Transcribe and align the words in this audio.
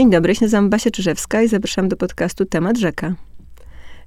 Dzień 0.00 0.10
dobry, 0.10 0.34
nazywam 0.40 0.70
Basia 0.70 0.90
Czyżewska 0.90 1.42
i 1.42 1.48
zapraszam 1.48 1.88
do 1.88 1.96
podcastu 1.96 2.46
Temat 2.46 2.78
Rzeka. 2.78 3.14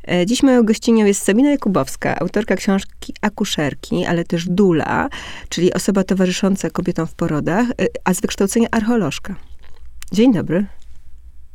E, 0.08 0.26
dziś 0.26 0.44
moją 0.44 0.64
gościnią 0.64 1.06
jest 1.06 1.24
Sabina 1.24 1.52
Jakubowska, 1.52 2.20
autorka 2.20 2.56
książki 2.56 3.14
Akuszerki, 3.22 4.06
ale 4.06 4.24
też 4.24 4.46
Dula, 4.50 5.10
czyli 5.50 5.74
osoba 5.74 6.04
towarzysząca 6.04 6.70
kobietom 6.70 7.08
w 7.08 7.16
porodach, 7.16 7.70
e, 7.70 7.74
a 8.06 8.14
z 8.14 8.22
wykształcenia 8.22 8.68
archeolożka. 8.72 9.36
Dzień 10.12 10.34
dobry. 10.34 10.66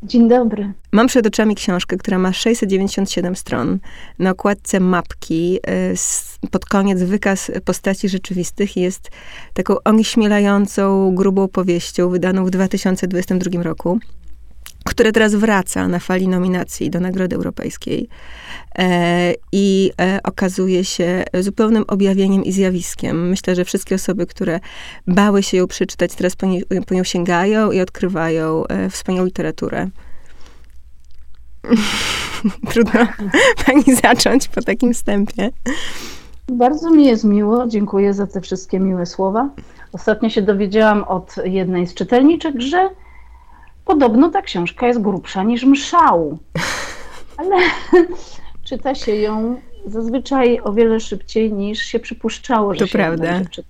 Dzień 0.03 0.29
dobry. 0.29 0.73
Mam 0.93 1.07
przed 1.07 1.27
oczami 1.27 1.55
książkę, 1.55 1.97
która 1.97 2.19
ma 2.19 2.33
697 2.33 3.37
stron. 3.37 3.79
Na 4.19 4.31
okładce 4.31 4.81
mapki 4.81 5.59
e, 5.67 6.51
pod 6.51 6.65
koniec 6.65 7.03
wykaz 7.03 7.51
postaci 7.65 8.09
rzeczywistych 8.09 8.77
jest 8.77 9.11
taką 9.55 9.75
onieśmielającą, 9.85 11.15
grubą 11.15 11.49
powieścią 11.49 12.09
wydaną 12.09 12.45
w 12.45 12.51
2022 12.51 13.63
roku 13.63 13.99
które 14.89 15.13
teraz 15.13 15.35
wraca 15.35 15.89
na 15.89 15.99
fali 15.99 16.29
nominacji 16.29 16.91
do 16.91 17.01
Nagrody 17.01 17.37
Europejskiej 17.37 18.09
e, 18.79 19.35
i 19.53 19.91
e, 20.01 20.21
okazuje 20.23 20.85
się 20.85 21.25
zupełnym 21.41 21.85
objawieniem 21.89 22.45
i 22.45 22.53
zjawiskiem. 22.53 23.29
Myślę, 23.29 23.55
że 23.55 23.65
wszystkie 23.65 23.95
osoby, 23.95 24.27
które 24.27 24.61
bały 25.07 25.43
się 25.43 25.57
ją 25.57 25.67
przeczytać, 25.67 26.15
teraz 26.15 26.37
po, 26.37 26.47
nie, 26.47 26.63
po 26.87 26.95
nią 26.95 27.05
sięgają 27.05 27.71
i 27.71 27.81
odkrywają 27.81 28.67
e, 28.67 28.91
wspaniałą 28.91 29.27
literaturę. 29.27 29.89
Trudno 32.71 33.07
pani 33.67 33.97
zacząć 34.03 34.49
po 34.49 34.63
takim 34.63 34.95
wstępie. 34.95 35.51
Bardzo 36.49 36.91
mi 36.91 37.07
jest 37.07 37.25
miło, 37.25 37.67
dziękuję 37.67 38.15
za 38.15 38.27
te 38.27 38.41
wszystkie 38.41 38.81
miłe 38.81 39.07
słowa. 39.07 39.51
Ostatnio 39.93 40.31
się 40.31 40.43
dowiedziałam 40.43 41.05
od 41.05 41.35
jednej 41.45 41.87
z 41.87 41.95
czytelniczek, 41.95 42.61
że 42.61 42.91
Podobno 43.89 44.31
ta 44.31 44.43
książka 44.43 44.87
jest 44.87 45.01
grubsza 45.01 45.43
niż 45.43 45.65
mszał, 45.65 46.39
ale 47.37 47.57
czyta 48.69 48.95
się 48.95 49.17
ją 49.17 49.61
zazwyczaj 49.87 50.61
o 50.65 50.73
wiele 50.73 51.01
szybciej 51.01 51.53
niż 51.53 51.79
się 51.79 52.01
przypuszczało, 52.01 52.75
że 52.75 52.81
to 52.81 52.87
się 52.87 52.93
prawda. 52.93 53.41
czyta. 53.51 53.69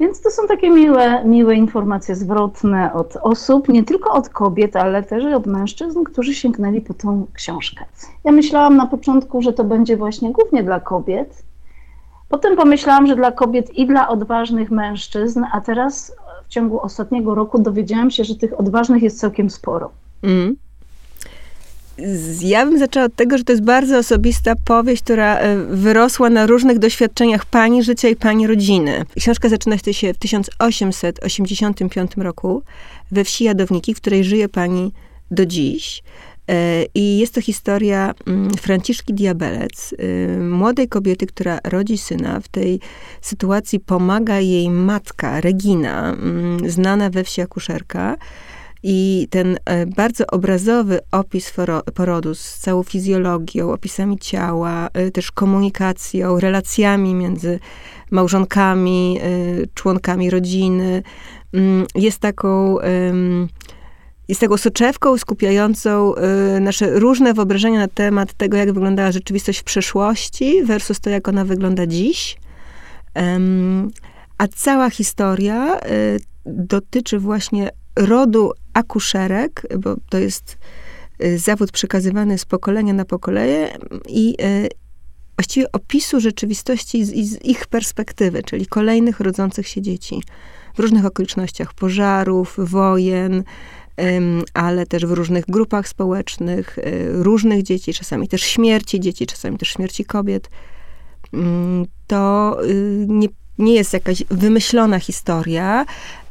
Więc 0.00 0.22
to 0.22 0.30
są 0.30 0.46
takie 0.46 0.70
miłe, 0.70 1.24
miłe 1.24 1.54
informacje 1.54 2.16
zwrotne 2.16 2.92
od 2.92 3.16
osób, 3.16 3.68
nie 3.68 3.84
tylko 3.84 4.12
od 4.12 4.28
kobiet, 4.28 4.76
ale 4.76 5.02
też 5.02 5.24
od 5.34 5.46
mężczyzn, 5.46 6.04
którzy 6.04 6.34
sięgnęli 6.34 6.80
po 6.80 6.94
tą 6.94 7.26
książkę. 7.32 7.84
Ja 8.24 8.32
myślałam 8.32 8.76
na 8.76 8.86
początku, 8.86 9.42
że 9.42 9.52
to 9.52 9.64
będzie 9.64 9.96
właśnie 9.96 10.32
głównie 10.32 10.62
dla 10.62 10.80
kobiet. 10.80 11.42
Potem 12.28 12.56
pomyślałam, 12.56 13.06
że 13.06 13.16
dla 13.16 13.32
kobiet 13.32 13.78
i 13.78 13.86
dla 13.86 14.08
odważnych 14.08 14.70
mężczyzn, 14.70 15.44
a 15.52 15.60
teraz 15.60 16.16
w 16.48 16.48
ciągu 16.48 16.80
ostatniego 16.80 17.34
roku 17.34 17.62
dowiedziałam 17.62 18.10
się, 18.10 18.24
że 18.24 18.34
tych 18.34 18.60
odważnych 18.60 19.02
jest 19.02 19.20
całkiem 19.20 19.50
sporo. 19.50 19.90
Mm. 20.22 20.56
Ja 22.40 22.66
bym 22.66 22.78
zaczęła 22.78 23.06
od 23.06 23.14
tego, 23.14 23.38
że 23.38 23.44
to 23.44 23.52
jest 23.52 23.64
bardzo 23.64 23.98
osobista 23.98 24.54
powieść, 24.64 25.02
która 25.02 25.38
e, 25.38 25.56
wyrosła 25.56 26.30
na 26.30 26.46
różnych 26.46 26.78
doświadczeniach 26.78 27.44
pani 27.44 27.82
życia 27.82 28.08
i 28.08 28.16
pani 28.16 28.46
rodziny. 28.46 29.04
Książka 29.18 29.48
zaczyna 29.48 29.78
się 29.78 30.14
w 30.14 30.18
1885 30.18 32.16
roku 32.16 32.62
we 33.10 33.24
wsi 33.24 33.44
Jadowniki, 33.44 33.94
w 33.94 33.96
której 33.96 34.24
żyje 34.24 34.48
pani 34.48 34.92
do 35.30 35.46
dziś. 35.46 36.02
E, 36.48 36.84
I 36.94 37.18
jest 37.18 37.34
to 37.34 37.40
historia 37.40 38.14
mm, 38.26 38.50
Franciszki 38.50 39.14
Diabelec, 39.14 39.92
y, 39.92 40.38
młodej 40.40 40.88
kobiety, 40.88 41.26
która 41.26 41.58
rodzi 41.64 41.98
syna. 41.98 42.40
W 42.40 42.48
tej 42.48 42.80
sytuacji 43.20 43.80
pomaga 43.80 44.40
jej 44.40 44.70
matka, 44.70 45.40
Regina, 45.40 46.12
mm, 46.12 46.70
znana 46.70 47.10
we 47.10 47.24
wsi 47.24 47.40
akuszerka. 47.40 48.16
I 48.82 49.28
ten 49.30 49.58
e, 49.64 49.86
bardzo 49.86 50.26
obrazowy 50.26 50.98
opis 51.12 51.52
porodu 51.94 52.34
z 52.34 52.54
całą 52.54 52.82
fizjologią, 52.82 53.72
opisami 53.72 54.18
ciała, 54.18 54.88
e, 54.92 55.10
też 55.10 55.32
komunikacją, 55.32 56.40
relacjami 56.40 57.14
między 57.14 57.58
małżonkami, 58.10 59.20
członkami 59.74 60.30
rodziny, 60.30 61.02
mm, 61.52 61.86
jest 61.94 62.18
taką 62.18 62.78
jest 64.28 64.40
taką 64.40 64.56
soczewką 64.56 65.18
skupiającą 65.18 66.14
y, 66.56 66.60
nasze 66.60 66.98
różne 66.98 67.34
wyobrażenia 67.34 67.78
na 67.78 67.88
temat 67.88 68.32
tego, 68.32 68.56
jak 68.56 68.72
wyglądała 68.72 69.12
rzeczywistość 69.12 69.58
w 69.58 69.64
przeszłości 69.64 70.64
versus 70.64 71.00
to, 71.00 71.10
jak 71.10 71.28
ona 71.28 71.44
wygląda 71.44 71.86
dziś. 71.86 72.36
Um, 73.14 73.90
a 74.38 74.48
cała 74.48 74.90
historia 74.90 75.80
y, 75.80 76.20
dotyczy 76.46 77.18
właśnie 77.18 77.70
rodu 77.96 78.52
akuszerek, 78.74 79.62
bo 79.78 79.96
to 80.08 80.18
jest 80.18 80.58
y, 81.24 81.38
zawód 81.38 81.72
przekazywany 81.72 82.38
z 82.38 82.44
pokolenia 82.44 82.92
na 82.92 83.04
pokolenie 83.04 83.78
i 84.08 84.36
y, 84.40 84.68
właściwie 85.36 85.72
opisu 85.72 86.20
rzeczywistości 86.20 87.04
z, 87.04 87.08
z 87.08 87.44
ich 87.44 87.66
perspektywy, 87.66 88.42
czyli 88.42 88.66
kolejnych 88.66 89.20
rodzących 89.20 89.68
się 89.68 89.82
dzieci 89.82 90.22
w 90.74 90.80
różnych 90.80 91.06
okolicznościach 91.06 91.74
pożarów, 91.74 92.54
wojen, 92.58 93.44
ale 94.54 94.86
też 94.86 95.06
w 95.06 95.10
różnych 95.12 95.44
grupach 95.44 95.88
społecznych, 95.88 96.78
y, 96.78 97.08
różnych 97.12 97.62
dzieci, 97.62 97.94
czasami 97.94 98.28
też 98.28 98.42
śmierci 98.42 99.00
dzieci, 99.00 99.26
czasami 99.26 99.58
też 99.58 99.68
śmierci 99.68 100.04
kobiet. 100.04 100.50
Mm, 101.34 101.86
to 102.06 102.56
y, 102.64 103.06
nie, 103.08 103.28
nie 103.58 103.74
jest 103.74 103.92
jakaś 103.92 104.24
wymyślona 104.30 104.98
historia, 104.98 105.84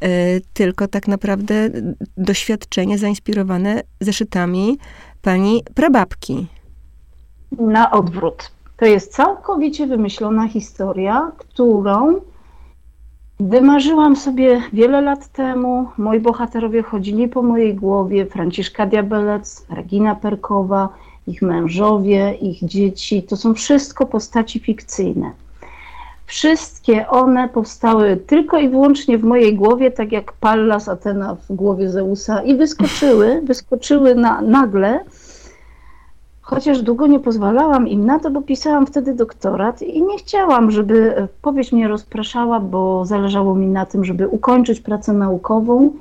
y, 0.04 0.42
tylko 0.54 0.88
tak 0.88 1.08
naprawdę 1.08 1.70
doświadczenie 2.18 2.98
zainspirowane 2.98 3.82
zeszytami 4.02 4.78
pani 5.22 5.64
prababki. 5.76 6.48
Na 7.52 7.92
odwrót. 7.92 8.52
To 8.78 8.86
jest 8.86 9.12
całkowicie 9.14 9.88
wymyślona 9.88 10.48
historia, 10.48 11.32
którą 11.38 12.22
Wymarzyłam 13.40 14.16
sobie 14.16 14.62
wiele 14.74 15.02
lat 15.02 15.28
temu. 15.28 15.88
Moi 15.98 16.20
bohaterowie 16.20 16.84
chodzili 16.84 17.28
po 17.28 17.42
mojej 17.42 17.76
głowie. 17.76 18.26
Franciszka 18.26 18.86
Diabelec, 18.86 19.66
Regina 19.70 20.16
Perkowa, 20.16 20.90
ich 21.28 21.42
mężowie, 21.42 22.34
ich 22.34 22.66
dzieci. 22.66 23.24
To 23.24 23.38
są 23.38 23.54
wszystko 23.54 24.06
postaci 24.06 24.60
fikcyjne. 24.60 25.32
Wszystkie 26.26 27.08
one 27.08 27.50
powstały 27.50 28.18
tylko 28.18 28.60
i 28.60 28.70
wyłącznie 28.70 29.18
w 29.18 29.24
mojej 29.24 29.56
głowie, 29.56 29.92
tak 29.92 30.12
jak 30.12 30.34
Pallas 30.34 30.90
Atena 30.90 31.36
w 31.50 31.56
głowie 31.56 31.90
Zeusa 31.90 32.42
i 32.42 32.56
wyskoczyły, 32.56 33.42
wyskoczyły 33.42 34.16
na, 34.16 34.42
nagle 34.42 35.00
Chociaż 36.46 36.82
długo 36.82 37.08
nie 37.08 37.20
pozwalałam 37.20 37.88
im 37.88 38.06
na 38.06 38.20
to, 38.20 38.32
bo 38.32 38.42
pisałam 38.42 38.88
wtedy 38.88 39.14
doktorat 39.14 39.82
i 39.82 40.02
nie 40.02 40.18
chciałam, 40.18 40.72
żeby 40.72 41.28
powieść 41.42 41.72
mnie 41.72 41.88
rozpraszała, 41.88 42.60
bo 42.60 43.06
zależało 43.06 43.56
mi 43.56 43.68
na 43.68 43.86
tym, 43.86 44.06
żeby 44.06 44.28
ukończyć 44.28 44.80
pracę 44.80 45.14
naukową, 45.14 45.92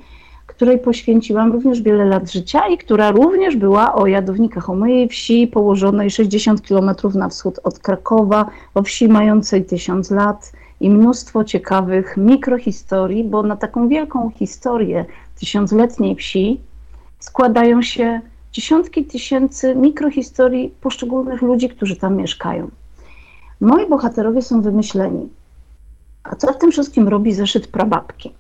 której 0.47 0.78
poświęciłam 0.78 1.53
również 1.53 1.82
wiele 1.82 2.05
lat 2.05 2.32
życia 2.32 2.69
i 2.69 2.78
która 2.78 3.10
również 3.10 3.56
była 3.56 3.94
o 3.94 4.06
jadownikach, 4.06 4.71
o 4.71 4.75
mojej 4.75 5.09
wsi 5.09 5.47
położonej 5.47 6.10
60 6.10 6.62
kilometrów 6.62 7.15
na 7.15 7.28
wschód 7.28 7.61
od 7.65 7.78
Krakowa, 7.78 8.47
o 8.75 8.82
wsi 8.82 9.09
mającej 9.09 9.65
tysiąc 9.65 10.11
lat 10.11 10.53
i 10.81 10.91
mnóstwo 10.91 11.44
ciekawych 11.44 12.16
mikrohistorii, 12.16 13.25
bo 13.25 13.43
na 13.43 13.56
taką 13.56 13.88
wielką 13.88 14.31
historię 14.31 15.05
tysiącletniej 15.41 16.16
wsi 16.16 16.61
składają 17.19 17.82
się 17.82 18.21
dziesiątki 18.54 19.04
tysięcy 19.04 19.75
mikrohistorii 19.75 20.75
poszczególnych 20.81 21.42
ludzi, 21.42 21.69
którzy 21.69 21.97
tam 21.97 22.16
mieszkają. 22.16 22.70
Moi 23.60 23.88
bohaterowie 23.88 24.42
są 24.42 24.60
wymyśleni. 24.60 25.28
A 26.25 26.37
co 26.37 26.53
w 26.53 26.59
tym 26.59 26.70
wszystkim 26.70 27.09
robi 27.09 27.34
zeszyt 27.34 27.66
prababki? 27.66 28.32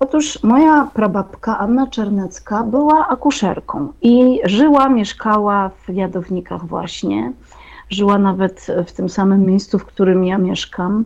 Otóż 0.00 0.42
moja 0.42 0.88
prababka 0.94 1.58
Anna 1.58 1.86
Czernecka 1.86 2.62
była 2.62 3.08
akuszerką 3.08 3.92
i 4.02 4.40
żyła, 4.44 4.88
mieszkała 4.88 5.68
w 5.68 5.94
Jadownikach 5.94 6.66
właśnie. 6.66 7.32
Żyła 7.90 8.18
nawet 8.18 8.66
w 8.86 8.92
tym 8.92 9.08
samym 9.08 9.46
miejscu, 9.46 9.78
w 9.78 9.84
którym 9.84 10.24
ja 10.24 10.38
mieszkam. 10.38 11.04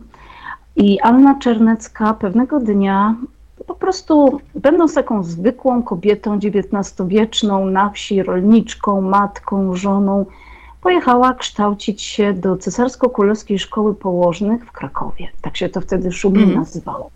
I 0.75 0.99
Anna 0.99 1.39
Czernecka 1.39 2.13
pewnego 2.13 2.59
dnia 2.59 3.15
po 3.67 3.75
prostu 3.75 4.39
będąc 4.55 4.93
taką 4.93 5.23
zwykłą 5.23 5.83
kobietą 5.83 6.39
XIX-wieczną, 6.39 7.65
na 7.65 7.89
wsi, 7.89 8.23
rolniczką, 8.23 9.01
matką, 9.01 9.75
żoną, 9.75 10.25
pojechała 10.81 11.33
kształcić 11.33 12.01
się 12.01 12.33
do 12.33 12.57
Cesarsko-Królewskiej 12.57 13.59
Szkoły 13.59 13.95
Położnych 13.95 14.65
w 14.65 14.71
Krakowie. 14.71 15.27
Tak 15.41 15.57
się 15.57 15.69
to 15.69 15.81
wtedy 15.81 16.11
szumnie 16.11 16.43
mm. 16.43 16.55
nazywało. 16.55 17.09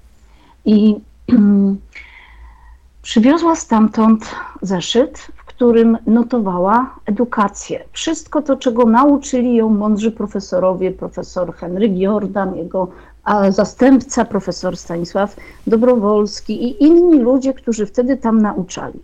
I 0.65 0.95
przywiozła 3.01 3.55
stamtąd 3.55 4.35
zeszyt, 4.61 5.17
w 5.35 5.45
którym 5.45 5.97
notowała 6.07 6.95
edukację. 7.05 7.83
Wszystko 7.91 8.41
to, 8.41 8.55
czego 8.55 8.85
nauczyli 8.85 9.55
ją 9.55 9.69
mądrzy 9.69 10.11
profesorowie, 10.11 10.91
profesor 10.91 11.53
Henryk 11.53 11.97
Jordan, 11.97 12.55
jego 12.55 12.87
a 13.23 13.51
zastępca 13.51 14.25
profesor 14.25 14.77
Stanisław 14.77 15.35
Dobrowolski 15.67 16.63
i 16.63 16.83
inni 16.83 17.19
ludzie, 17.19 17.53
którzy 17.53 17.85
wtedy 17.85 18.17
tam 18.17 18.41
nauczali. 18.41 18.99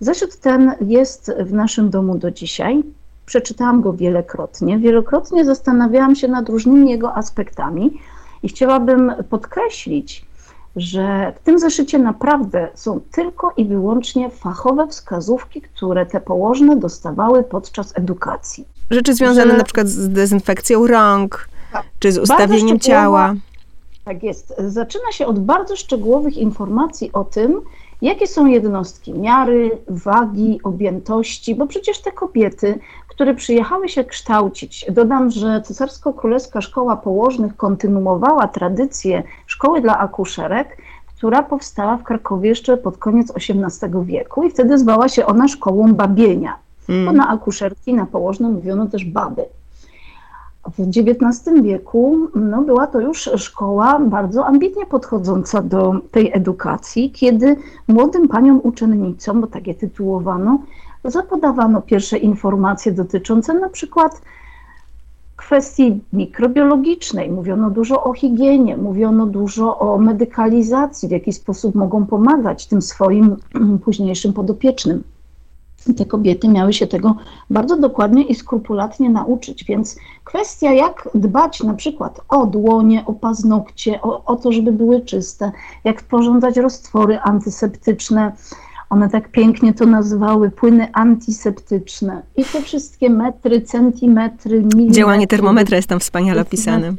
Zeszyt 0.00 0.40
ten 0.40 0.74
jest 0.80 1.32
w 1.40 1.52
naszym 1.52 1.90
domu 1.90 2.18
do 2.18 2.30
dzisiaj. 2.30 2.82
Przeczytałam 3.26 3.80
go 3.80 3.92
wielokrotnie. 3.92 4.78
Wielokrotnie 4.78 5.44
zastanawiałam 5.44 6.16
się 6.16 6.28
nad 6.28 6.48
różnymi 6.48 6.90
jego 6.90 7.14
aspektami 7.14 8.00
i 8.42 8.48
chciałabym 8.48 9.12
podkreślić, 9.30 10.26
że 10.76 11.32
w 11.36 11.44
tym 11.44 11.58
zeszycie 11.58 11.98
naprawdę 11.98 12.68
są 12.74 13.00
tylko 13.12 13.52
i 13.56 13.64
wyłącznie 13.64 14.30
fachowe 14.30 14.86
wskazówki, 14.86 15.60
które 15.60 16.06
te 16.06 16.20
położne 16.20 16.76
dostawały 16.76 17.42
podczas 17.42 17.98
edukacji. 17.98 18.64
Rzeczy 18.90 19.14
związane 19.14 19.50
że... 19.50 19.58
na 19.58 19.64
przykład 19.64 19.88
z 19.88 20.08
dezynfekcją 20.08 20.86
rąk, 20.86 21.48
tak. 21.72 21.84
czy 21.98 22.12
z 22.12 22.18
ustawieniem 22.18 22.80
ciała. 22.80 23.34
Tak 24.08 24.22
jest. 24.22 24.54
Zaczyna 24.58 25.12
się 25.12 25.26
od 25.26 25.38
bardzo 25.38 25.76
szczegółowych 25.76 26.36
informacji 26.36 27.12
o 27.12 27.24
tym, 27.24 27.60
jakie 28.02 28.26
są 28.26 28.46
jednostki 28.46 29.12
miary, 29.12 29.78
wagi, 29.88 30.60
objętości, 30.62 31.54
bo 31.54 31.66
przecież 31.66 32.00
te 32.00 32.12
kobiety, 32.12 32.78
które 33.08 33.34
przyjechały 33.34 33.88
się 33.88 34.04
kształcić, 34.04 34.86
dodam, 34.90 35.30
że 35.30 35.62
Cesarsko-Królewska 35.64 36.60
Szkoła 36.60 36.96
Położnych 36.96 37.56
kontynuowała 37.56 38.48
tradycję 38.48 39.22
szkoły 39.46 39.80
dla 39.80 39.98
akuszerek, 39.98 40.76
która 41.06 41.42
powstała 41.42 41.96
w 41.96 42.02
Krakowie 42.02 42.48
jeszcze 42.48 42.76
pod 42.76 42.98
koniec 42.98 43.32
XVIII 43.36 44.04
wieku 44.04 44.42
i 44.42 44.50
wtedy 44.50 44.78
zwała 44.78 45.08
się 45.08 45.26
ona 45.26 45.48
szkołą 45.48 45.94
babienia, 45.94 46.56
bo 47.04 47.12
na 47.12 47.28
akuszerki, 47.28 47.94
na 47.94 48.06
położne 48.06 48.48
mówiono 48.48 48.86
też 48.86 49.04
baby. 49.04 49.44
W 50.76 50.80
XIX 50.80 51.62
wieku 51.62 52.28
no, 52.34 52.62
była 52.62 52.86
to 52.86 53.00
już 53.00 53.30
szkoła 53.36 53.98
bardzo 53.98 54.46
ambitnie 54.46 54.86
podchodząca 54.86 55.62
do 55.62 55.94
tej 56.10 56.30
edukacji, 56.34 57.10
kiedy 57.10 57.56
młodym 57.88 58.28
paniom 58.28 58.60
uczennicom, 58.62 59.40
bo 59.40 59.46
tak 59.46 59.66
je 59.66 59.74
tytułowano, 59.74 60.58
zapodawano 61.04 61.82
pierwsze 61.82 62.18
informacje 62.18 62.92
dotyczące 62.92 63.54
na 63.54 63.68
przykład 63.68 64.22
kwestii 65.36 66.00
mikrobiologicznej. 66.12 67.30
Mówiono 67.30 67.70
dużo 67.70 68.04
o 68.04 68.12
higienie, 68.12 68.76
mówiono 68.76 69.26
dużo 69.26 69.78
o 69.78 69.98
medykalizacji, 69.98 71.08
w 71.08 71.12
jaki 71.12 71.32
sposób 71.32 71.74
mogą 71.74 72.06
pomagać 72.06 72.66
tym 72.66 72.82
swoim 72.82 73.36
późniejszym 73.84 74.32
podopiecznym 74.32 75.02
te 75.96 76.06
kobiety 76.06 76.48
miały 76.48 76.72
się 76.72 76.86
tego 76.86 77.16
bardzo 77.50 77.76
dokładnie 77.76 78.22
i 78.22 78.34
skrupulatnie 78.34 79.10
nauczyć, 79.10 79.64
więc 79.64 79.96
kwestia 80.24 80.72
jak 80.72 81.08
dbać 81.14 81.62
na 81.62 81.74
przykład 81.74 82.20
o 82.28 82.46
dłonie, 82.46 83.02
o 83.06 83.12
paznokcie, 83.12 84.02
o, 84.02 84.24
o 84.24 84.36
to, 84.36 84.52
żeby 84.52 84.72
były 84.72 85.00
czyste, 85.00 85.52
jak 85.84 86.00
sporządzać 86.00 86.56
roztwory 86.56 87.18
antyseptyczne, 87.18 88.32
one 88.90 89.10
tak 89.10 89.28
pięknie 89.30 89.74
to 89.74 89.86
nazywały 89.86 90.50
płyny 90.50 90.92
antiseptyczne. 90.92 92.22
I 92.36 92.44
te 92.44 92.62
wszystkie 92.62 93.10
metry, 93.10 93.60
centymetry, 93.60 94.62
milimetry. 94.62 94.94
Działanie 94.94 95.26
termometra 95.26 95.76
jest 95.76 95.88
tam 95.88 96.00
wspaniale 96.00 96.42
opisane. 96.42 96.94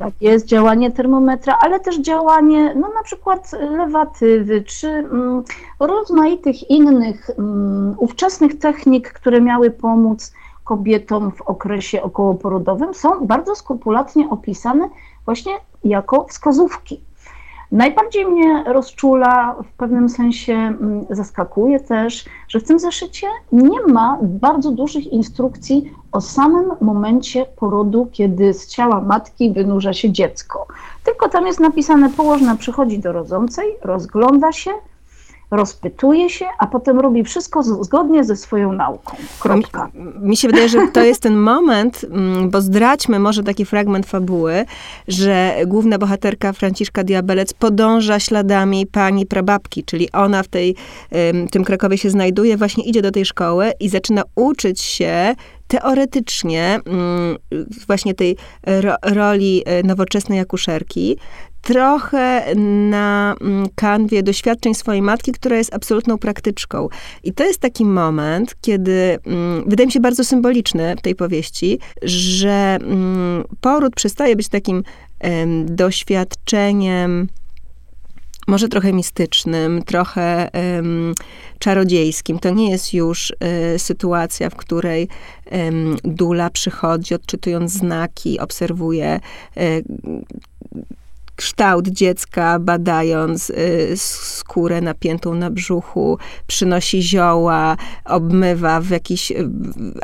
Tak 0.00 0.14
jest, 0.20 0.46
działanie 0.46 0.90
termometra, 0.90 1.58
ale 1.60 1.80
też 1.80 2.00
działanie, 2.00 2.74
no 2.74 2.88
na 2.94 3.02
przykład 3.02 3.52
lewatywy, 3.52 4.62
czy 4.62 4.88
mm, 4.88 5.42
rozmaitych 5.80 6.70
innych 6.70 7.30
mm, 7.30 7.94
ówczesnych 7.98 8.58
technik, 8.58 9.12
które 9.12 9.40
miały 9.40 9.70
pomóc 9.70 10.32
kobietom 10.64 11.32
w 11.32 11.42
okresie 11.42 12.02
okołoporodowym, 12.02 12.94
są 12.94 13.26
bardzo 13.26 13.54
skrupulatnie 13.54 14.30
opisane 14.30 14.88
właśnie 15.24 15.52
jako 15.84 16.24
wskazówki. 16.24 17.00
Najbardziej 17.72 18.26
mnie 18.26 18.64
rozczula, 18.66 19.56
w 19.64 19.72
pewnym 19.72 20.08
sensie 20.08 20.52
mm, 20.52 21.06
zaskakuje 21.10 21.80
też, 21.80 22.24
że 22.48 22.60
w 22.60 22.64
tym 22.64 22.78
zeszycie 22.78 23.26
nie 23.52 23.82
ma 23.82 24.18
bardzo 24.22 24.70
dużych 24.70 25.06
instrukcji 25.06 25.92
o 26.12 26.20
samym 26.20 26.72
momencie 26.80 27.46
porodu, 27.56 28.08
kiedy 28.12 28.54
z 28.54 28.66
ciała 28.66 29.00
matki 29.00 29.52
wynurza 29.52 29.92
się 29.92 30.12
dziecko. 30.12 30.66
Tylko 31.04 31.28
tam 31.28 31.46
jest 31.46 31.60
napisane, 31.60 32.10
położna 32.10 32.56
przychodzi 32.56 32.98
do 32.98 33.12
rodzącej, 33.12 33.76
rozgląda 33.82 34.52
się, 34.52 34.70
rozpytuje 35.50 36.30
się, 36.30 36.46
a 36.58 36.66
potem 36.66 37.00
robi 37.00 37.24
wszystko 37.24 37.62
zgodnie 37.62 38.24
ze 38.24 38.36
swoją 38.36 38.72
nauką. 38.72 39.16
Kropka. 39.40 39.90
Mi, 40.20 40.36
się 40.36 40.48
wydaje, 40.48 40.68
że 40.68 40.88
to 40.88 41.04
jest 41.04 41.22
ten 41.22 41.36
moment, 41.36 42.04
mm, 42.10 42.50
bo 42.50 42.60
zdradźmy 42.60 43.18
może 43.18 43.42
taki 43.42 43.64
fragment 43.64 44.06
fabuły, 44.06 44.64
że 45.08 45.56
główna 45.66 45.98
bohaterka 45.98 46.52
Franciszka 46.52 47.04
Diabelec 47.04 47.52
podąża 47.52 48.20
śladami 48.20 48.86
pani 48.86 49.26
prababki, 49.26 49.84
czyli 49.84 50.12
ona 50.12 50.42
w 50.42 50.48
tej, 50.48 50.76
tym 51.50 51.64
Krakowie 51.64 51.98
się 51.98 52.10
znajduje, 52.10 52.56
właśnie 52.56 52.84
idzie 52.84 53.02
do 53.02 53.10
tej 53.10 53.24
szkoły 53.24 53.72
i 53.80 53.88
zaczyna 53.88 54.22
uczyć 54.34 54.80
się 54.80 55.34
teoretycznie 55.70 56.80
mm, 56.86 57.36
właśnie 57.86 58.14
tej 58.14 58.36
ro, 58.66 58.94
roli 59.02 59.62
e, 59.66 59.82
nowoczesnej 59.82 60.40
akuszerki, 60.40 61.16
trochę 61.62 62.54
na 62.90 63.34
mm, 63.40 63.68
kanwie 63.74 64.22
doświadczeń 64.22 64.74
swojej 64.74 65.02
matki, 65.02 65.32
która 65.32 65.56
jest 65.56 65.74
absolutną 65.74 66.18
praktyczką. 66.18 66.88
I 67.24 67.32
to 67.32 67.44
jest 67.44 67.60
taki 67.60 67.84
moment, 67.84 68.54
kiedy 68.60 69.18
mm, 69.26 69.64
wydaje 69.66 69.86
mi 69.86 69.92
się 69.92 70.00
bardzo 70.00 70.24
symboliczny 70.24 70.96
w 70.96 71.02
tej 71.02 71.14
powieści, 71.14 71.78
że 72.02 72.78
poród 73.60 73.94
przestaje 73.94 74.36
być 74.36 74.48
takim 74.48 74.82
doświadczeniem 75.66 77.28
może 78.50 78.68
trochę 78.68 78.92
mistycznym, 78.92 79.82
trochę 79.82 80.50
um, 80.76 81.14
czarodziejskim. 81.58 82.38
To 82.38 82.50
nie 82.50 82.70
jest 82.70 82.94
już 82.94 83.30
y, 83.74 83.78
sytuacja, 83.78 84.50
w 84.50 84.56
której 84.56 85.08
um, 85.50 85.96
Dula 86.04 86.50
przychodzi, 86.50 87.14
odczytując 87.14 87.72
znaki, 87.72 88.40
obserwuje 88.40 89.20
y, 89.56 89.84
kształt 91.40 91.88
dziecka, 91.88 92.58
badając 92.58 93.50
y, 93.50 93.92
skórę 93.96 94.80
napiętą 94.80 95.34
na 95.34 95.50
brzuchu, 95.50 96.18
przynosi 96.46 97.02
zioła, 97.02 97.76
obmywa 98.04 98.80
w 98.80 98.90
jakichś 98.90 99.30
y, 99.30 99.48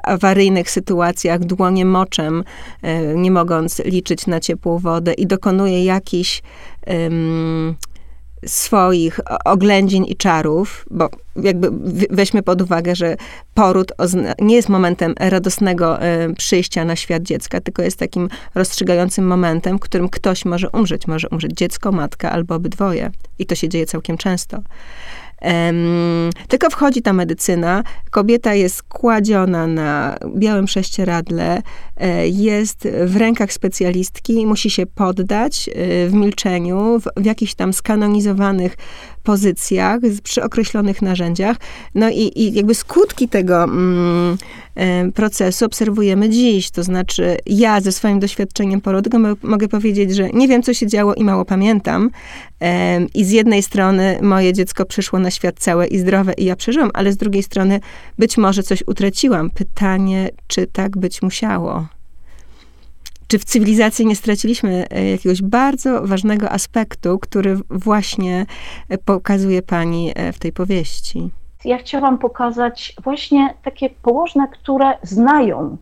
awaryjnych 0.02 0.70
sytuacjach 0.70 1.44
dłonie 1.44 1.84
moczem, 1.84 2.44
y, 2.84 3.14
nie 3.16 3.30
mogąc 3.30 3.78
liczyć 3.84 4.26
na 4.26 4.40
ciepłą 4.40 4.78
wodę 4.78 5.12
i 5.12 5.26
dokonuje 5.26 5.84
jakichś 5.84 6.42
swoich 8.46 9.20
oględzin 9.44 10.04
i 10.04 10.16
czarów, 10.16 10.84
bo 10.90 11.08
jakby 11.36 11.70
weźmy 12.10 12.42
pod 12.42 12.62
uwagę, 12.62 12.96
że 12.96 13.16
poród 13.54 13.92
nie 14.40 14.56
jest 14.56 14.68
momentem 14.68 15.14
radosnego 15.18 16.02
e, 16.02 16.34
przyjścia 16.34 16.84
na 16.84 16.96
świat 16.96 17.22
dziecka, 17.22 17.60
tylko 17.60 17.82
jest 17.82 17.98
takim 17.98 18.28
rozstrzygającym 18.54 19.26
momentem, 19.26 19.76
w 19.76 19.80
którym 19.80 20.08
ktoś 20.08 20.44
może 20.44 20.70
umrzeć. 20.70 21.06
Może 21.06 21.28
umrzeć 21.28 21.52
dziecko, 21.52 21.92
matka 21.92 22.32
albo 22.32 22.54
obydwoje. 22.54 23.10
I 23.38 23.46
to 23.46 23.54
się 23.54 23.68
dzieje 23.68 23.86
całkiem 23.86 24.18
często. 24.18 24.62
Um, 25.42 26.30
tylko 26.48 26.70
wchodzi 26.70 27.02
ta 27.02 27.12
medycyna, 27.12 27.82
kobieta 28.10 28.54
jest 28.54 28.82
kładziona 28.82 29.66
na 29.66 30.16
białym 30.36 30.66
prześcieradle, 30.66 31.62
e, 31.96 32.28
jest 32.28 32.88
w 33.04 33.16
rękach 33.16 33.52
specjalistki, 33.52 34.46
musi 34.46 34.70
się 34.70 34.86
poddać 34.86 35.68
e, 35.68 35.72
w 36.08 36.12
milczeniu, 36.12 37.00
w, 37.00 37.22
w 37.22 37.24
jakichś 37.24 37.54
tam 37.54 37.72
skanonizowanych 37.72 38.76
pozycjach, 39.26 40.00
przy 40.22 40.42
określonych 40.42 41.02
narzędziach. 41.02 41.56
No 41.94 42.10
i, 42.10 42.32
i 42.36 42.54
jakby 42.54 42.74
skutki 42.74 43.28
tego 43.28 43.64
mm, 43.64 44.36
e, 44.74 45.12
procesu 45.12 45.64
obserwujemy 45.64 46.28
dziś. 46.28 46.70
To 46.70 46.82
znaczy, 46.82 47.36
ja 47.46 47.80
ze 47.80 47.92
swoim 47.92 48.20
doświadczeniem 48.20 48.80
porodu 48.80 49.10
mogę 49.42 49.68
powiedzieć, 49.68 50.14
że 50.14 50.30
nie 50.30 50.48
wiem, 50.48 50.62
co 50.62 50.74
się 50.74 50.86
działo 50.86 51.14
i 51.14 51.24
mało 51.24 51.44
pamiętam. 51.44 52.10
I 53.14 53.24
z 53.24 53.30
jednej 53.30 53.62
strony 53.62 54.18
moje 54.22 54.52
dziecko 54.52 54.84
przyszło 54.84 55.18
na 55.18 55.30
świat 55.30 55.58
całe 55.58 55.86
i 55.86 55.98
zdrowe 55.98 56.32
i 56.32 56.44
ja 56.44 56.56
przeżyłam, 56.56 56.90
ale 56.94 57.12
z 57.12 57.16
drugiej 57.16 57.42
strony 57.42 57.80
być 58.18 58.38
może 58.38 58.62
coś 58.62 58.82
utraciłam. 58.86 59.50
Pytanie, 59.50 60.30
czy 60.46 60.66
tak 60.66 60.98
być 60.98 61.22
musiało? 61.22 61.95
Czy 63.28 63.38
w 63.38 63.44
cywilizacji 63.44 64.06
nie 64.06 64.16
straciliśmy 64.16 64.86
e, 64.90 65.10
jakiegoś 65.10 65.42
bardzo 65.42 66.06
ważnego 66.06 66.50
aspektu, 66.50 67.18
który 67.18 67.58
właśnie 67.70 68.46
e, 68.88 68.98
pokazuje 68.98 69.62
pani 69.62 70.12
e, 70.14 70.32
w 70.32 70.38
tej 70.38 70.52
powieści? 70.52 71.30
Ja 71.64 71.78
chciałam 71.78 72.18
pokazać 72.18 72.96
właśnie 73.04 73.54
takie 73.62 73.90
położne, 73.90 74.48
które 74.48 74.98
znają 75.02 75.76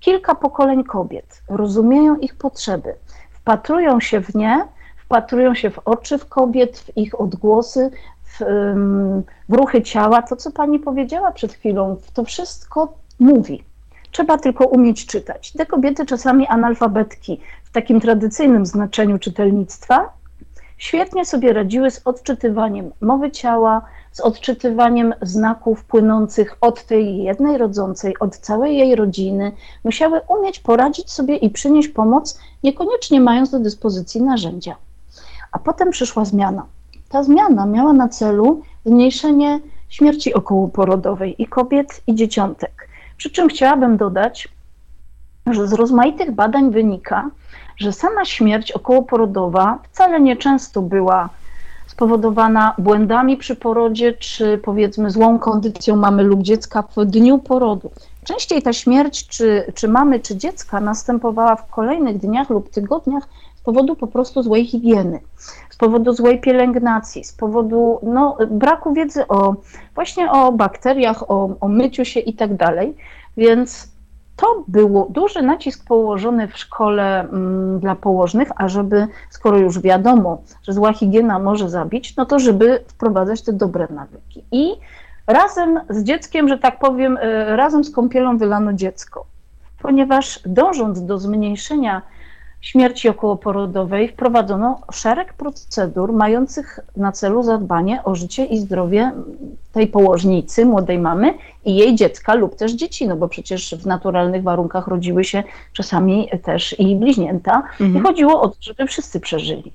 kilka 0.00 0.34
pokoleń 0.34 0.84
kobiet, 0.84 1.42
rozumieją 1.48 2.16
ich 2.16 2.34
potrzeby, 2.34 2.94
wpatrują 3.30 4.00
się 4.00 4.20
w 4.20 4.34
nie, 4.34 4.64
wpatrują 4.96 5.54
się 5.54 5.70
w 5.70 5.78
oczy 5.78 6.18
w 6.18 6.28
kobiet, 6.28 6.78
w 6.78 6.96
ich 6.96 7.20
odgłosy, 7.20 7.90
w, 8.24 8.40
w 9.48 9.54
ruchy 9.54 9.82
ciała. 9.82 10.22
To, 10.22 10.36
co 10.36 10.50
pani 10.50 10.78
powiedziała 10.78 11.32
przed 11.32 11.52
chwilą, 11.52 11.96
to 12.14 12.24
wszystko 12.24 12.94
mówi. 13.18 13.69
Trzeba 14.10 14.38
tylko 14.38 14.66
umieć 14.66 15.06
czytać. 15.06 15.52
Te 15.52 15.66
kobiety, 15.66 16.06
czasami 16.06 16.46
analfabetki 16.46 17.40
w 17.64 17.72
takim 17.72 18.00
tradycyjnym 18.00 18.66
znaczeniu 18.66 19.18
czytelnictwa, 19.18 20.12
świetnie 20.78 21.24
sobie 21.24 21.52
radziły 21.52 21.90
z 21.90 22.00
odczytywaniem 22.04 22.90
mowy 23.00 23.30
ciała, 23.30 23.82
z 24.12 24.20
odczytywaniem 24.20 25.14
znaków 25.22 25.84
płynących 25.84 26.56
od 26.60 26.84
tej 26.84 27.22
jednej 27.22 27.58
rodzącej, 27.58 28.18
od 28.20 28.36
całej 28.36 28.76
jej 28.76 28.94
rodziny. 28.94 29.52
Musiały 29.84 30.20
umieć 30.28 30.58
poradzić 30.58 31.10
sobie 31.10 31.36
i 31.36 31.50
przynieść 31.50 31.88
pomoc, 31.88 32.38
niekoniecznie 32.62 33.20
mając 33.20 33.50
do 33.50 33.58
dyspozycji 33.58 34.22
narzędzia. 34.22 34.76
A 35.52 35.58
potem 35.58 35.90
przyszła 35.90 36.24
zmiana. 36.24 36.66
Ta 37.08 37.22
zmiana 37.22 37.66
miała 37.66 37.92
na 37.92 38.08
celu 38.08 38.62
zmniejszenie 38.86 39.60
śmierci 39.88 40.34
okołoporodowej 40.34 41.42
i 41.42 41.46
kobiet, 41.46 42.00
i 42.06 42.14
dzieciątek. 42.14 42.89
Przy 43.20 43.30
czym 43.30 43.48
chciałabym 43.48 43.96
dodać, 43.96 44.48
że 45.46 45.68
z 45.68 45.72
rozmaitych 45.72 46.30
badań 46.30 46.70
wynika, 46.70 47.30
że 47.76 47.92
sama 47.92 48.24
śmierć 48.24 48.72
okołoporodowa 48.72 49.78
wcale 49.90 50.20
nie 50.20 50.36
często 50.36 50.82
była 50.82 51.28
spowodowana 51.86 52.74
błędami 52.78 53.36
przy 53.36 53.56
porodzie, 53.56 54.12
czy 54.12 54.58
powiedzmy 54.58 55.10
złą 55.10 55.38
kondycją 55.38 55.96
mamy 55.96 56.22
lub 56.22 56.42
dziecka 56.42 56.82
w 56.82 57.04
dniu 57.04 57.38
porodu. 57.38 57.90
Częściej 58.24 58.62
ta 58.62 58.72
śmierć 58.72 59.28
czy, 59.28 59.72
czy 59.74 59.88
mamy, 59.88 60.20
czy 60.20 60.36
dziecka 60.36 60.80
następowała 60.80 61.56
w 61.56 61.70
kolejnych 61.70 62.18
dniach 62.18 62.50
lub 62.50 62.70
tygodniach 62.70 63.28
z 63.60 63.62
powodu 63.62 63.96
po 63.96 64.06
prostu 64.06 64.42
złej 64.42 64.66
higieny, 64.66 65.20
z 65.70 65.76
powodu 65.76 66.12
złej 66.12 66.40
pielęgnacji, 66.40 67.24
z 67.24 67.32
powodu 67.32 67.98
no, 68.02 68.36
braku 68.50 68.94
wiedzy 68.94 69.28
o 69.28 69.54
właśnie 69.94 70.30
o 70.30 70.52
bakteriach, 70.52 71.30
o, 71.30 71.56
o 71.60 71.68
myciu 71.68 72.04
się 72.04 72.20
i 72.20 72.34
tak 72.34 72.56
dalej. 72.56 72.96
Więc 73.36 73.88
to 74.36 74.64
był 74.68 75.06
duży 75.10 75.42
nacisk 75.42 75.84
położony 75.84 76.48
w 76.48 76.58
szkole 76.58 77.20
mm, 77.20 77.80
dla 77.80 77.94
położnych, 77.94 78.48
ażeby, 78.56 79.06
skoro 79.30 79.58
już 79.58 79.80
wiadomo, 79.80 80.42
że 80.62 80.72
zła 80.72 80.92
higiena 80.92 81.38
może 81.38 81.70
zabić, 81.70 82.16
no 82.16 82.26
to 82.26 82.38
żeby 82.38 82.84
wprowadzać 82.88 83.42
te 83.42 83.52
dobre 83.52 83.88
nawyki. 83.90 84.44
I 84.52 84.72
razem 85.26 85.80
z 85.88 86.02
dzieckiem, 86.02 86.48
że 86.48 86.58
tak 86.58 86.78
powiem, 86.78 87.16
y, 87.16 87.56
razem 87.56 87.84
z 87.84 87.90
kąpielą 87.90 88.38
wylano 88.38 88.72
dziecko, 88.72 89.26
ponieważ 89.82 90.40
dążąc 90.46 91.06
do 91.06 91.18
zmniejszenia 91.18 92.02
śmierci 92.60 93.08
okołoporodowej 93.08 94.08
wprowadzono 94.08 94.80
szereg 94.92 95.32
procedur 95.32 96.12
mających 96.12 96.80
na 96.96 97.12
celu 97.12 97.42
zadbanie 97.42 98.04
o 98.04 98.14
życie 98.14 98.44
i 98.44 98.58
zdrowie 98.58 99.12
tej 99.72 99.86
położnicy, 99.86 100.66
młodej 100.66 100.98
mamy 100.98 101.34
i 101.64 101.76
jej 101.76 101.94
dziecka 101.94 102.34
lub 102.34 102.56
też 102.56 102.72
dzieci, 102.72 103.08
no 103.08 103.16
bo 103.16 103.28
przecież 103.28 103.74
w 103.74 103.86
naturalnych 103.86 104.42
warunkach 104.42 104.86
rodziły 104.86 105.24
się 105.24 105.42
czasami 105.72 106.28
też 106.42 106.80
i 106.80 106.96
bliźnięta 106.96 107.62
mhm. 107.80 107.96
i 107.96 108.00
chodziło 108.00 108.40
o 108.40 108.48
to, 108.48 108.56
żeby 108.60 108.86
wszyscy 108.86 109.20
przeżyli. 109.20 109.72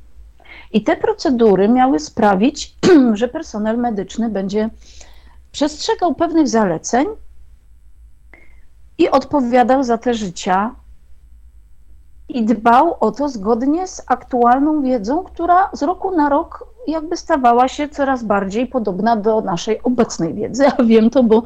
I 0.74 0.84
te 0.84 0.96
procedury 0.96 1.70
miały 1.70 2.00
sprawić, 2.00 2.75
że 3.13 3.27
personel 3.27 3.77
medyczny 3.77 4.30
będzie 4.30 4.70
przestrzegał 5.51 6.15
pewnych 6.15 6.48
zaleceń 6.48 7.08
i 8.98 9.10
odpowiadał 9.10 9.84
za 9.84 9.98
te 9.98 10.13
życia 10.13 10.75
i 12.29 12.46
dbał 12.46 12.96
o 13.00 13.12
to 13.12 13.29
zgodnie 13.29 13.88
z 13.88 14.03
aktualną 14.08 14.82
wiedzą, 14.82 15.24
która 15.24 15.70
z 15.74 15.84
roku 15.84 16.15
na 16.15 16.29
rok 16.29 16.67
jakby 16.88 17.17
stawała 17.17 17.67
się 17.67 17.89
coraz 17.89 18.24
bardziej 18.24 18.67
podobna 18.67 19.15
do 19.15 19.41
naszej 19.41 19.84
obecnej 19.84 20.34
wiedzy. 20.34 20.63
Ja 20.63 20.86
wiem 20.86 21.10
to, 21.10 21.24
bo 21.24 21.44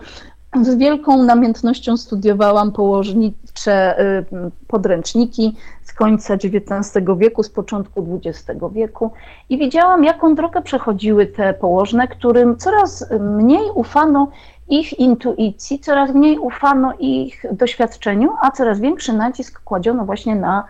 z 0.62 0.76
wielką 0.76 1.24
namiętnością 1.24 1.98
studiowałam 1.98 2.72
położnicze 2.72 4.00
y, 4.22 4.26
podręczniki 4.68 5.56
z 5.84 5.94
końca 5.94 6.34
XIX 6.34 7.06
wieku, 7.18 7.44
z 7.44 7.50
początku 7.50 8.20
XX 8.26 8.60
wieku 8.72 9.12
i 9.50 9.58
widziałam, 9.58 10.04
jaką 10.04 10.36
drogę 10.36 10.62
przechodziły 10.62 11.26
te 11.26 11.54
położne, 11.54 12.08
którym 12.08 12.58
coraz 12.58 13.06
mniej 13.20 13.70
ufano 13.74 14.28
ich 14.70 15.00
intuicji, 15.00 15.80
coraz 15.80 16.14
mniej 16.14 16.40
ufano 16.40 16.94
ich 17.00 17.46
doświadczeniu, 17.52 18.30
a 18.42 18.52
coraz 18.52 18.80
większy 18.80 19.14
nacisk 19.14 19.64
kładziono 19.64 20.06
właśnie 20.06 20.36
na, 20.36 20.66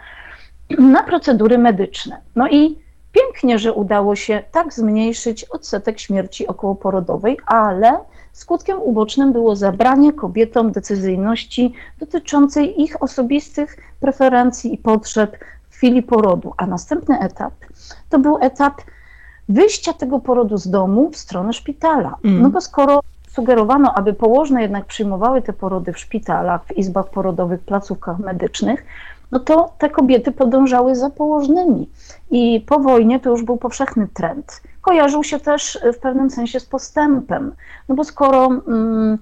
na 0.79 1.03
procedury 1.03 1.57
medyczne. 1.57 2.21
No 2.35 2.47
i 2.47 2.77
pięknie, 3.11 3.59
że 3.59 3.73
udało 3.73 4.15
się 4.15 4.43
tak 4.51 4.73
zmniejszyć 4.73 5.43
odsetek 5.43 5.99
śmierci 5.99 6.47
okołoporodowej, 6.47 7.37
ale 7.45 7.99
skutkiem 8.31 8.81
ubocznym 8.81 9.33
było 9.33 9.55
zabranie 9.55 10.13
kobietom 10.13 10.71
decyzyjności 10.71 11.73
dotyczącej 11.99 12.81
ich 12.81 13.03
osobistych 13.03 13.77
preferencji 13.99 14.73
i 14.73 14.77
potrzeb 14.77 15.37
w 15.69 15.75
chwili 15.75 16.03
porodu. 16.03 16.53
A 16.57 16.65
następny 16.67 17.19
etap 17.19 17.53
to 18.09 18.19
był 18.19 18.37
etap 18.41 18.81
wyjścia 19.49 19.93
tego 19.93 20.19
porodu 20.19 20.57
z 20.57 20.69
domu 20.69 21.09
w 21.11 21.17
stronę 21.17 21.53
szpitala. 21.53 22.15
Mm. 22.23 22.41
No 22.41 22.49
bo 22.49 22.61
skoro 22.61 22.99
sugerowano, 23.39 23.93
aby 23.95 24.13
położne 24.13 24.61
jednak 24.61 24.85
przyjmowały 24.85 25.41
te 25.41 25.53
porody 25.53 25.93
w 25.93 25.99
szpitalach, 25.99 26.65
w 26.65 26.77
izbach 26.77 27.09
porodowych, 27.09 27.59
placówkach 27.59 28.19
medycznych, 28.19 28.85
no 29.31 29.39
to 29.39 29.73
te 29.77 29.89
kobiety 29.89 30.31
podążały 30.31 30.95
za 30.95 31.09
położnymi. 31.09 31.89
I 32.31 32.65
po 32.67 32.79
wojnie 32.79 33.19
to 33.19 33.29
już 33.29 33.43
był 33.43 33.57
powszechny 33.57 34.07
trend. 34.13 34.61
Kojarzył 34.81 35.23
się 35.23 35.39
też 35.39 35.79
w 35.93 35.97
pewnym 35.97 36.29
sensie 36.29 36.59
z 36.59 36.65
postępem, 36.65 37.51
no 37.89 37.95
bo 37.95 38.03
skoro 38.03 38.45
mm, 38.45 39.17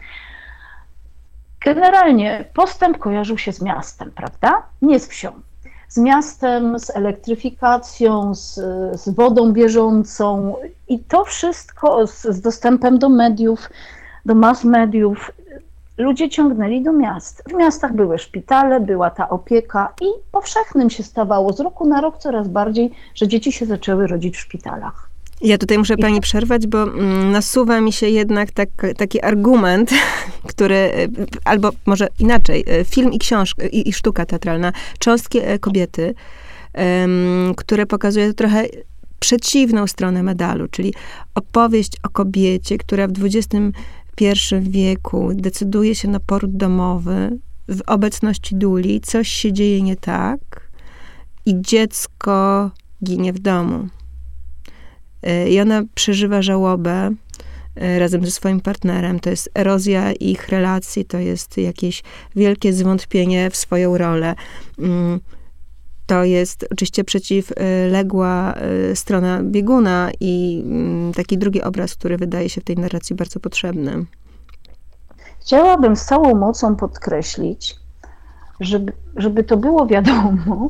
generalnie 1.66 2.46
postęp 2.54 2.98
kojarzył 2.98 3.38
się 3.38 3.54
z 3.54 3.62
miastem, 3.62 4.12
prawda? 4.12 4.64
Nie 4.82 5.00
z 5.00 5.08
wsią. 5.08 5.32
Z 5.90 5.98
miastem, 5.98 6.80
z 6.80 6.90
elektryfikacją, 6.90 8.36
z, 8.36 8.54
z 9.02 9.10
wodą 9.10 9.54
bieżącą 9.54 10.56
i 10.88 11.00
to 11.00 11.26
wszystko 11.26 12.08
z, 12.08 12.22
z 12.22 12.42
dostępem 12.42 13.00
do 13.00 13.10
mediów, 13.10 13.70
do 14.28 14.36
mass 14.36 14.64
mediów, 14.64 15.32
ludzie 15.98 16.30
ciągnęli 16.30 16.84
do 16.84 16.94
miast. 16.94 17.44
W 17.50 17.54
miastach 17.54 17.96
były 17.96 18.18
szpitale, 18.20 18.80
była 18.80 19.10
ta 19.10 19.30
opieka 19.30 19.94
i 20.02 20.06
powszechnym 20.32 20.90
się 20.90 21.04
stawało 21.04 21.54
z 21.54 21.60
roku 21.60 21.88
na 21.88 22.02
rok 22.02 22.18
coraz 22.18 22.48
bardziej, 22.48 22.92
że 23.16 23.28
dzieci 23.28 23.52
się 23.52 23.66
zaczęły 23.66 24.08
rodzić 24.08 24.38
w 24.38 24.40
szpitalach. 24.40 25.10
Ja 25.42 25.58
tutaj 25.58 25.78
muszę 25.78 25.98
pani 25.98 26.22
przerwać, 26.22 26.68
bo 26.68 26.84
mm, 26.84 27.32
nasuwa 27.32 27.82
mi 27.82 27.94
się 27.94 28.10
jednak 28.10 28.52
tak, 28.52 28.70
taki 28.98 29.22
argument, 29.22 29.92
który, 30.52 30.76
y, 30.76 31.10
albo 31.46 31.72
może 31.86 32.08
inaczej, 32.20 32.66
y, 32.82 32.86
film 32.86 33.14
i 33.14 33.20
książka, 33.20 33.68
i, 33.68 33.90
i 33.90 33.94
sztuka 33.94 34.26
teatralna, 34.26 34.74
Cząstki 35.00 35.40
e, 35.40 35.60
kobiety, 35.60 36.14
um, 36.74 37.54
które 37.56 37.86
pokazuje 37.86 38.34
trochę 38.34 38.66
przeciwną 39.20 39.88
stronę 39.88 40.24
medalu, 40.24 40.68
czyli 40.68 40.94
opowieść 41.36 41.92
o 42.04 42.10
kobiecie, 42.10 42.78
która 42.78 43.08
w 43.08 43.12
XX 43.24 43.48
wieku 44.62 45.32
decyduje 45.34 45.96
się 45.96 46.08
na 46.08 46.20
poród 46.20 46.58
domowy 46.58 47.38
w 47.68 47.82
obecności 47.88 48.56
duli, 48.56 49.02
coś 49.02 49.28
się 49.28 49.54
dzieje 49.54 49.82
nie 49.82 49.96
tak 49.96 50.70
i 51.46 51.62
dziecko 51.62 52.72
ginie 53.04 53.34
w 53.34 53.40
domu. 53.40 53.88
E, 55.24 55.50
I 55.50 55.60
ona 55.60 55.84
przeżywa 55.96 56.42
żałobę 56.42 57.12
e, 57.76 58.00
razem 58.00 58.26
ze 58.26 58.32
swoim 58.32 58.62
partnerem. 58.62 59.20
To 59.20 59.30
jest 59.30 59.50
erozja 59.56 60.12
ich 60.12 60.50
relacji, 60.50 61.06
to 61.06 61.18
jest 61.18 61.58
jakieś 61.58 62.04
wielkie 62.36 62.74
zwątpienie 62.74 63.50
w 63.50 63.56
swoją 63.56 63.98
rolę. 63.98 64.36
To 66.08 66.24
jest 66.24 66.68
oczywiście 66.72 67.04
przeciwległa 67.04 68.54
e, 68.54 68.96
strona 68.96 69.44
bieguna 69.44 70.12
i 70.20 70.64
mm, 70.66 71.14
taki 71.14 71.38
drugi 71.38 71.62
obraz, 71.62 71.96
który 71.96 72.18
wydaje 72.18 72.50
się 72.50 72.62
w 72.62 72.64
tej 72.64 72.76
narracji 72.76 73.16
bardzo 73.16 73.40
potrzebny. 73.40 74.06
Chciałabym 75.42 75.96
z 75.96 76.06
całą 76.06 76.36
mocą 76.36 76.76
podkreślić, 76.76 77.76
żeby, 78.60 78.94
żeby 79.16 79.44
to 79.44 79.58
było 79.58 79.86
wiadomo, 79.86 80.68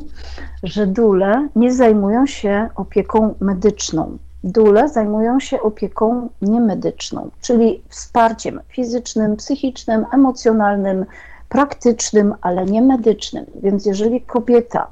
że 0.62 0.86
dule 0.86 1.48
nie 1.56 1.72
zajmują 1.72 2.26
się 2.26 2.68
opieką 2.74 3.34
medyczną. 3.40 4.18
Dule 4.44 4.88
zajmują 4.88 5.40
się 5.40 5.60
opieką 5.60 6.28
niemedyczną, 6.42 7.30
czyli 7.40 7.82
wsparciem 7.88 8.60
fizycznym, 8.68 9.36
psychicznym, 9.36 10.04
emocjonalnym, 10.12 11.04
praktycznym, 11.48 12.34
ale 12.40 12.64
nie 12.64 12.82
medycznym. 12.82 13.46
Więc 13.62 13.86
jeżeli 13.86 14.20
kobieta 14.20 14.86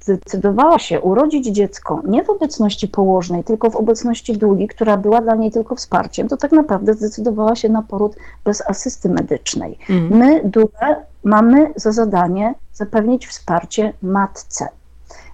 zdecydowała 0.00 0.78
się 0.78 1.00
urodzić 1.00 1.46
dziecko 1.46 2.02
nie 2.04 2.24
w 2.24 2.30
obecności 2.30 2.88
położnej, 2.88 3.44
tylko 3.44 3.70
w 3.70 3.76
obecności 3.76 4.38
długi, 4.38 4.68
która 4.68 4.96
była 4.96 5.20
dla 5.20 5.34
niej 5.34 5.50
tylko 5.50 5.74
wsparciem, 5.74 6.28
to 6.28 6.36
tak 6.36 6.52
naprawdę 6.52 6.94
zdecydowała 6.94 7.56
się 7.56 7.68
na 7.68 7.82
poród 7.82 8.16
bez 8.44 8.62
asysty 8.68 9.08
medycznej. 9.08 9.78
Mm. 9.90 10.16
My, 10.18 10.40
dule, 10.44 11.04
mamy 11.24 11.72
za 11.76 11.92
zadanie 11.92 12.54
zapewnić 12.72 13.26
wsparcie 13.26 13.92
matce. 14.02 14.68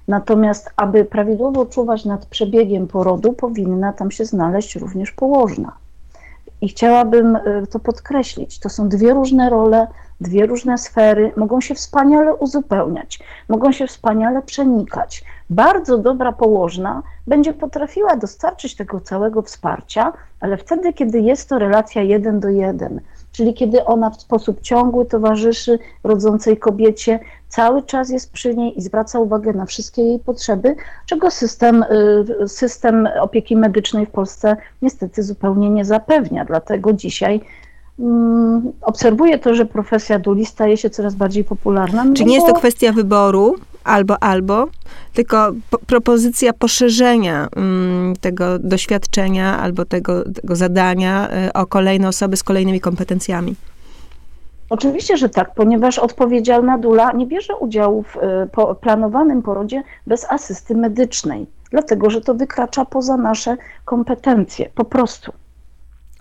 Natomiast, 0.08 0.70
aby 0.76 1.04
prawidłowo 1.04 1.66
czuwać 1.66 2.04
nad 2.04 2.26
przebiegiem 2.26 2.86
porodu, 2.86 3.32
powinna 3.32 3.92
tam 3.92 4.10
się 4.10 4.24
znaleźć 4.24 4.76
również 4.76 5.12
położna. 5.12 5.72
I 6.60 6.68
chciałabym 6.68 7.36
e, 7.36 7.66
to 7.66 7.78
podkreślić. 7.78 8.58
To 8.58 8.68
są 8.68 8.88
dwie 8.88 9.14
różne 9.14 9.50
role, 9.50 9.86
dwie 10.20 10.46
różne 10.46 10.78
sfery 10.78 11.32
mogą 11.36 11.60
się 11.60 11.74
wspaniale 11.74 12.34
uzupełniać, 12.34 13.18
mogą 13.48 13.72
się 13.72 13.86
wspaniale 13.86 14.42
przenikać. 14.42 15.24
Bardzo 15.50 15.98
dobra 15.98 16.32
położna 16.32 17.02
będzie 17.26 17.52
potrafiła 17.52 18.16
dostarczyć 18.16 18.76
tego 18.76 19.00
całego 19.00 19.42
wsparcia, 19.42 20.12
ale 20.40 20.56
wtedy, 20.56 20.92
kiedy 20.92 21.20
jest 21.20 21.48
to 21.48 21.58
relacja 21.58 22.02
jeden 22.02 22.40
do 22.40 22.48
jeden, 22.48 23.00
czyli 23.32 23.54
kiedy 23.54 23.84
ona 23.84 24.10
w 24.10 24.20
sposób 24.20 24.60
ciągły 24.60 25.06
towarzyszy 25.06 25.78
rodzącej 26.04 26.56
kobiecie, 26.56 27.20
cały 27.48 27.82
czas 27.82 28.10
jest 28.10 28.32
przy 28.32 28.54
niej 28.54 28.78
i 28.78 28.82
zwraca 28.82 29.20
uwagę 29.20 29.52
na 29.52 29.66
wszystkie 29.66 30.02
jej 30.02 30.18
potrzeby, 30.18 30.76
czego 31.06 31.30
system, 31.30 31.84
y, 32.42 32.48
system 32.48 33.08
opieki 33.20 33.56
medycznej 33.56 34.06
w 34.06 34.10
Polsce 34.10 34.56
niestety 34.82 35.22
zupełnie 35.22 35.70
nie 35.70 35.84
zapewnia. 35.84 36.44
Dlatego 36.44 36.92
dzisiaj 36.92 37.40
mm, 37.98 38.72
obserwuję 38.82 39.38
to, 39.38 39.54
że 39.54 39.66
profesja 39.66 40.18
duli 40.18 40.46
staje 40.46 40.76
się 40.76 40.90
coraz 40.90 41.14
bardziej 41.14 41.44
popularna. 41.44 42.04
Czy 42.14 42.24
nie 42.24 42.34
jest 42.34 42.46
to 42.46 42.54
kwestia 42.54 42.92
wyboru 42.92 43.54
albo, 43.88 44.22
albo, 44.22 44.68
tylko 45.12 45.52
po, 45.70 45.78
propozycja 45.78 46.52
poszerzenia 46.52 47.48
mm, 47.56 48.16
tego 48.16 48.58
doświadczenia 48.58 49.58
albo 49.58 49.84
tego, 49.84 50.24
tego 50.32 50.56
zadania 50.56 51.28
y, 51.48 51.52
o 51.52 51.66
kolejne 51.66 52.08
osoby 52.08 52.36
z 52.36 52.42
kolejnymi 52.42 52.80
kompetencjami? 52.80 53.54
Oczywiście, 54.70 55.16
że 55.16 55.28
tak, 55.28 55.54
ponieważ 55.54 55.98
odpowiedzialna 55.98 56.78
dula 56.78 57.12
nie 57.12 57.26
bierze 57.26 57.56
udziału 57.56 58.02
w 58.02 58.16
y, 58.16 58.74
planowanym 58.80 59.42
porodzie 59.42 59.82
bez 60.06 60.24
asysty 60.24 60.74
medycznej, 60.74 61.46
dlatego 61.70 62.10
że 62.10 62.20
to 62.20 62.34
wykracza 62.34 62.84
poza 62.84 63.16
nasze 63.16 63.56
kompetencje, 63.84 64.70
po 64.74 64.84
prostu. 64.84 65.32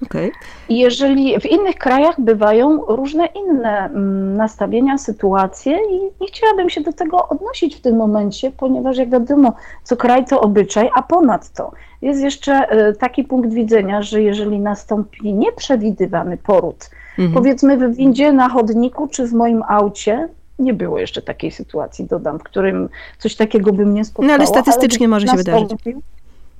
Okay. 0.05 0.31
Jeżeli 0.69 1.39
w 1.39 1.45
innych 1.45 1.75
krajach 1.75 2.21
bywają 2.21 2.85
różne 2.87 3.25
inne 3.25 3.85
mm, 3.85 4.37
nastawienia, 4.37 4.97
sytuacje 4.97 5.79
i 5.91 6.01
nie 6.21 6.27
chciałabym 6.27 6.69
się 6.69 6.81
do 6.81 6.93
tego 6.93 7.27
odnosić 7.27 7.75
w 7.75 7.81
tym 7.81 7.95
momencie, 7.95 8.51
ponieważ 8.51 8.97
jak 8.97 9.09
wiadomo, 9.09 9.53
co 9.83 9.97
kraj 9.97 10.25
to 10.25 10.41
obyczaj, 10.41 10.89
a 10.95 11.01
ponadto 11.01 11.71
jest 12.01 12.21
jeszcze 12.21 12.79
y, 12.89 12.95
taki 12.95 13.23
punkt 13.23 13.53
widzenia, 13.53 14.01
że 14.01 14.21
jeżeli 14.21 14.59
nastąpi 14.59 15.33
nieprzewidywany 15.33 16.37
poród, 16.37 16.89
mhm. 17.19 17.33
powiedzmy 17.33 17.77
w 17.77 17.95
windzie, 17.95 18.33
na 18.33 18.49
chodniku 18.49 19.07
czy 19.07 19.27
w 19.27 19.33
moim 19.33 19.63
aucie, 19.67 20.29
nie 20.59 20.73
było 20.73 20.99
jeszcze 20.99 21.21
takiej 21.21 21.51
sytuacji, 21.51 22.05
dodam, 22.05 22.39
w 22.39 22.43
którym 22.43 22.89
coś 23.17 23.35
takiego 23.35 23.73
bym 23.73 23.93
nie 23.93 24.05
spotkało. 24.05 24.27
No 24.27 24.33
ale 24.33 24.47
statystycznie 24.47 25.05
ale 25.05 25.07
może 25.07 25.27
się 25.27 25.37
wydarzyć 25.37 25.69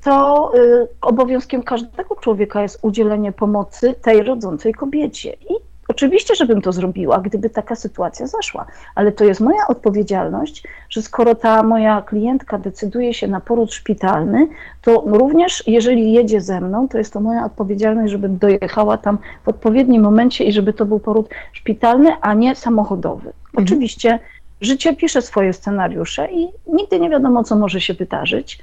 to 0.03 0.51
y, 0.55 0.87
obowiązkiem 1.01 1.63
każdego 1.63 2.15
człowieka 2.15 2.61
jest 2.61 2.79
udzielenie 2.81 3.31
pomocy 3.31 3.93
tej 4.01 4.23
rodzącej 4.23 4.73
kobiecie. 4.73 5.33
I 5.33 5.53
oczywiście, 5.87 6.35
żebym 6.35 6.61
to 6.61 6.71
zrobiła, 6.71 7.19
gdyby 7.19 7.49
taka 7.49 7.75
sytuacja 7.75 8.27
zaszła, 8.27 8.65
ale 8.95 9.11
to 9.11 9.23
jest 9.23 9.41
moja 9.41 9.67
odpowiedzialność, 9.67 10.63
że 10.89 11.01
skoro 11.01 11.35
ta 11.35 11.63
moja 11.63 12.01
klientka 12.01 12.57
decyduje 12.57 13.13
się 13.13 13.27
na 13.27 13.41
poród 13.41 13.73
szpitalny, 13.73 14.47
to 14.81 15.03
również 15.05 15.63
jeżeli 15.67 16.13
jedzie 16.13 16.41
ze 16.41 16.61
mną, 16.61 16.87
to 16.87 16.97
jest 16.97 17.13
to 17.13 17.19
moja 17.19 17.45
odpowiedzialność, 17.45 18.11
żebym 18.11 18.37
dojechała 18.37 18.97
tam 18.97 19.17
w 19.45 19.49
odpowiednim 19.49 20.01
momencie 20.01 20.43
i 20.43 20.51
żeby 20.51 20.73
to 20.73 20.85
był 20.85 20.99
poród 20.99 21.29
szpitalny, 21.53 22.09
a 22.21 22.33
nie 22.33 22.55
samochodowy. 22.55 23.27
Mhm. 23.27 23.65
Oczywiście 23.65 24.19
życie 24.61 24.95
pisze 24.95 25.21
swoje 25.21 25.53
scenariusze 25.53 26.31
i 26.31 26.47
nigdy 26.67 26.99
nie 26.99 27.09
wiadomo, 27.09 27.43
co 27.43 27.55
może 27.55 27.81
się 27.81 27.93
wydarzyć. 27.93 28.59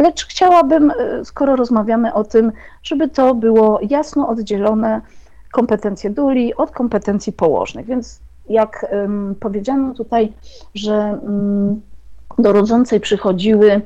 Lecz 0.00 0.26
chciałabym, 0.26 0.90
e, 0.90 1.24
skoro 1.24 1.56
rozmawiamy 1.56 2.14
o 2.14 2.24
tym, 2.24 2.52
żeby 2.82 3.08
to 3.08 3.34
było 3.34 3.78
jasno 3.90 4.28
oddzielone 4.28 5.00
kompetencje 5.52 6.10
duli 6.10 6.54
od 6.54 6.70
kompetencji 6.70 7.32
położnych. 7.32 7.86
Więc 7.86 8.20
jak 8.48 8.86
powiedziano 9.40 9.94
tutaj, 9.94 10.32
że 10.74 11.18
um, 11.22 11.80
do 12.38 12.52
rodzącej 12.52 13.00
przychodziły 13.00 13.80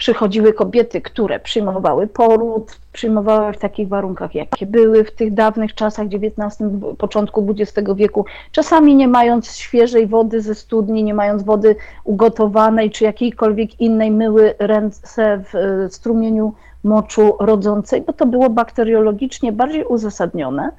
przychodziły 0.00 0.52
kobiety, 0.52 1.00
które 1.00 1.40
przyjmowały 1.40 2.06
poród, 2.06 2.78
przyjmowały 2.92 3.52
w 3.52 3.58
takich 3.58 3.88
warunkach, 3.88 4.34
jakie 4.34 4.66
były 4.66 5.04
w 5.04 5.10
tych 5.10 5.34
dawnych 5.34 5.74
czasach, 5.74 6.06
XIX, 6.06 6.70
początku 6.98 7.46
XX 7.50 7.88
wieku, 7.94 8.24
czasami 8.52 8.94
nie 8.96 9.08
mając 9.08 9.56
świeżej 9.56 10.06
wody 10.06 10.40
ze 10.40 10.54
studni, 10.54 11.04
nie 11.04 11.14
mając 11.14 11.42
wody 11.42 11.76
ugotowanej 12.04 12.90
czy 12.90 13.04
jakiejkolwiek 13.04 13.80
innej, 13.80 14.10
myły 14.10 14.54
ręce 14.58 15.44
w 15.52 15.86
strumieniu 15.90 16.54
moczu 16.84 17.36
rodzącej, 17.40 18.02
bo 18.02 18.12
to 18.12 18.26
było 18.26 18.50
bakteriologicznie 18.50 19.52
bardziej 19.52 19.84
uzasadnione 19.84 20.70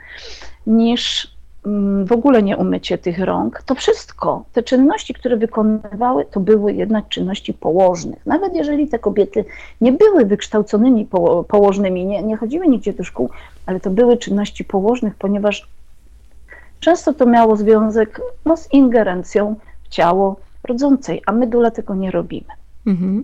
niż 0.67 1.35
w 2.05 2.11
ogóle 2.11 2.43
nie 2.43 2.57
umycie 2.57 2.97
tych 2.97 3.19
rąk, 3.19 3.63
to 3.65 3.75
wszystko, 3.75 4.45
te 4.53 4.63
czynności, 4.63 5.13
które 5.13 5.37
wykonywały, 5.37 6.25
to 6.25 6.39
były 6.39 6.73
jednak 6.73 7.09
czynności 7.09 7.53
położnych. 7.53 8.25
Nawet 8.25 8.55
jeżeli 8.55 8.87
te 8.87 8.99
kobiety 8.99 9.45
nie 9.81 9.91
były 9.91 10.25
wykształconymi 10.25 11.07
położnymi, 11.47 12.05
nie, 12.05 12.23
nie 12.23 12.37
chodziły 12.37 12.67
nigdzie 12.67 12.93
do 12.93 13.03
szkół, 13.03 13.29
ale 13.65 13.79
to 13.79 13.89
były 13.89 14.17
czynności 14.17 14.63
położnych, 14.63 15.15
ponieważ 15.15 15.67
często 16.79 17.13
to 17.13 17.25
miało 17.25 17.55
związek 17.55 18.21
no, 18.45 18.57
z 18.57 18.73
ingerencją 18.73 19.55
w 19.83 19.89
ciało 19.89 20.35
rodzącej, 20.63 21.21
a 21.25 21.31
my 21.31 21.47
dlatego 21.47 21.95
nie 21.95 22.11
robimy. 22.11 22.49
Mhm. 22.87 23.23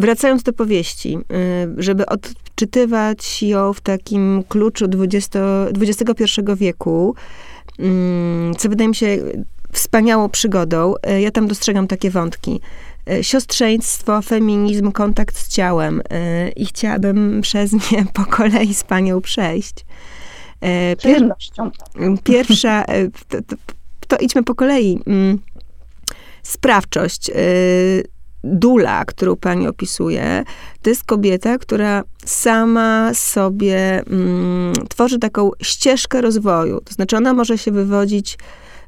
Wracając 0.00 0.42
do 0.42 0.52
powieści, 0.52 1.18
y, 1.18 1.82
żeby 1.82 2.06
odczytywać 2.06 3.42
ją 3.42 3.72
w 3.72 3.80
takim 3.80 4.44
kluczu 4.48 4.84
XX, 4.84 5.36
XXI 5.80 6.24
wieku, 6.56 7.14
mm, 7.78 8.54
co 8.54 8.68
wydaje 8.68 8.88
mi 8.88 8.94
się 8.94 9.18
wspaniałą 9.72 10.28
przygodą, 10.28 10.94
y, 11.10 11.20
ja 11.20 11.30
tam 11.30 11.48
dostrzegam 11.48 11.86
takie 11.86 12.10
wątki. 12.10 12.60
Y, 13.10 13.24
siostrzeństwo, 13.24 14.22
feminizm, 14.22 14.92
kontakt 14.92 15.38
z 15.38 15.48
ciałem. 15.48 16.02
I 16.56 16.66
chciałabym 16.66 17.40
przez 17.40 17.72
nie 17.72 18.04
po 18.14 18.26
kolei 18.26 18.74
z 18.74 18.84
panią 18.84 19.20
przejść. 19.20 19.74
Pier 21.02 21.34
pierwsza, 22.24 22.84
to, 23.28 23.42
to, 23.42 23.56
to 24.08 24.16
idźmy 24.16 24.42
po 24.42 24.54
kolei. 24.54 25.00
Mm, 25.06 25.38
sprawczość 26.42 27.30
Dula, 28.44 29.04
którą 29.04 29.36
pani 29.36 29.68
opisuje, 29.68 30.44
to 30.82 30.90
jest 30.90 31.04
kobieta, 31.04 31.58
która 31.58 32.02
sama 32.24 33.10
sobie 33.14 34.02
mm, 34.06 34.72
tworzy 34.88 35.18
taką 35.18 35.50
ścieżkę 35.62 36.20
rozwoju. 36.20 36.80
To 36.80 36.94
znaczy, 36.94 37.16
ona 37.16 37.34
może 37.34 37.58
się 37.58 37.70
wywodzić 37.70 38.38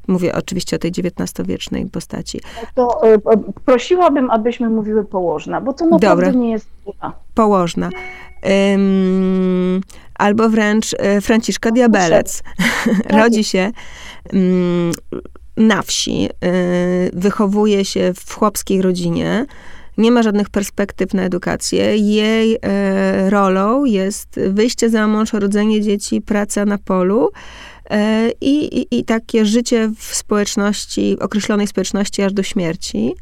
Mówię 0.07 0.35
oczywiście 0.35 0.75
o 0.75 0.79
tej 0.79 0.91
XIX-wiecznej 0.91 1.85
postaci. 1.85 2.41
To 2.75 3.03
e, 3.13 3.17
prosiłabym, 3.65 4.31
abyśmy 4.31 4.69
mówiły 4.69 5.05
położna, 5.05 5.61
bo 5.61 5.73
to 5.73 5.85
naprawdę 5.85 6.25
Dobra. 6.25 6.31
nie 6.31 6.51
jest 6.51 6.67
dula. 6.85 7.13
Położna. 7.33 7.89
Um, 8.71 9.81
albo 10.15 10.49
wręcz 10.49 10.95
e, 10.99 11.21
Franciszka 11.21 11.71
Diabelec. 11.71 12.43
Rodzi 13.21 13.43
się 13.43 13.71
um, 14.33 14.91
na 15.57 15.81
wsi, 15.81 16.25
y, 16.25 16.29
wychowuje 17.13 17.85
się 17.85 18.13
w 18.15 18.33
chłopskiej 18.33 18.81
rodzinie, 18.81 19.45
nie 19.97 20.11
ma 20.11 20.23
żadnych 20.23 20.49
perspektyw 20.49 21.13
na 21.13 21.23
edukację. 21.23 21.97
Jej 21.97 22.55
y, 22.55 22.59
rolą 23.29 23.85
jest 23.85 24.39
wyjście 24.49 24.89
za 24.89 25.07
mąż, 25.07 25.33
rodzenie 25.33 25.81
dzieci, 25.81 26.21
praca 26.21 26.65
na 26.65 26.77
polu. 26.77 27.29
Y, 27.29 27.95
I, 28.41 28.79
i, 28.79 28.99
I 28.99 29.03
takie 29.03 29.45
życie 29.45 29.91
w 29.97 30.15
społeczności, 30.15 31.17
określonej 31.19 31.67
społeczności 31.67 32.21
aż 32.21 32.33
do 32.33 32.43
śmierci. 32.43 33.15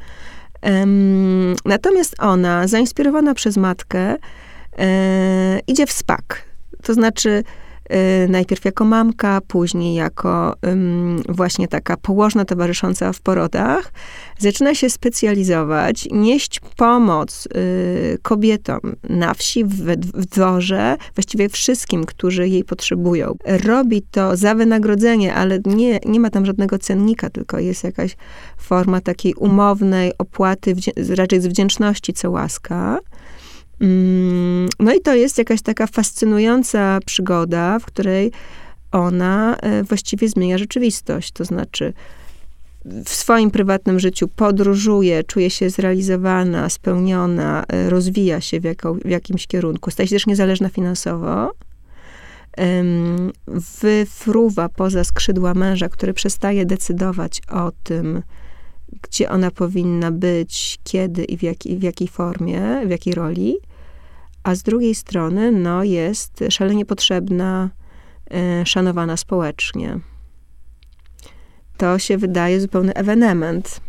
Natomiast 1.66 2.16
ona, 2.20 2.68
zainspirowana 2.68 3.34
przez 3.34 3.58
matkę, 3.58 4.16
idzie 5.68 5.86
w 5.86 5.92
spak. 5.92 6.44
To 6.84 6.94
znaczy, 6.94 7.44
najpierw 8.30 8.66
jako 8.66 8.86
mamka, 8.86 9.42
później 9.48 9.96
jako 9.96 10.56
właśnie 11.30 11.68
taka 11.68 11.98
położna 11.98 12.46
towarzysząca 12.46 13.14
w 13.14 13.22
porodach, 13.22 13.92
zaczyna 14.38 14.76
się 14.76 14.90
specjalizować, 14.90 16.08
nieść 16.12 16.60
pomoc 16.60 17.48
y, 17.56 18.18
kobietom 18.22 18.80
na 19.10 19.34
wsi, 19.34 19.66
w 19.66 20.26
dworze, 20.26 20.98
właściwie 21.16 21.50
wszystkim, 21.50 22.04
którzy 22.04 22.48
jej 22.48 22.64
potrzebują. 22.64 23.36
Robi 23.46 24.02
to 24.02 24.38
za 24.38 24.56
wynagrodzenie, 24.56 25.34
ale 25.34 25.60
nie, 25.66 26.00
nie 26.06 26.20
ma 26.20 26.30
tam 26.30 26.46
żadnego 26.46 26.80
cennika, 26.80 27.30
tylko 27.30 27.60
jest 27.60 27.84
jakaś 27.84 28.16
forma 28.58 29.02
takiej 29.02 29.34
umownej 29.34 30.12
opłaty, 30.18 30.76
raczej 31.16 31.42
z 31.42 31.48
wdzięczności, 31.48 32.14
co 32.14 32.32
łaska. 32.32 33.00
Mm, 33.82 34.70
no 34.80 34.94
i 34.94 35.02
to 35.02 35.16
jest 35.16 35.38
jakaś 35.38 35.62
taka 35.62 35.88
fascynująca 35.88 37.00
przygoda, 37.06 37.80
w 37.80 37.86
której 37.86 38.32
ona 38.92 39.58
e, 39.58 39.84
właściwie 39.84 40.30
zmienia 40.30 40.58
rzeczywistość. 40.58 41.32
To 41.32 41.46
znaczy, 41.46 41.94
w 42.86 43.10
swoim 43.10 43.52
prywatnym 43.52 44.00
życiu 44.00 44.28
podróżuje, 44.28 45.24
czuje 45.24 45.50
się 45.50 45.70
zrealizowana, 45.70 46.70
spełniona, 46.70 47.64
e, 47.68 47.90
rozwija 47.90 48.42
się 48.42 48.60
w, 48.60 48.64
jako, 48.64 48.94
w 48.94 49.10
jakimś 49.10 49.48
kierunku, 49.48 49.92
staje 49.92 50.08
się 50.08 50.16
też 50.16 50.28
niezależna 50.28 50.70
finansowo. 50.70 51.52
Wyfruwa 53.82 54.70
poza 54.70 55.04
skrzydła 55.04 55.54
męża, 55.54 55.90
który 55.90 56.14
przestaje 56.14 56.66
decydować 56.66 57.42
o 57.50 57.72
tym, 57.84 58.22
gdzie 59.02 59.30
ona 59.30 59.52
powinna 59.52 60.12
być, 60.12 60.80
kiedy 60.84 61.24
i 61.24 61.38
w, 61.38 61.44
jak, 61.44 61.58
w 61.58 61.84
jakiej 61.84 62.08
formie, 62.08 62.62
w 62.86 62.90
jakiej 62.90 63.14
roli, 63.14 63.56
a 64.44 64.56
z 64.56 64.64
drugiej 64.64 64.96
strony 64.96 65.52
no, 65.52 65.84
jest 65.84 66.44
szalenie 66.50 66.86
potrzebna, 66.86 67.70
e, 68.32 68.66
szanowana 68.66 69.18
społecznie. 69.18 70.00
To 71.78 72.00
się 72.00 72.18
wydaje 72.18 72.60
zupełny 72.60 72.94
ewenement. 72.94 73.82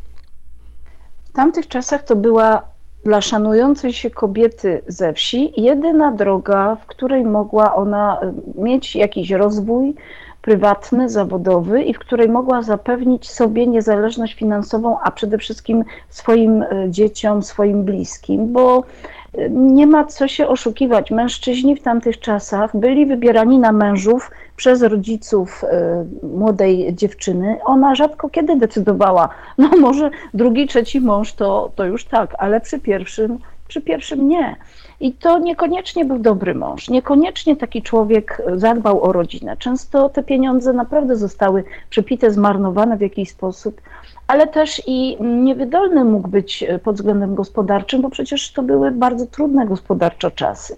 W 1.24 1.32
tamtych 1.32 1.68
czasach 1.68 2.02
to 2.04 2.16
była 2.16 2.62
dla 3.04 3.20
szanującej 3.20 3.92
się 3.92 4.10
kobiety 4.10 4.82
ze 4.86 5.12
wsi 5.12 5.60
jedyna 5.60 6.12
droga, 6.12 6.76
w 6.76 6.86
której 6.86 7.24
mogła 7.24 7.74
ona 7.74 8.20
e, 8.20 8.32
mieć 8.62 8.96
jakiś 8.96 9.30
rozwój 9.30 9.94
prywatny, 10.42 11.08
zawodowy 11.08 11.82
i 11.82 11.94
w 11.94 11.98
której 11.98 12.28
mogła 12.28 12.62
zapewnić 12.62 13.30
sobie 13.30 13.66
niezależność 13.66 14.34
finansową, 14.34 14.98
a 15.00 15.10
przede 15.10 15.38
wszystkim 15.38 15.84
swoim 16.08 16.62
e, 16.62 16.66
dzieciom, 16.90 17.42
swoim 17.42 17.84
bliskim, 17.84 18.52
bo 18.52 18.84
nie 19.50 19.86
ma 19.86 20.04
co 20.04 20.28
się 20.28 20.48
oszukiwać. 20.48 21.10
Mężczyźni 21.10 21.76
w 21.76 21.82
tamtych 21.82 22.20
czasach 22.20 22.76
byli 22.76 23.06
wybierani 23.06 23.58
na 23.58 23.72
mężów 23.72 24.30
przez 24.56 24.82
rodziców 24.82 25.64
młodej 26.22 26.94
dziewczyny. 26.94 27.58
Ona 27.64 27.94
rzadko 27.94 28.28
kiedy 28.28 28.56
decydowała, 28.56 29.28
no 29.58 29.68
może 29.80 30.10
drugi, 30.34 30.66
trzeci 30.66 31.00
mąż 31.00 31.32
to, 31.32 31.70
to 31.74 31.84
już 31.84 32.04
tak, 32.04 32.34
ale 32.38 32.60
przy 32.60 32.80
pierwszym, 32.80 33.38
przy 33.68 33.80
pierwszym 33.80 34.28
nie. 34.28 34.56
I 35.00 35.12
to 35.12 35.38
niekoniecznie 35.38 36.04
był 36.04 36.18
dobry 36.18 36.54
mąż, 36.54 36.88
niekoniecznie 36.88 37.56
taki 37.56 37.82
człowiek 37.82 38.42
zadbał 38.54 39.02
o 39.02 39.12
rodzinę. 39.12 39.56
Często 39.56 40.08
te 40.08 40.22
pieniądze 40.22 40.72
naprawdę 40.72 41.16
zostały 41.16 41.64
przepite, 41.90 42.30
zmarnowane 42.30 42.96
w 42.96 43.00
jakiś 43.00 43.30
sposób, 43.30 43.80
ale 44.32 44.46
też 44.46 44.82
i 44.86 45.16
niewydolny 45.20 46.04
mógł 46.04 46.28
być 46.28 46.64
pod 46.84 46.96
względem 46.96 47.34
gospodarczym, 47.34 48.02
bo 48.02 48.10
przecież 48.10 48.52
to 48.52 48.62
były 48.62 48.90
bardzo 48.90 49.26
trudne 49.26 49.66
gospodarczo 49.66 50.30
czasy. 50.30 50.76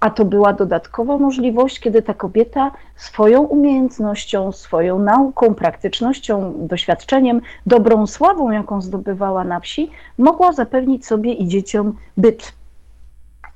A 0.00 0.10
to 0.10 0.24
była 0.24 0.52
dodatkowa 0.52 1.18
możliwość, 1.18 1.80
kiedy 1.80 2.02
ta 2.02 2.14
kobieta 2.14 2.70
swoją 2.96 3.42
umiejętnością, 3.42 4.52
swoją 4.52 4.98
nauką, 4.98 5.54
praktycznością, 5.54 6.54
doświadczeniem, 6.58 7.40
dobrą 7.66 8.06
sławą, 8.06 8.50
jaką 8.50 8.80
zdobywała 8.80 9.44
na 9.44 9.60
wsi, 9.60 9.90
mogła 10.18 10.52
zapewnić 10.52 11.06
sobie 11.06 11.32
i 11.32 11.48
dzieciom 11.48 11.96
byt. 12.16 12.52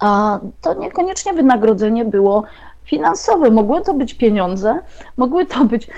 A 0.00 0.40
to 0.60 0.74
niekoniecznie 0.74 1.32
wynagrodzenie 1.32 2.04
było 2.04 2.44
finansowe. 2.88 3.50
Mogły 3.50 3.82
to 3.82 3.94
być 3.94 4.14
pieniądze, 4.14 4.78
mogły 5.16 5.46
to 5.46 5.64
być 5.64 5.84
y, 5.84 5.88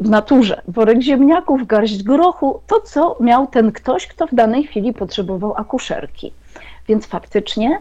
w 0.00 0.10
naturze 0.10 0.62
worek 0.68 1.02
ziemniaków, 1.02 1.66
garść 1.66 2.02
grochu, 2.02 2.60
to 2.66 2.80
co 2.80 3.16
miał 3.20 3.46
ten 3.46 3.72
ktoś, 3.72 4.06
kto 4.06 4.26
w 4.26 4.34
danej 4.34 4.64
chwili 4.64 4.92
potrzebował 4.92 5.54
akuszerki. 5.56 6.32
Więc 6.88 7.06
faktycznie 7.06 7.80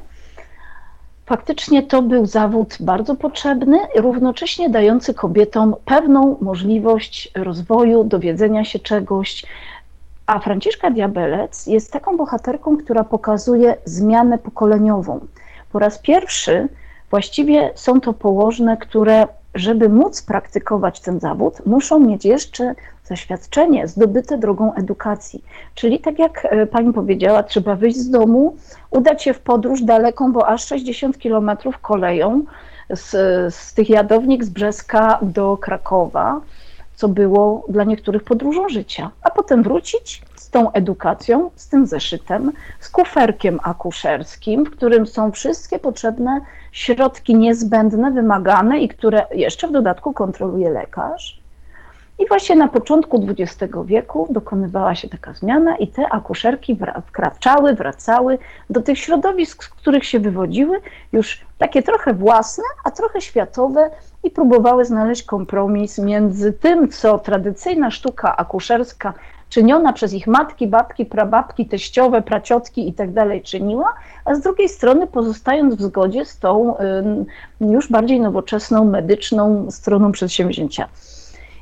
Faktycznie 1.26 1.84
to 1.84 2.02
był 2.02 2.26
zawód 2.26 2.78
bardzo 2.80 3.15
potrzebny, 3.15 3.78
równocześnie 3.95 4.69
dający 4.69 5.13
kobietom 5.13 5.76
pewną 5.86 6.38
możliwość 6.41 7.32
rozwoju, 7.36 8.04
dowiedzenia 8.04 8.63
się 8.63 8.80
czegoś. 8.80 9.45
A 10.26 10.39
Franciszka 10.39 10.91
Diabelec 10.91 11.67
jest 11.67 11.91
taką 11.91 12.17
bohaterką, 12.17 12.78
która 12.78 13.04
pokazuje 13.04 13.78
zmianę 13.86 14.38
pokoleniową. 14.38 15.19
Po 15.71 15.80
raz 15.80 16.00
pierwszy 16.00 16.67
właściwie 17.10 17.72
są 17.76 18.02
to 18.02 18.13
położne, 18.13 18.78
które, 18.78 19.28
żeby 19.56 19.89
móc 19.89 20.22
praktykować 20.22 21.00
ten 21.00 21.20
zawód, 21.20 21.65
muszą 21.65 22.00
mieć 22.00 22.26
jeszcze 22.26 22.76
zaświadczenie 23.04 23.88
zdobyte 23.88 24.38
drogą 24.38 24.74
edukacji. 24.74 25.44
Czyli 25.76 26.00
tak 26.00 26.20
jak 26.20 26.46
e, 26.46 26.65
pani 26.65 26.94
powiedziała, 26.94 27.44
trzeba 27.44 27.76
wyjść 27.76 27.98
z 27.98 28.10
domu, 28.10 28.56
udać 28.91 29.24
się 29.24 29.34
w 29.34 29.39
podróż 29.39 29.82
daleką, 29.82 30.32
bo 30.32 30.48
aż 30.48 30.68
60 30.68 31.18
kilometrów 31.18 31.80
koleją 31.80 32.44
z, 32.89 33.10
z 33.56 33.74
tych 33.74 33.89
jadownik 33.89 34.44
z 34.44 34.50
Brzeska 34.50 35.20
do 35.22 35.58
Krakowa, 35.58 36.41
co 36.96 37.08
było 37.08 37.65
dla 37.70 37.84
niektórych 37.84 38.24
podróżą 38.24 38.70
życia, 38.70 39.12
a 39.22 39.30
potem 39.30 39.63
wrócić 39.63 40.22
tą 40.56 40.72
edukacją, 40.72 41.52
z 41.56 41.70
tym 41.70 41.88
zeszytem, 41.88 42.52
z 42.80 42.89
kuferkiem 42.89 43.60
akuszerskim, 43.63 44.65
w 44.65 44.72
którym 44.72 45.08
są 45.08 45.32
wszystkie 45.32 45.80
potrzebne 45.80 46.41
środki 46.72 47.36
niezbędne, 47.36 48.12
wymagane 48.12 48.80
i 48.80 48.88
które 48.89 49.26
jeszcze 49.32 49.68
w 49.68 49.72
dodatku 49.72 50.13
kontroluje 50.13 50.70
lekarz. 50.70 51.39
I 52.20 52.28
właśnie 52.28 52.56
na 52.56 52.68
początku 52.68 53.28
XX 53.30 53.74
wieku 53.86 54.28
dokonywała 54.30 54.96
się 54.96 55.10
taka 55.10 55.34
zmiana 55.34 55.78
i 55.78 55.88
te 55.88 56.10
akuszerki 56.10 56.78
wkraczały, 57.08 57.74
wracały 57.74 58.38
do 58.70 58.82
tych 58.82 59.00
środowisk, 59.00 59.63
z 59.63 59.70
których 59.70 60.06
się 60.06 60.20
wywodziły, 60.20 60.82
już 61.13 61.46
takie 61.58 61.84
trochę 61.84 62.13
własne, 62.13 62.63
a 62.84 62.91
trochę 62.91 63.22
światowe 63.22 63.89
i 64.24 64.32
próbowały 64.32 64.86
znaleźć 64.86 65.24
kompromis 65.24 66.00
między 66.00 66.54
tym, 66.54 66.89
co 66.89 67.20
tradycyjna 67.20 67.91
sztuka 67.91 68.36
akuszerska 68.38 69.13
czyniona 69.56 69.94
przez 69.94 70.13
ich 70.13 70.28
matki, 70.28 70.68
babki, 70.68 71.06
prababki, 71.06 71.65
teściowe, 71.65 72.22
praciotki 72.22 72.89
i 72.89 72.94
tak 72.94 73.10
czyniła, 73.44 73.94
a 74.26 74.36
z 74.36 74.41
drugiej 74.41 74.70
strony 74.70 75.08
pozostając 75.08 75.76
w 75.76 75.82
zgodzie 75.82 76.26
z 76.26 76.39
tą 76.39 76.76
już 77.62 77.91
bardziej 77.91 78.20
nowoczesną, 78.20 78.86
medyczną 78.86 79.72
stroną 79.72 80.12
przedsięwzięcia. 80.12 80.88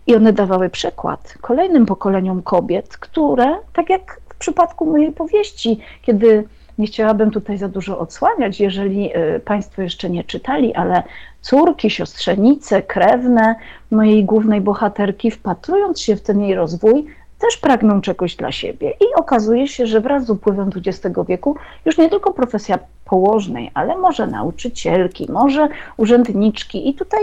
I 0.08 0.16
one 0.16 0.34
dawały 0.34 0.70
przykład 0.70 1.34
kolejnym 1.42 1.86
pokoleniom 1.86 2.42
kobiet, 2.42 2.98
które, 2.98 3.56
tak 3.74 3.90
jak 3.90 4.22
w 4.30 4.38
przypadku 4.38 4.86
mojej 4.86 5.12
powieści, 5.12 5.80
kiedy 6.02 6.44
nie 6.78 6.88
chciałabym 6.88 7.32
tutaj 7.32 7.58
za 7.58 7.68
dużo 7.68 8.00
odsłaniać, 8.00 8.60
jeżeli 8.60 9.18
y, 9.18 9.40
Państwo 9.40 9.82
jeszcze 9.82 10.10
nie 10.10 10.24
czytali, 10.24 10.74
ale 10.74 11.04
córki, 11.42 11.90
siostrzenice, 11.90 12.82
krewne 12.82 13.56
mojej 13.92 14.26
głównej 14.26 14.62
bohaterki, 14.62 15.32
wpatrując 15.32 16.02
się 16.02 16.16
w 16.16 16.22
ten 16.22 16.42
jej 16.42 16.56
rozwój, 16.56 17.06
też 17.44 17.58
pragną 17.58 18.02
czegoś 18.02 18.36
dla 18.36 18.52
siebie. 18.52 18.92
I 18.92 19.06
okazuje 19.16 19.68
się, 19.68 19.88
że 19.88 20.02
wraz 20.02 20.26
z 20.26 20.30
upływem 20.30 20.70
XX 20.76 21.16
wieku 21.28 21.56
już 21.86 21.98
nie 21.98 22.10
tylko 22.10 22.34
profesja 22.34 22.80
położnej, 23.06 23.72
ale 23.74 23.98
może 23.98 24.28
nauczycielki, 24.28 25.32
może 25.32 25.70
urzędniczki. 25.98 26.90
I 26.90 26.94
tutaj 26.94 27.20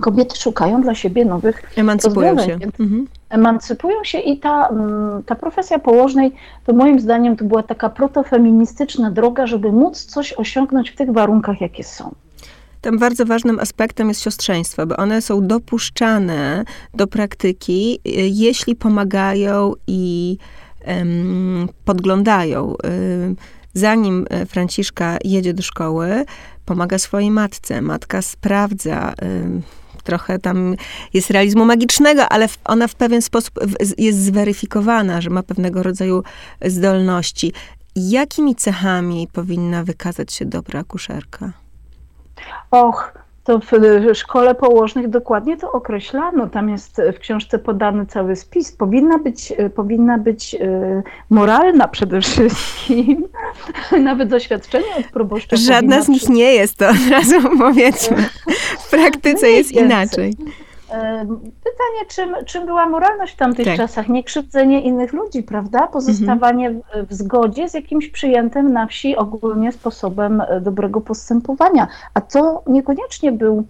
kobiety 0.00 0.36
szukają 0.36 0.82
dla 0.82 0.94
siebie 0.94 1.24
nowych 1.24 1.62
Emancypują 1.76 2.38
się. 2.38 2.52
Mhm. 2.52 3.06
Emancypują 3.30 4.04
się 4.04 4.18
i 4.18 4.38
ta, 4.38 4.68
mm, 4.68 5.22
ta 5.22 5.34
profesja 5.34 5.78
położnej, 5.78 6.32
to 6.66 6.72
moim 6.72 7.00
zdaniem 7.00 7.36
to 7.36 7.44
była 7.44 7.62
taka 7.62 7.88
protofeministyczna 7.88 9.10
droga, 9.10 9.46
żeby 9.46 9.72
móc 9.72 10.04
coś 10.04 10.32
osiągnąć 10.32 10.90
w 10.90 10.96
tych 10.96 11.12
warunkach, 11.12 11.60
jakie 11.60 11.84
są. 11.84 12.14
Tam 12.80 12.98
bardzo 12.98 13.26
ważnym 13.26 13.58
aspektem 13.58 14.08
jest 14.08 14.22
siostrzeństwo, 14.22 14.86
bo 14.86 14.96
one 14.96 15.22
są 15.22 15.46
dopuszczane 15.46 16.64
do 16.94 17.06
praktyki, 17.06 18.00
y, 18.06 18.10
jeśli 18.28 18.76
pomagają 18.76 19.72
i 19.86 20.36
um, 20.86 21.68
podglądają. 21.84 22.74
Y, 22.74 23.34
zanim 23.74 24.26
e, 24.30 24.46
Franciszka 24.46 25.18
jedzie 25.24 25.54
do 25.54 25.62
szkoły, 25.62 26.24
pomaga 26.64 26.98
swojej 26.98 27.30
matce. 27.30 27.82
Matka 27.82 28.22
sprawdza 28.22 29.14
trochę 30.04 30.38
tam 30.38 30.76
jest 31.14 31.30
realizmu 31.30 31.64
magicznego, 31.64 32.28
ale 32.28 32.48
ona 32.64 32.88
w 32.88 32.94
pewien 32.94 33.22
sposób 33.22 33.54
jest 33.98 34.24
zweryfikowana, 34.24 35.20
że 35.20 35.30
ma 35.30 35.42
pewnego 35.42 35.82
rodzaju 35.82 36.22
zdolności. 36.64 37.52
Jakimi 37.96 38.54
cechami 38.54 39.28
powinna 39.32 39.84
wykazać 39.84 40.32
się 40.32 40.44
dobra 40.44 40.80
akuszerka? 40.80 41.52
Och, 42.70 43.12
to 43.48 43.58
w 43.58 44.14
szkole 44.14 44.54
położnych 44.54 45.08
dokładnie 45.08 45.56
to 45.56 45.72
określano. 45.72 46.48
Tam 46.48 46.68
jest 46.68 47.02
w 47.16 47.18
książce 47.18 47.58
podany 47.58 48.06
cały 48.06 48.36
spis. 48.36 48.72
Powinna 48.72 49.18
być, 49.18 49.52
powinna 49.74 50.18
być 50.18 50.54
e, 50.54 51.02
moralna 51.30 51.88
przede 51.88 52.20
wszystkim. 52.20 53.28
Nawet 54.02 54.28
doświadczenie 54.28 54.96
od 54.98 55.06
proboszcza. 55.06 55.56
Żadna 55.56 56.02
z 56.02 56.08
nich 56.08 56.28
nie 56.28 56.52
jest, 56.54 56.76
to 56.76 56.88
od 56.88 57.10
razu 57.10 57.34
powiedzmy. 57.58 58.16
W 58.78 58.90
praktyce 58.90 59.50
jest 59.50 59.72
inaczej. 59.72 60.34
Pytanie, 61.64 62.06
czym, 62.08 62.44
czym 62.44 62.66
była 62.66 62.86
moralność 62.86 63.34
w 63.34 63.36
tamtych 63.36 63.66
tak. 63.66 63.76
czasach? 63.76 64.08
Nie 64.08 64.24
krzywdzenie 64.24 64.80
innych 64.80 65.12
ludzi, 65.12 65.42
prawda? 65.42 65.86
Pozostawanie 65.86 66.68
mhm. 66.68 67.06
w, 67.06 67.14
zgodzie 67.14 67.68
z 67.68 67.74
jakimś 67.74 68.08
przyjętym 68.08 68.72
na 68.72 68.86
wsi 68.86 69.16
ogólnie 69.16 69.72
sposobem 69.72 70.40
e, 70.40 70.60
dobrego 70.60 71.00
postępowania. 71.00 71.88
A 72.14 72.20
to 72.20 72.62
niekoniecznie 72.66 73.32
był 73.32 73.64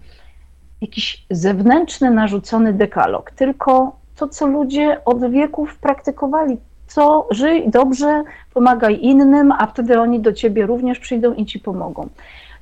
jakiś 0.81 1.25
zewnętrzny, 1.29 2.11
narzucony 2.11 2.73
dekalog, 2.73 3.31
tylko 3.31 3.95
to, 4.15 4.27
co 4.27 4.47
ludzie 4.47 5.05
od 5.05 5.31
wieków 5.31 5.77
praktykowali. 5.77 6.57
Co 6.87 7.27
żyj 7.31 7.69
dobrze, 7.69 8.23
pomagaj 8.53 8.99
innym, 9.01 9.51
a 9.51 9.67
wtedy 9.67 9.99
oni 9.99 10.19
do 10.19 10.33
ciebie 10.33 10.65
również 10.65 10.99
przyjdą 10.99 11.33
i 11.33 11.45
ci 11.45 11.59
pomogą. 11.59 12.09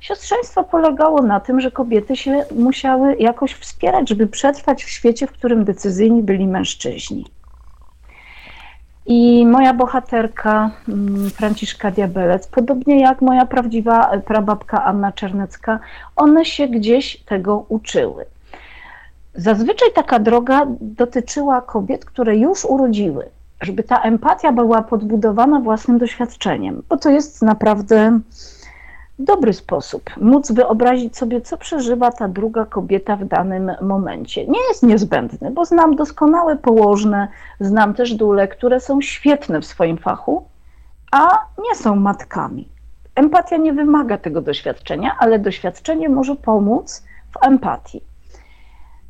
Siostrzeństwo 0.00 0.64
polegało 0.64 1.22
na 1.22 1.40
tym, 1.40 1.60
że 1.60 1.70
kobiety 1.70 2.16
się 2.16 2.44
musiały 2.56 3.16
jakoś 3.16 3.54
wspierać, 3.54 4.08
żeby 4.08 4.26
przetrwać 4.26 4.84
w 4.84 4.90
świecie, 4.90 5.26
w 5.26 5.32
którym 5.32 5.64
decyzyjni 5.64 6.22
byli 6.22 6.46
mężczyźni. 6.46 7.24
I 9.06 9.46
moja 9.46 9.74
bohaterka, 9.74 10.70
mm, 10.88 11.30
Franciszka 11.30 11.90
Diabelec, 11.90 12.46
podobnie 12.46 13.00
jak 13.00 13.22
moja 13.22 13.46
prawdziwa 13.46 14.10
prababka 14.20 14.84
Anna 14.84 15.12
Czernecka, 15.12 15.80
one 16.16 16.44
się 16.44 16.68
gdzieś 16.68 17.16
tego 17.24 17.64
uczyły. 17.68 18.24
Zazwyczaj 19.34 19.88
taka 19.94 20.18
droga 20.18 20.66
dotyczyła 20.80 21.60
kobiet, 21.60 22.04
które 22.04 22.36
już 22.36 22.64
urodziły, 22.64 23.24
żeby 23.60 23.82
ta 23.82 24.00
empatia 24.00 24.52
była 24.52 24.82
podbudowana 24.82 25.60
własnym 25.60 25.98
doświadczeniem, 25.98 26.82
bo 26.88 26.96
to 26.96 27.10
jest 27.10 27.42
naprawdę 27.42 28.20
dobry 29.18 29.52
sposób 29.52 30.10
móc 30.16 30.52
wyobrazić 30.52 31.16
sobie, 31.16 31.40
co 31.40 31.56
przeżywa 31.56 32.12
ta 32.12 32.28
druga 32.28 32.64
kobieta 32.64 33.16
w 33.16 33.24
danym 33.24 33.72
momencie. 33.80 34.46
Nie 34.46 34.60
jest 34.68 34.82
niezbędny, 34.82 35.50
bo 35.50 35.64
znam 35.64 35.96
doskonałe 35.96 36.56
położne, 36.56 37.28
znam 37.60 37.94
też 37.94 38.14
dule, 38.14 38.48
które 38.48 38.80
są 38.80 39.00
świetne 39.00 39.60
w 39.60 39.66
swoim 39.66 39.98
fachu, 39.98 40.44
a 41.12 41.38
nie 41.68 41.74
są 41.74 41.96
matkami. 41.96 42.68
Empatia 43.14 43.56
nie 43.56 43.72
wymaga 43.72 44.18
tego 44.18 44.40
doświadczenia, 44.40 45.16
ale 45.18 45.38
doświadczenie 45.38 46.08
może 46.08 46.36
pomóc 46.36 47.04
w 47.32 47.46
empatii. 47.46 48.00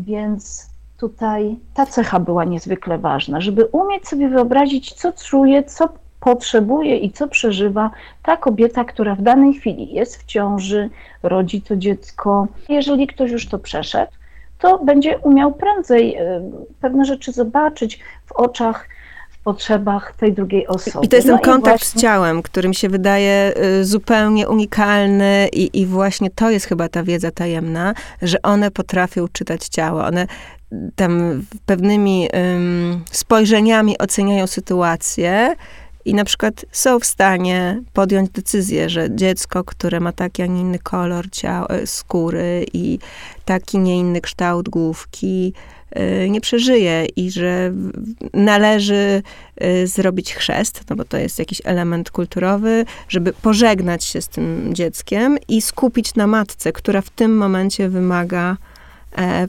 Więc 0.00 0.66
tutaj 0.98 1.56
ta 1.74 1.86
cecha 1.86 2.20
była 2.20 2.44
niezwykle 2.44 2.98
ważna, 2.98 3.40
żeby 3.40 3.64
umieć 3.64 4.08
sobie 4.08 4.28
wyobrazić, 4.28 4.92
co 4.92 5.12
czuje, 5.12 5.64
co 5.64 5.88
potrzebuje 6.20 6.96
i 6.96 7.12
co 7.12 7.28
przeżywa 7.28 7.90
ta 8.22 8.36
kobieta, 8.36 8.84
która 8.84 9.14
w 9.14 9.22
danej 9.22 9.54
chwili 9.54 9.92
jest 9.92 10.22
w 10.22 10.24
ciąży, 10.24 10.90
rodzi 11.22 11.62
to 11.62 11.76
dziecko. 11.76 12.46
Jeżeli 12.68 13.06
ktoś 13.06 13.30
już 13.30 13.48
to 13.48 13.58
przeszedł, 13.58 14.12
to 14.58 14.78
będzie 14.78 15.18
umiał 15.18 15.52
prędzej 15.52 16.16
y, 16.16 16.42
pewne 16.80 17.04
rzeczy 17.04 17.32
zobaczyć 17.32 18.00
w 18.26 18.32
oczach 18.32 18.88
w 19.30 19.38
potrzebach 19.42 20.14
tej 20.16 20.32
drugiej 20.32 20.66
osoby. 20.66 21.06
I 21.06 21.08
to 21.08 21.16
jest 21.16 21.28
ten 21.28 21.36
no 21.36 21.42
kontakt 21.42 21.78
właśnie... 21.78 22.00
z 22.00 22.02
ciałem, 22.02 22.42
który 22.42 22.68
mi 22.68 22.74
się 22.74 22.88
wydaje 22.88 23.52
y, 23.80 23.84
zupełnie 23.84 24.48
unikalny 24.48 25.48
i, 25.52 25.80
i 25.80 25.86
właśnie 25.86 26.30
to 26.30 26.50
jest 26.50 26.66
chyba 26.66 26.88
ta 26.88 27.02
wiedza 27.02 27.30
tajemna, 27.30 27.94
że 28.22 28.42
one 28.42 28.70
potrafią 28.70 29.28
czytać 29.32 29.68
ciało. 29.68 30.04
One 30.04 30.26
tam 30.96 31.42
pewnymi 31.66 32.28
um, 32.32 33.04
spojrzeniami 33.10 33.98
oceniają 33.98 34.46
sytuację, 34.46 35.56
i 36.08 36.14
na 36.14 36.24
przykład 36.24 36.64
są 36.72 37.00
w 37.00 37.04
stanie 37.04 37.82
podjąć 37.92 38.30
decyzję, 38.30 38.90
że 38.90 39.08
dziecko, 39.10 39.64
które 39.64 40.00
ma 40.00 40.12
taki, 40.12 40.42
a 40.42 40.46
nie 40.46 40.60
inny 40.60 40.78
kolor 40.78 41.30
ciała, 41.30 41.66
e, 41.66 41.86
skóry 41.86 42.66
i 42.72 42.98
taki, 43.44 43.78
nie 43.78 43.98
inny 43.98 44.20
kształt 44.20 44.68
główki, 44.68 45.52
e, 45.90 46.28
nie 46.28 46.40
przeżyje 46.40 47.06
i 47.16 47.30
że 47.30 47.72
należy 48.32 49.22
e, 49.56 49.86
zrobić 49.86 50.34
chrzest, 50.34 50.84
no 50.90 50.96
bo 50.96 51.04
to 51.04 51.16
jest 51.16 51.38
jakiś 51.38 51.62
element 51.64 52.10
kulturowy, 52.10 52.84
żeby 53.08 53.32
pożegnać 53.32 54.04
się 54.04 54.22
z 54.22 54.28
tym 54.28 54.74
dzieckiem 54.74 55.38
i 55.48 55.62
skupić 55.62 56.14
na 56.14 56.26
matce, 56.26 56.72
która 56.72 57.00
w 57.00 57.10
tym 57.10 57.36
momencie 57.36 57.88
wymaga 57.88 58.56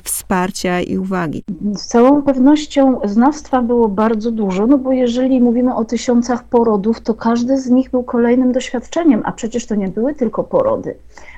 wsparcia 0.03 0.81
i 0.81 0.97
uwagi. 0.97 1.43
Z 1.75 1.85
całą 1.85 2.21
pewnością 2.21 2.99
znawstwa 3.03 3.61
było 3.61 3.89
bardzo 3.89 4.31
dużo, 4.31 4.67
no 4.67 4.77
bo 4.77 4.91
jeżeli 4.91 5.41
mówimy 5.41 5.75
o 5.75 5.85
tysiącach 5.85 6.43
porodów, 6.43 7.01
to 7.01 7.13
każdy 7.13 7.57
z 7.57 7.69
nich 7.69 7.89
był 7.89 8.03
kolejnym 8.03 8.51
doświadczeniem, 8.51 9.21
a 9.25 9.31
przecież 9.31 9.65
to 9.65 9.75
nie 9.75 9.87
były 9.87 10.15
tylko 10.15 10.43
porody, 10.43 10.95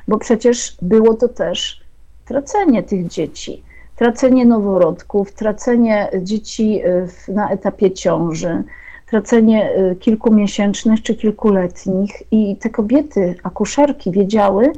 bo 0.07 0.17
przecież 0.17 0.77
było 0.81 1.13
to 1.13 1.27
też 1.27 1.81
tracenie 2.25 2.83
tych 2.83 3.07
dzieci, 3.07 3.63
tracenie 3.95 4.45
noworodków, 4.45 5.33
tracenie 5.33 6.09
dzieci 6.21 6.81
e, 6.83 7.07
na 7.33 7.49
etapie 7.49 7.91
ciąży, 7.91 8.63
tracenie 9.09 9.71
e, 9.71 9.95
kilkumiesięcznych 9.95 11.01
czy 11.01 11.15
kilkuletnich 11.15 12.23
i 12.31 12.55
te 12.55 12.69
kobiety, 12.69 13.35
akuszerki 13.43 14.11
wiedziały, 14.11 14.71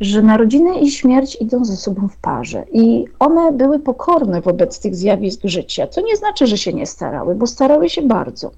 że 0.00 0.22
narodziny 0.22 0.78
i 0.80 0.90
śmierć 0.90 1.36
idą 1.40 1.64
ze 1.64 1.76
sobą 1.76 2.08
w 2.08 2.16
parze 2.16 2.64
i 2.72 3.04
one 3.18 3.52
były 3.52 3.78
pokorne 3.78 4.40
wobec 4.40 4.80
tych 4.80 4.94
zjawisk 4.94 5.40
życia. 5.44 5.86
To 5.86 6.00
nie 6.00 6.16
znaczy, 6.16 6.46
że 6.46 6.58
się 6.58 6.72
nie 6.72 6.86
starały, 6.86 7.34
bo 7.34 7.46
starały 7.46 7.88
się 7.88 8.02
bardzo, 8.02 8.50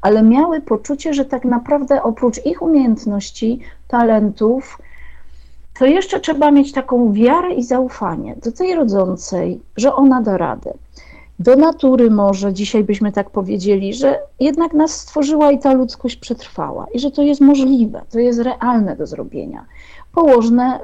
ale 0.00 0.22
miały 0.22 0.60
poczucie, 0.60 1.14
że 1.14 1.24
tak 1.24 1.44
naprawdę 1.44 2.02
oprócz 2.02 2.46
ich 2.46 2.62
umiejętności, 2.62 3.60
talentów, 3.88 4.78
to 5.78 5.86
jeszcze 5.86 6.20
trzeba 6.20 6.50
mieć 6.50 6.72
taką 6.72 7.12
wiarę 7.12 7.54
i 7.54 7.62
zaufanie 7.62 8.36
do 8.44 8.52
tej 8.52 8.74
rodzącej, 8.74 9.60
że 9.76 9.94
ona 9.94 10.22
da 10.22 10.36
radę. 10.36 10.74
Do 11.38 11.56
natury 11.56 12.10
może, 12.10 12.52
dzisiaj 12.52 12.84
byśmy 12.84 13.12
tak 13.12 13.30
powiedzieli, 13.30 13.94
że 13.94 14.18
jednak 14.40 14.72
nas 14.72 14.90
stworzyła 14.90 15.50
i 15.50 15.58
ta 15.58 15.72
ludzkość 15.72 16.16
przetrwała, 16.16 16.86
i 16.94 16.98
że 16.98 17.10
to 17.10 17.22
jest 17.22 17.40
możliwe, 17.40 18.02
to 18.10 18.18
jest 18.18 18.40
realne 18.40 18.96
do 18.96 19.06
zrobienia 19.06 19.64
położne 20.12 20.80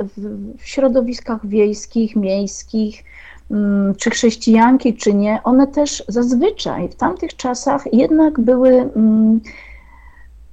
w 0.58 0.68
środowiskach 0.68 1.46
wiejskich, 1.46 2.16
miejskich, 2.16 3.04
mm, 3.50 3.94
czy 3.94 4.10
chrześcijanki, 4.10 4.94
czy 4.94 5.14
nie, 5.14 5.40
one 5.44 5.66
też 5.66 6.04
zazwyczaj 6.08 6.88
w 6.88 6.94
tamtych 6.94 7.37
czasach 7.37 7.92
jednak 7.92 8.40
były 8.40 8.70
mm, 8.70 9.40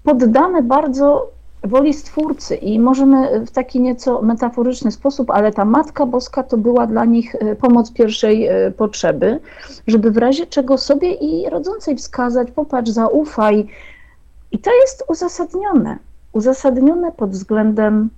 poddane 0.04 0.64
bardzo 0.64 1.32
woli 1.64 1.94
Stwórcy 1.94 2.56
i 2.56 2.80
możemy 2.80 3.46
w 3.46 3.52
taki 3.52 3.82
nieco 3.82 4.22
metaforyczny 4.22 4.92
sposób, 4.92 5.32
ale 5.32 5.52
ta 5.52 5.66
Matka 5.66 6.06
Boska 6.06 6.44
to 6.44 6.58
była 6.58 6.88
dla 6.88 7.06
nich 7.06 7.36
e, 7.36 7.56
pomoc 7.56 7.92
pierwszej 7.92 8.48
e, 8.48 8.72
potrzeby, 8.72 9.40
żeby 9.88 10.12
w 10.12 10.18
razie 10.18 10.48
czego 10.48 10.78
sobie 10.78 11.14
i 11.14 11.50
rodzącej 11.50 11.96
wskazać, 11.96 12.52
popatrz, 12.52 12.92
zaufaj. 12.92 13.68
I 14.52 14.60
to 14.60 14.72
jest 14.82 15.04
uzasadnione. 15.08 15.98
Uzasadnione 16.34 17.12
pod 17.12 17.30
względem 17.30 18.10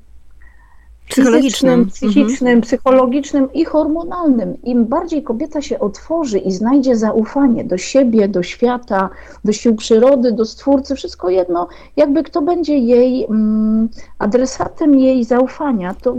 psychologicznym, 1.09 1.85
psychicznym, 1.85 2.47
mhm. 2.47 2.61
psychologicznym 2.61 3.53
i 3.53 3.65
hormonalnym. 3.65 4.61
Im 4.63 4.85
bardziej 4.85 5.23
kobieta 5.23 5.61
się 5.61 5.79
otworzy 5.79 6.39
i 6.39 6.51
znajdzie 6.51 6.95
zaufanie 6.95 7.63
do 7.63 7.77
siebie, 7.77 8.27
do 8.27 8.43
świata, 8.43 9.09
do 9.45 9.53
sił 9.53 9.75
przyrody, 9.75 10.31
do 10.31 10.45
stwórcy, 10.45 10.95
wszystko 10.95 11.29
jedno, 11.29 11.67
jakby 11.97 12.23
kto 12.23 12.41
będzie 12.41 12.77
jej 12.77 13.25
mm, 13.25 13.89
adresatem 14.19 14.99
jej 14.99 15.23
zaufania, 15.23 15.93
to, 15.93 16.15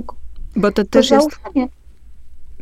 Bo 0.56 0.70
to, 0.70 0.84
to 0.84 0.90
też 0.90 1.08
zaufanie 1.08 1.62
jest... 1.62 1.74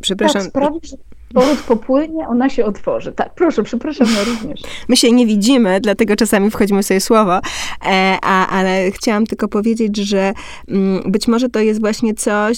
Przepraszam. 0.01 0.41
Tak, 0.41 0.49
sprawi, 0.49 0.79
że 0.83 0.97
poród 1.33 1.59
popłynie, 1.59 2.27
ona 2.27 2.49
się 2.49 2.65
otworzy. 2.65 3.11
Tak, 3.11 3.33
proszę, 3.35 3.63
przepraszam, 3.63 4.07
ja 4.17 4.23
również. 4.23 4.61
My 4.87 4.97
się 4.97 5.11
nie 5.11 5.25
widzimy, 5.25 5.81
dlatego 5.81 6.15
czasami 6.15 6.51
wchodzimy 6.51 6.83
sobie 6.83 6.99
słowo, 6.99 7.39
e, 7.85 8.17
a, 8.21 8.47
ale 8.47 8.91
chciałam 8.91 9.25
tylko 9.25 9.47
powiedzieć, 9.47 9.97
że 9.97 10.33
mm, 10.67 11.11
być 11.11 11.27
może 11.27 11.49
to 11.49 11.59
jest 11.59 11.79
właśnie 11.79 12.13
coś, 12.13 12.57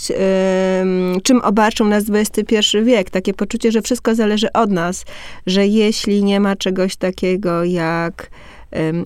czym 1.24 1.42
obarczył 1.42 1.88
nas 1.88 2.04
XXI 2.10 2.56
wiek. 2.84 3.10
Takie 3.10 3.34
poczucie, 3.34 3.72
że 3.72 3.82
wszystko 3.82 4.16
zależy 4.16 4.54
od 4.54 4.72
nas, 4.72 5.06
że 5.48 5.68
jeśli 5.68 6.24
nie 6.24 6.40
ma 6.40 6.56
czegoś 6.56 6.96
takiego 6.96 7.64
jak 7.64 8.30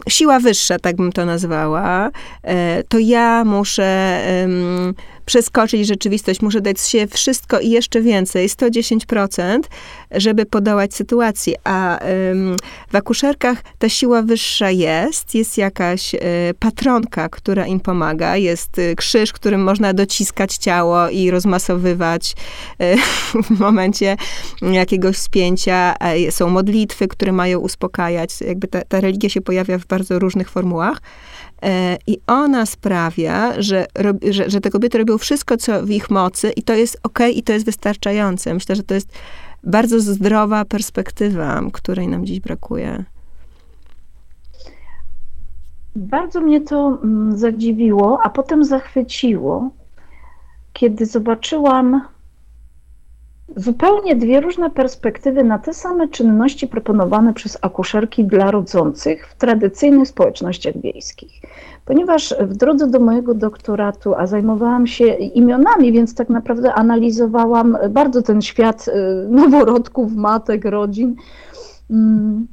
siła 0.09 0.39
wyższa, 0.39 0.79
tak 0.79 0.95
bym 0.95 1.11
to 1.11 1.25
nazwała, 1.25 2.09
e, 2.43 2.83
to 2.83 2.99
ja 2.99 3.43
muszę 3.45 4.21
przeskoczyć 5.29 5.87
rzeczywistość, 5.87 6.41
muszę 6.41 6.61
dać 6.61 6.81
się 6.81 7.07
wszystko 7.07 7.59
i 7.59 7.69
jeszcze 7.69 8.01
więcej, 8.01 8.49
110%, 8.49 9.59
żeby 10.11 10.45
podołać 10.45 10.95
sytuacji. 10.95 11.55
A 11.63 11.99
w 12.91 12.95
akuszerkach 12.95 13.63
ta 13.79 13.89
siła 13.89 14.21
wyższa 14.21 14.71
jest, 14.71 15.35
jest 15.35 15.57
jakaś 15.57 16.15
e, 16.15 16.19
patronka, 16.59 17.29
która 17.29 17.65
im 17.65 17.79
pomaga, 17.79 18.37
jest 18.37 18.79
e, 18.79 18.95
krzyż, 18.95 19.33
którym 19.33 19.63
można 19.63 19.93
dociskać 19.93 20.57
ciało 20.57 21.09
i 21.09 21.31
rozmasowywać 21.31 22.35
w 23.43 23.59
momencie 23.59 24.17
jakiegoś 24.61 25.17
spięcia. 25.17 25.95
Są 26.29 26.49
modlitwy, 26.49 27.07
które 27.07 27.31
mają 27.31 27.59
uspokajać. 27.59 28.41
Jakby 28.41 28.67
ta, 28.67 28.81
ta 28.81 29.01
religia 29.01 29.29
się 29.29 29.41
pojawia 29.41 29.77
w 29.77 29.85
bardzo 29.85 30.19
różnych 30.19 30.49
formułach. 30.49 31.01
E, 31.63 31.97
I 32.07 32.17
ona 32.27 32.65
sprawia, 32.65 33.61
że, 33.61 33.85
że, 34.29 34.49
że 34.49 34.61
te 34.61 34.69
kobiety 34.69 34.97
robią 34.97 35.17
wszystko, 35.17 35.57
co 35.57 35.83
w 35.83 35.89
ich 35.89 36.09
mocy, 36.09 36.51
i 36.51 36.63
to 36.63 36.73
jest 36.73 36.99
ok, 37.03 37.19
i 37.33 37.43
to 37.43 37.53
jest 37.53 37.65
wystarczające. 37.65 38.53
Myślę, 38.53 38.75
że 38.75 38.83
to 38.83 38.93
jest 38.93 39.11
bardzo 39.63 39.99
zdrowa 39.99 40.65
perspektywa, 40.65 41.61
której 41.73 42.07
nam 42.07 42.25
dziś 42.25 42.39
brakuje. 42.39 43.03
Bardzo 45.95 46.41
mnie 46.41 46.61
to 46.61 46.99
mm, 47.03 47.37
zadziwiło, 47.37 48.19
a 48.23 48.29
potem 48.29 48.63
zachwyciło, 48.63 49.69
kiedy 50.73 51.05
zobaczyłam 51.05 52.01
zupełnie 53.55 54.15
dwie 54.15 54.41
różne 54.41 54.69
perspektywy 54.69 55.43
na 55.43 55.59
te 55.59 55.73
same 55.73 56.07
czynności 56.07 56.67
proponowane 56.67 57.33
przez 57.33 57.57
akuszerki 57.61 58.25
dla 58.25 58.51
rodzących 58.51 59.27
w 59.27 59.35
tradycyjnych 59.35 60.07
społecznościach 60.07 60.77
wiejskich. 60.77 61.41
Ponieważ 61.85 62.35
w 62.39 62.53
drodze 62.53 62.87
do 62.87 62.99
mojego 62.99 63.33
doktoratu, 63.33 64.15
a 64.15 64.27
zajmowałam 64.27 64.87
się 64.87 65.05
imionami, 65.13 65.91
więc 65.91 66.15
tak 66.15 66.29
naprawdę 66.29 66.73
analizowałam 66.73 67.77
bardzo 67.89 68.21
ten 68.21 68.41
świat 68.41 68.87
y, 68.87 68.91
noworodków, 69.29 70.15
matek, 70.15 70.65
rodzin. 70.65 71.15
Mm, 71.89 72.47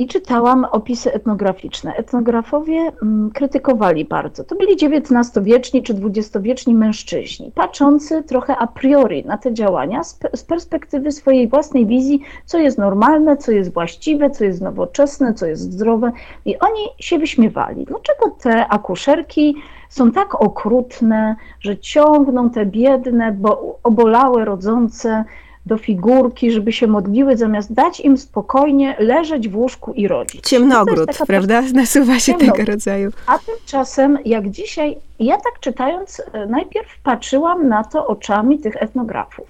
i 0.00 0.06
czytałam 0.06 0.66
opisy 0.70 1.12
etnograficzne. 1.12 1.94
Etnografowie 1.94 2.92
mm, 3.02 3.30
krytykowali 3.30 4.04
bardzo. 4.04 4.44
To 4.44 4.54
byli 4.56 4.72
XIX-wieczni 4.72 5.82
czy 5.82 5.94
XX-wieczni 5.94 6.74
mężczyźni, 6.74 7.52
patrzący 7.54 8.22
trochę 8.22 8.56
a 8.56 8.66
priori 8.66 9.24
na 9.24 9.38
te 9.38 9.54
działania 9.54 10.04
z 10.34 10.44
perspektywy 10.44 11.12
swojej 11.12 11.48
własnej 11.48 11.86
wizji, 11.86 12.22
co 12.44 12.58
jest 12.58 12.78
normalne, 12.78 13.36
co 13.36 13.52
jest 13.52 13.74
właściwe, 13.74 14.30
co 14.30 14.44
jest 14.44 14.60
nowoczesne, 14.60 15.34
co 15.34 15.46
jest 15.46 15.72
zdrowe. 15.72 16.12
I 16.44 16.58
oni 16.58 16.82
się 16.98 17.18
wyśmiewali. 17.18 17.84
Dlaczego 17.84 18.30
te 18.42 18.66
akuszerki 18.68 19.54
są 19.88 20.12
tak 20.12 20.42
okrutne, 20.42 21.36
że 21.60 21.78
ciągną 21.78 22.50
te 22.50 22.66
biedne, 22.66 23.32
bo 23.32 23.78
obolałe, 23.82 24.44
rodzące 24.44 25.24
do 25.70 25.78
figurki, 25.78 26.50
żeby 26.50 26.72
się 26.72 26.86
modliły, 26.86 27.36
zamiast 27.36 27.72
dać 27.72 28.00
im 28.00 28.18
spokojnie 28.18 28.96
leżeć 28.98 29.48
w 29.48 29.56
łóżku 29.56 29.92
i 29.92 30.08
rodzić. 30.08 30.48
Ciemnogród, 30.48 31.18
prawda? 31.26 31.62
Nasuwa 31.74 32.18
się 32.18 32.32
ciemnogród. 32.32 32.56
tego 32.56 32.72
rodzaju. 32.72 33.10
A 33.26 33.38
tymczasem, 33.38 34.18
jak 34.24 34.50
dzisiaj, 34.50 34.96
ja 35.18 35.36
tak 35.36 35.60
czytając, 35.60 36.22
e, 36.32 36.46
najpierw 36.46 36.88
patrzyłam 37.02 37.68
na 37.68 37.84
to 37.84 38.06
oczami 38.06 38.58
tych 38.58 38.82
etnografów. 38.82 39.46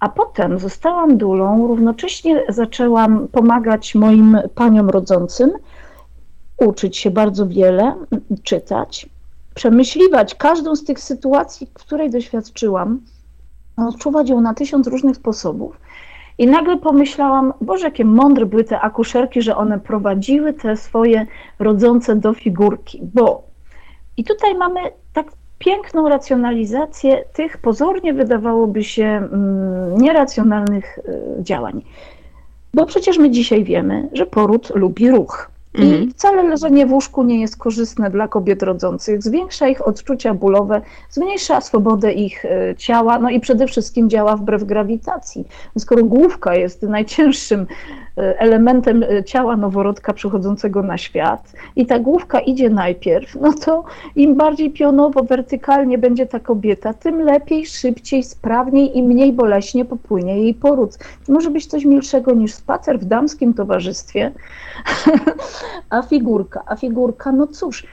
A 0.00 0.08
potem 0.08 0.58
zostałam 0.58 1.16
dulą, 1.16 1.66
równocześnie 1.66 2.42
zaczęłam 2.48 3.28
pomagać 3.32 3.94
moim 3.94 4.38
paniom 4.54 4.90
rodzącym, 4.90 5.50
uczyć 6.56 6.96
się 6.96 7.10
bardzo 7.10 7.46
wiele, 7.46 7.94
czytać, 8.42 9.06
przemyśliwać 9.54 10.34
każdą 10.34 10.76
z 10.76 10.84
tych 10.84 11.00
sytuacji, 11.00 11.66
w 11.66 11.72
której 11.72 12.10
doświadczyłam, 12.10 13.00
odczuwać 13.76 14.28
ją 14.30 14.40
na 14.40 14.54
tysiąc 14.54 14.86
różnych 14.86 15.16
sposobów. 15.16 15.80
I 16.38 16.46
nagle 16.46 16.76
pomyślałam, 16.76 17.52
Boże, 17.60 17.84
jakie 17.84 18.04
mądre 18.04 18.46
były 18.46 18.64
te 18.64 18.80
akuszerki, 18.80 19.42
że 19.42 19.56
one 19.56 19.80
prowadziły 19.80 20.52
te 20.52 20.76
swoje 20.76 21.26
rodzące 21.58 22.16
do 22.16 22.34
figurki, 22.34 23.00
bo 23.14 23.42
i 24.16 24.24
tutaj 24.24 24.54
mamy 24.54 24.80
tak 25.12 25.26
piękną 25.58 26.08
racjonalizację 26.08 27.24
tych 27.32 27.58
pozornie 27.58 28.14
wydawałoby 28.14 28.84
się 28.84 29.04
mm, 29.04 30.00
nieracjonalnych 30.00 30.98
y, 30.98 31.42
działań. 31.42 31.82
Bo 32.74 32.86
przecież 32.86 33.18
my 33.18 33.30
dzisiaj 33.30 33.64
wiemy, 33.64 34.08
że 34.12 34.26
poród 34.26 34.72
lubi 34.74 35.10
ruch. 35.10 35.51
I 35.74 35.82
mhm. 35.82 36.10
wcale 36.10 36.42
leżenie 36.42 36.86
w 36.86 36.92
łóżku 36.92 37.22
nie 37.22 37.40
jest 37.40 37.56
korzystne 37.56 38.10
dla 38.10 38.28
kobiet 38.28 38.62
rodzących. 38.62 39.22
Zwiększa 39.22 39.68
ich 39.68 39.88
odczucia 39.88 40.34
bólowe, 40.34 40.80
zmniejsza 41.10 41.60
swobodę 41.60 42.12
ich 42.12 42.44
e, 42.44 42.74
ciała, 42.76 43.18
no 43.18 43.30
i 43.30 43.40
przede 43.40 43.66
wszystkim 43.66 44.10
działa 44.10 44.36
wbrew 44.36 44.64
grawitacji. 44.64 45.44
Skoro 45.78 46.04
główka 46.04 46.54
jest 46.54 46.82
najcięższym 46.82 47.66
elementem 48.16 49.02
e, 49.02 49.24
ciała 49.24 49.56
noworodka 49.56 50.12
przychodzącego 50.12 50.82
na 50.82 50.98
świat 50.98 51.52
i 51.76 51.86
ta 51.86 51.98
główka 51.98 52.40
idzie 52.40 52.70
najpierw, 52.70 53.34
no 53.34 53.52
to 53.52 53.84
im 54.16 54.34
bardziej 54.34 54.70
pionowo, 54.70 55.22
wertykalnie 55.22 55.98
będzie 55.98 56.26
ta 56.26 56.40
kobieta, 56.40 56.94
tym 56.94 57.20
lepiej, 57.20 57.66
szybciej, 57.66 58.22
sprawniej 58.22 58.98
i 58.98 59.02
mniej 59.02 59.32
boleśnie 59.32 59.84
popłynie 59.84 60.38
jej 60.38 60.54
poród. 60.54 60.98
Może 61.28 61.50
być 61.50 61.66
coś 61.66 61.84
milszego 61.84 62.34
niż 62.34 62.54
spacer 62.54 62.98
w 62.98 63.04
damskim 63.04 63.54
towarzystwie, 63.54 64.32
a 65.90 66.02
figurka, 66.02 66.62
a 66.66 66.76
figurka, 66.76 67.32
no 67.32 67.46
cóż. 67.46 67.86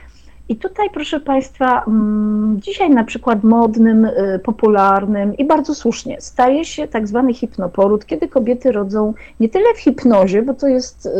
I 0.50 0.56
tutaj, 0.56 0.90
proszę 0.90 1.20
Państwa, 1.20 1.84
mm, 1.86 2.60
dzisiaj 2.60 2.90
na 2.90 3.04
przykład 3.04 3.44
modnym, 3.44 4.04
y, 4.04 4.40
popularnym 4.44 5.36
i 5.36 5.44
bardzo 5.44 5.74
słusznie 5.74 6.20
staje 6.20 6.64
się 6.64 6.88
tak 6.88 7.08
zwany 7.08 7.34
hipnoporód, 7.34 8.06
kiedy 8.06 8.28
kobiety 8.28 8.72
rodzą 8.72 9.14
nie 9.40 9.48
tyle 9.48 9.74
w 9.74 9.78
hipnozie, 9.78 10.42
bo 10.42 10.54
to 10.54 10.68
jest 10.68 11.06
y, 11.06 11.10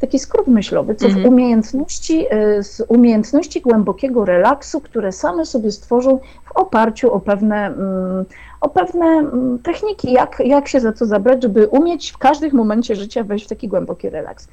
taki 0.00 0.18
skrót 0.18 0.46
myślowy, 0.46 0.94
co 0.94 1.08
w 1.08 1.10
mhm. 1.10 1.34
umiejętności, 1.34 2.26
y, 2.58 2.62
z 2.62 2.82
umiejętności 2.88 3.60
głębokiego 3.60 4.24
relaksu, 4.24 4.80
które 4.80 5.12
same 5.12 5.46
sobie 5.46 5.72
stworzą 5.72 6.18
w 6.44 6.52
oparciu 6.52 7.12
o 7.12 7.20
pewne, 7.20 7.66
mm, 7.66 8.24
o 8.60 8.68
pewne 8.68 9.06
mm, 9.06 9.58
techniki, 9.58 10.12
jak, 10.12 10.42
jak 10.44 10.68
się 10.68 10.80
za 10.80 10.92
to 10.92 11.06
zabrać, 11.06 11.42
żeby 11.42 11.68
umieć 11.68 12.10
w 12.10 12.18
każdym 12.18 12.54
momencie 12.54 12.96
życia 12.96 13.24
wejść 13.24 13.44
w 13.44 13.48
taki 13.48 13.68
głęboki 13.68 14.10
relaks. 14.10 14.48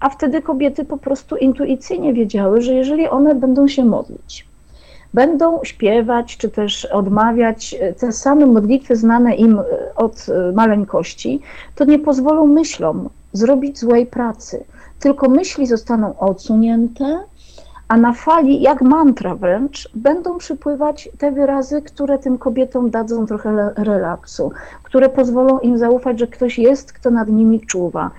A 0.00 0.10
wtedy 0.10 0.42
kobiety 0.42 0.84
po 0.84 0.96
prostu 0.96 1.36
intuicyjnie 1.36 2.14
wiedziały, 2.14 2.60
że 2.60 2.74
jeżeli 2.74 3.08
one 3.08 3.34
będą 3.34 3.68
się 3.68 3.84
modlić, 3.84 4.48
będą 5.14 5.60
śpiewać 5.64 6.36
czy 6.36 6.48
też 6.48 6.84
odmawiać 6.84 7.76
te 7.98 8.12
same 8.12 8.46
modlitwy 8.46 8.96
znane 8.96 9.34
im 9.34 9.58
e, 9.58 9.64
od 9.96 10.26
e, 10.28 10.52
maleńkości, 10.52 11.40
to 11.74 11.84
nie 11.84 11.98
pozwolą 11.98 12.46
myślom 12.46 13.08
zrobić 13.32 13.78
złej 13.78 14.06
pracy. 14.06 14.64
Tylko 15.00 15.28
myśli 15.28 15.66
zostaną 15.66 16.18
odsunięte, 16.18 17.18
a 17.88 17.96
na 17.96 18.12
fali, 18.12 18.62
jak 18.62 18.82
mantra 18.82 19.34
wręcz, 19.34 19.90
będą 19.94 20.38
przypływać 20.38 21.08
te 21.18 21.32
wyrazy, 21.32 21.82
które 21.82 22.18
tym 22.18 22.38
kobietom 22.38 22.90
dadzą 22.90 23.26
trochę 23.26 23.70
relaksu, 23.76 24.52
które 24.82 25.08
pozwolą 25.08 25.58
im 25.58 25.78
zaufać, 25.78 26.18
że 26.18 26.26
ktoś 26.26 26.58
jest, 26.58 26.92
kto 26.92 27.10
nad 27.10 27.28
nimi 27.28 27.60
czuwa, 27.60 28.10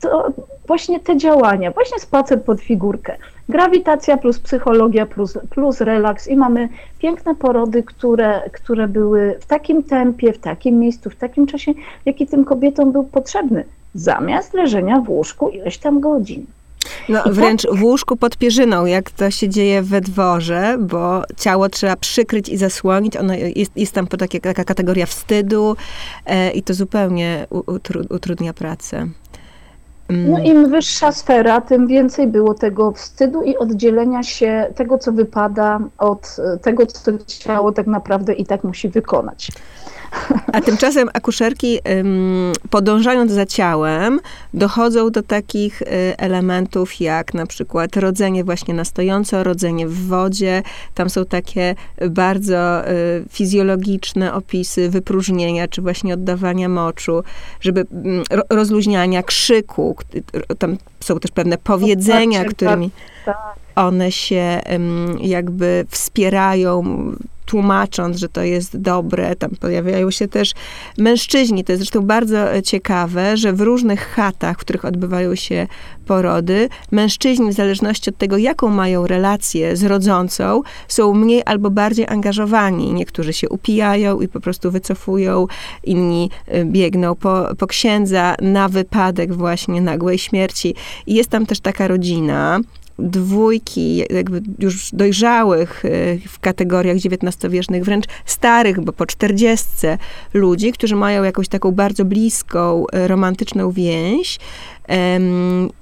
to 0.00 0.32
właśnie 0.66 1.00
te 1.00 1.16
działania, 1.16 1.70
właśnie 1.70 1.98
spacer 1.98 2.42
pod 2.42 2.60
figurkę, 2.60 3.16
grawitacja 3.48 4.16
plus 4.16 4.38
psychologia 4.38 5.06
plus, 5.06 5.38
plus 5.50 5.80
relaks 5.80 6.28
i 6.28 6.36
mamy 6.36 6.68
piękne 6.98 7.34
porody, 7.34 7.82
które, 7.82 8.50
które 8.52 8.88
były 8.88 9.38
w 9.40 9.46
takim 9.46 9.82
tempie, 9.82 10.32
w 10.32 10.38
takim 10.38 10.78
miejscu, 10.78 11.10
w 11.10 11.16
takim 11.16 11.46
czasie, 11.46 11.72
jaki 12.04 12.26
tym 12.26 12.44
kobietom 12.44 12.92
był 12.92 13.04
potrzebny, 13.04 13.64
zamiast 13.94 14.54
leżenia 14.54 15.00
w 15.00 15.10
łóżku 15.10 15.48
ileś 15.48 15.78
tam 15.78 16.00
godzin. 16.00 16.46
No, 17.08 17.22
wręcz 17.26 17.66
w 17.72 17.82
łóżku 17.82 18.16
pod 18.16 18.36
pierzyną, 18.36 18.86
jak 18.86 19.10
to 19.10 19.30
się 19.30 19.48
dzieje 19.48 19.82
we 19.82 20.00
dworze, 20.00 20.76
bo 20.80 21.22
ciało 21.36 21.68
trzeba 21.68 21.96
przykryć 21.96 22.48
i 22.48 22.56
zasłonić. 22.56 23.16
Ono 23.16 23.34
jest, 23.34 23.76
jest 23.76 23.92
tam 23.92 24.06
taka, 24.06 24.40
taka 24.40 24.64
kategoria 24.64 25.06
wstydu 25.06 25.76
e, 26.26 26.50
i 26.50 26.62
to 26.62 26.74
zupełnie 26.74 27.46
utrudnia 28.10 28.52
pracę. 28.52 29.08
No 30.10 30.38
mm. 30.38 30.44
im 30.44 30.70
wyższa 30.70 31.12
sfera, 31.12 31.60
tym 31.60 31.86
więcej 31.86 32.26
było 32.26 32.54
tego 32.54 32.92
wstydu 32.92 33.42
i 33.42 33.56
oddzielenia 33.56 34.22
się 34.22 34.66
tego, 34.74 34.98
co 34.98 35.12
wypada 35.12 35.80
od 35.98 36.36
tego, 36.62 36.86
co 36.86 37.12
ciało 37.26 37.72
tak 37.72 37.86
naprawdę 37.86 38.32
i 38.32 38.46
tak 38.46 38.64
musi 38.64 38.88
wykonać. 38.88 39.50
A 40.52 40.60
tymczasem 40.60 41.08
akuszerki, 41.12 41.78
podążając 42.70 43.32
za 43.32 43.46
ciałem, 43.46 44.20
dochodzą 44.54 45.10
do 45.10 45.22
takich 45.22 45.82
y, 45.82 45.86
elementów 46.18 47.00
jak 47.00 47.34
na 47.34 47.46
przykład 47.46 47.96
rodzenie 47.96 48.44
właśnie 48.44 48.74
na 48.74 48.84
stojąco, 48.84 49.44
rodzenie 49.44 49.88
w 49.88 50.06
wodzie. 50.06 50.62
Tam 50.94 51.10
są 51.10 51.24
takie 51.24 51.74
bardzo 52.10 52.88
y, 52.88 52.92
fizjologiczne 53.30 54.34
opisy 54.34 54.90
wypróżnienia, 54.90 55.68
czy 55.68 55.82
właśnie 55.82 56.14
oddawania 56.14 56.68
moczu, 56.68 57.22
żeby 57.60 57.86
mm, 57.92 58.24
rozluźniania 58.50 59.22
krzyku. 59.22 59.96
Tam 60.58 60.76
są 61.00 61.18
też 61.18 61.30
pewne 61.30 61.58
powiedzenia, 61.58 62.44
którymi 62.44 62.90
tak. 62.90 63.19
One 63.74 64.12
się 64.12 64.60
jakby 65.20 65.86
wspierają 65.88 66.82
tłumacząc, 67.50 68.16
że 68.16 68.28
to 68.28 68.42
jest 68.42 68.76
dobre. 68.76 69.36
Tam 69.36 69.50
pojawiają 69.50 70.10
się 70.10 70.28
też 70.28 70.52
mężczyźni. 70.98 71.64
To 71.64 71.72
jest 71.72 71.82
zresztą 71.82 72.00
bardzo 72.00 72.62
ciekawe, 72.64 73.36
że 73.36 73.52
w 73.52 73.60
różnych 73.60 74.00
chatach, 74.00 74.56
w 74.56 74.60
których 74.60 74.84
odbywają 74.84 75.34
się 75.34 75.66
porody, 76.06 76.68
mężczyźni, 76.90 77.50
w 77.50 77.52
zależności 77.52 78.10
od 78.10 78.18
tego, 78.18 78.36
jaką 78.36 78.68
mają 78.68 79.06
relację 79.06 79.76
z 79.76 79.84
rodzącą, 79.84 80.62
są 80.88 81.14
mniej 81.14 81.42
albo 81.46 81.70
bardziej 81.70 82.06
angażowani. 82.08 82.92
Niektórzy 82.92 83.32
się 83.32 83.48
upijają 83.48 84.20
i 84.20 84.28
po 84.28 84.40
prostu 84.40 84.70
wycofują, 84.70 85.46
inni 85.84 86.30
e, 86.46 86.64
biegną 86.64 87.14
po, 87.14 87.48
po 87.58 87.66
księdza 87.66 88.34
na 88.42 88.68
wypadek 88.68 89.34
właśnie 89.34 89.80
nagłej 89.80 90.18
śmierci. 90.18 90.74
I 91.06 91.14
jest 91.14 91.30
tam 91.30 91.46
też 91.46 91.60
taka 91.60 91.88
rodzina, 91.88 92.60
dwójki 93.00 93.96
jakby 94.10 94.42
już 94.58 94.90
dojrzałych 94.92 95.84
y, 95.84 96.20
w 96.28 96.40
kategoriach 96.40 96.96
XIX-wiecznych, 96.96 97.84
wręcz 97.84 98.04
starych, 98.24 98.80
bo 98.80 98.92
po 98.92 99.06
czterdziestce 99.06 99.98
ludzi, 100.34 100.72
którzy 100.72 100.96
mają 100.96 101.22
jakąś 101.22 101.48
taką 101.48 101.72
bardzo 101.72 102.04
bliską, 102.04 102.84
y, 102.94 103.08
romantyczną 103.08 103.70
więź, 103.70 104.38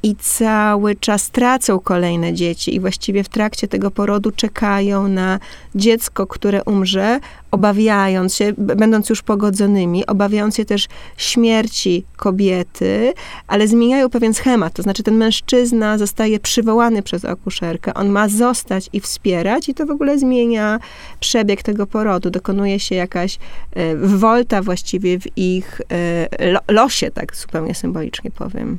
i 0.02 0.16
cały 0.16 0.96
czas 0.96 1.30
tracą 1.30 1.80
kolejne 1.80 2.34
dzieci 2.34 2.74
i 2.74 2.80
właściwie 2.80 3.24
w 3.24 3.28
trakcie 3.28 3.68
tego 3.68 3.90
porodu 3.90 4.30
czekają 4.30 5.08
na 5.08 5.38
dziecko, 5.74 6.26
które 6.26 6.64
umrze, 6.64 7.20
obawiając 7.50 8.34
się, 8.34 8.52
będąc 8.58 9.08
już 9.08 9.22
pogodzonymi, 9.22 10.06
obawiając 10.06 10.56
się 10.56 10.64
też 10.64 10.88
śmierci 11.16 12.04
kobiety, 12.16 13.12
ale 13.46 13.68
zmieniają 13.68 14.10
pewien 14.10 14.34
schemat, 14.34 14.72
to 14.72 14.82
znaczy 14.82 15.02
ten 15.02 15.16
mężczyzna 15.16 15.98
zostaje 15.98 16.40
przywołany 16.40 17.02
przez 17.02 17.24
akuszerkę, 17.24 17.94
on 17.94 18.08
ma 18.08 18.28
zostać 18.28 18.88
i 18.92 19.00
wspierać 19.00 19.68
i 19.68 19.74
to 19.74 19.86
w 19.86 19.90
ogóle 19.90 20.18
zmienia 20.18 20.80
przebieg 21.20 21.62
tego 21.62 21.86
porodu. 21.86 22.30
Dokonuje 22.30 22.80
się 22.80 22.94
jakaś 22.94 23.38
e, 23.72 23.96
wolta 23.96 24.62
właściwie 24.62 25.20
w 25.20 25.38
ich 25.38 25.80
e, 25.92 26.72
losie, 26.72 27.10
tak 27.10 27.36
zupełnie 27.36 27.74
symbolicznie 27.74 28.30
powiem. 28.30 28.78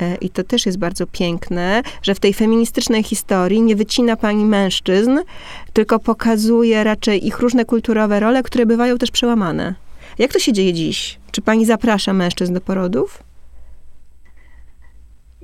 E, 0.00 0.14
i 0.14 0.30
to 0.30 0.44
też 0.44 0.66
jest 0.66 0.78
bardzo 0.78 1.06
piękne, 1.06 1.82
że 2.02 2.14
w 2.14 2.20
tej 2.20 2.34
feministycznej 2.34 3.02
historii 3.02 3.62
nie 3.62 3.76
wycina 3.76 4.16
pani 4.16 4.44
mężczyzn, 4.44 5.18
tylko 5.72 5.98
pokazuje 5.98 6.84
raczej 6.84 7.26
ich 7.26 7.38
różne 7.38 7.64
kulturowe 7.64 8.20
role, 8.20 8.42
które 8.42 8.66
bywają 8.66 8.98
też 8.98 9.10
przełamane. 9.10 9.74
Jak 10.18 10.32
to 10.32 10.38
się 10.38 10.52
dzieje 10.52 10.72
dziś? 10.72 11.18
Czy 11.30 11.42
pani 11.42 11.66
zaprasza 11.66 12.12
mężczyzn 12.12 12.54
do 12.54 12.60
porodów? 12.60 13.23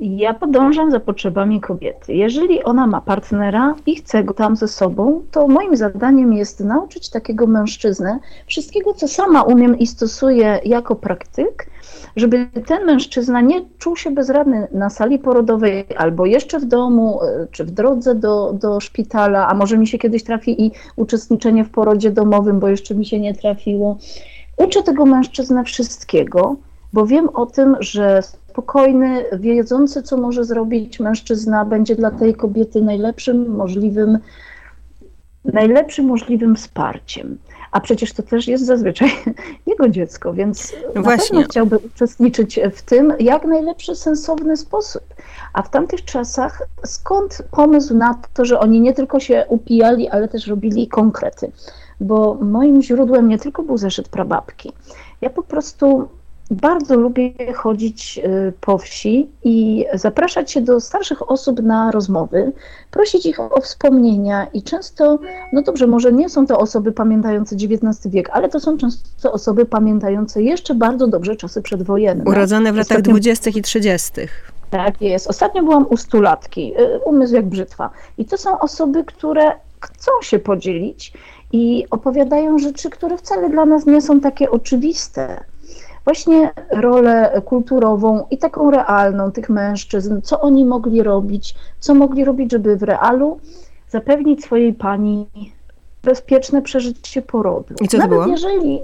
Ja 0.01 0.35
podążam 0.35 0.91
za 0.91 1.01
potrzebami 1.01 1.61
kobiety. 1.61 2.15
Jeżeli 2.15 2.65
ona 2.65 2.87
ma 2.87 3.01
partnera 3.01 3.75
i 3.87 3.97
chce 3.97 4.25
go 4.25 4.35
tam 4.35 4.57
ze 4.57 4.69
sobą, 4.69 5.23
to 5.31 5.49
moim 5.49 5.77
zadaniem 5.77 6.33
jest 6.33 6.61
nauczyć 6.61 7.11
takiego 7.11 7.47
mężczyznę 7.47 8.19
wszystkiego, 8.47 8.95
co 8.95 9.09
sama 9.09 9.43
umiem 9.43 9.79
i 9.79 9.87
stosuję 9.87 10.61
jako 10.65 10.97
praktyk, 10.97 11.67
żeby 12.17 12.47
ten 12.67 12.85
mężczyzna 12.85 13.41
nie 13.41 13.61
czuł 13.79 13.97
się 13.97 14.11
bezradny 14.11 14.69
na 14.73 14.91
sali 14.91 15.19
porodowej 15.19 15.85
albo 15.97 16.27
jeszcze 16.27 16.59
w 16.59 16.65
domu, 16.65 17.21
e, 17.23 17.47
czy 17.51 17.65
w 17.65 17.71
drodze 17.71 18.15
do, 18.15 18.53
do 18.53 18.81
szpitala, 18.81 19.49
a 19.49 19.55
może 19.55 19.79
mi 19.79 19.87
się 19.87 19.99
kiedyś 19.99 20.25
trafi 20.25 20.67
i 20.67 20.73
uczestniczenie 20.97 21.65
w 21.65 21.71
porodzie 21.71 22.11
domowym, 22.11 22.61
bo 22.61 22.69
jeszcze 22.69 22.95
mi 22.95 23.07
się 23.07 23.21
nie 23.21 23.35
trafiło. 23.35 23.99
Uczę 24.57 24.83
tego 24.83 25.07
mężczyznę 25.07 25.65
wszystkiego, 25.65 26.57
bo 26.93 27.07
wiem 27.07 27.29
o 27.29 27.47
tym, 27.47 27.77
że 27.81 28.23
spokojny, 28.51 29.25
wiedzący, 29.33 30.03
co 30.03 30.17
może 30.17 30.45
zrobić 30.45 31.01
mężczyzna, 31.01 31.65
będzie 31.65 31.97
dla 31.97 32.11
tej 32.11 32.35
kobiety 32.35 32.83
najlepszym 32.83 33.57
możliwym, 33.57 34.19
najlepszym 35.45 36.07
możliwym 36.07 36.57
wsparciem. 36.57 37.39
A 37.73 37.81
przecież 37.81 38.13
to 38.13 38.23
też 38.23 38.49
jest 38.49 38.67
zazwyczaj 38.67 39.11
jego 39.67 39.89
dziecko, 39.89 40.33
więc 40.33 40.75
no 40.95 41.03
pewno 41.03 41.43
chciałby 41.43 41.79
uczestniczyć 41.79 42.61
w 42.75 42.83
tym 42.83 43.13
jak 43.21 43.45
najlepszy, 43.45 43.97
sensowny 43.97 44.57
sposób. 44.57 45.03
A 45.53 45.63
w 45.63 45.71
tamtych 45.71 46.05
czasach 46.05 46.63
skąd 46.85 47.43
pomysł 47.51 47.97
na 47.97 48.19
to, 48.35 48.45
że 48.45 48.61
oni 48.61 48.81
nie 48.81 48.95
tylko 48.95 49.21
się 49.21 49.45
upijali, 49.49 50.09
ale 50.09 50.29
też 50.29 50.47
robili 50.47 50.89
konkrety? 50.89 51.53
Bo 52.01 52.35
moim 52.35 52.83
źródłem 52.83 53.29
nie 53.29 53.39
tylko 53.39 53.63
był 53.63 53.79
zeszyt 53.79 54.09
prababki. 54.09 54.73
Ja 55.21 55.31
po 55.31 55.43
prostu 55.43 56.09
bardzo 56.51 56.97
lubię 56.97 57.33
chodzić 57.55 58.21
y, 58.25 58.53
po 58.61 58.79
wsi 58.79 59.29
i 59.45 59.85
zapraszać 59.95 60.53
się 60.53 60.61
do 60.61 60.81
starszych 60.81 61.31
osób 61.31 61.63
na 61.63 61.91
rozmowy, 61.91 62.53
prosić 62.91 63.27
ich 63.27 63.41
o 63.41 63.61
wspomnienia 63.61 64.47
i 64.53 64.63
często, 64.63 65.19
no 65.53 65.63
dobrze, 65.63 65.87
może 65.87 66.13
nie 66.13 66.29
są 66.29 66.47
to 66.47 66.59
osoby 66.59 66.93
pamiętające 66.93 67.57
XIX 67.57 68.09
wiek, 68.09 68.31
ale 68.33 68.49
to 68.49 68.61
są 68.61 68.79
często 68.79 69.33
osoby 69.33 69.67
pamiętające 69.67 70.43
jeszcze 70.43 70.75
bardzo 70.75 71.07
dobrze 71.07 71.37
czasy 71.37 71.63
przedwojenne. 71.63 72.25
Urodzone 72.25 72.73
w 72.73 72.77
latach 72.77 72.99
Ostatnio... 72.99 73.13
20. 73.13 73.51
i 73.51 73.63
30. 73.63 74.13
Tak 74.71 75.03
jest. 75.03 75.27
Ostatnio 75.27 75.63
byłam 75.63 75.87
u 75.91 75.97
stulatki, 75.97 76.73
y, 76.81 76.99
umysł 77.05 77.35
jak 77.35 77.47
brzytwa. 77.47 77.91
I 78.19 78.25
to 78.25 78.39
są 78.39 78.59
osoby, 78.59 79.05
które 79.05 79.53
chcą 79.81 80.13
się 80.23 80.39
podzielić 80.39 81.13
i 81.53 81.87
opowiadają 81.91 82.59
rzeczy, 82.59 82.91
które 82.91 83.19
wcale 83.19 83.51
dla 83.51 83.67
nas 83.67 83.87
nie 83.87 84.03
są 84.03 84.21
takie 84.21 84.51
oczywiste 84.51 85.45
właśnie 86.05 86.51
rolę 86.71 87.43
kulturową 87.45 88.27
i 88.31 88.39
taką 88.39 88.71
realną 88.71 89.33
tych 89.33 89.49
mężczyzn, 89.49 90.21
co 90.23 90.41
oni 90.41 90.65
mogli 90.65 91.03
robić, 91.03 91.55
co 91.79 91.95
mogli 91.95 92.25
robić, 92.25 92.53
żeby 92.53 92.77
w 92.77 92.83
realu 92.83 93.41
zapewnić 93.89 94.45
swojej 94.45 94.75
pani 94.75 95.27
bezpieczne 96.03 96.63
przeżycie 96.63 97.23
porodu. 97.23 97.75
I 97.81 97.89
co 97.89 97.99
Nawet 97.99 98.19
było? 98.19 98.27
jeżeli 98.27 98.81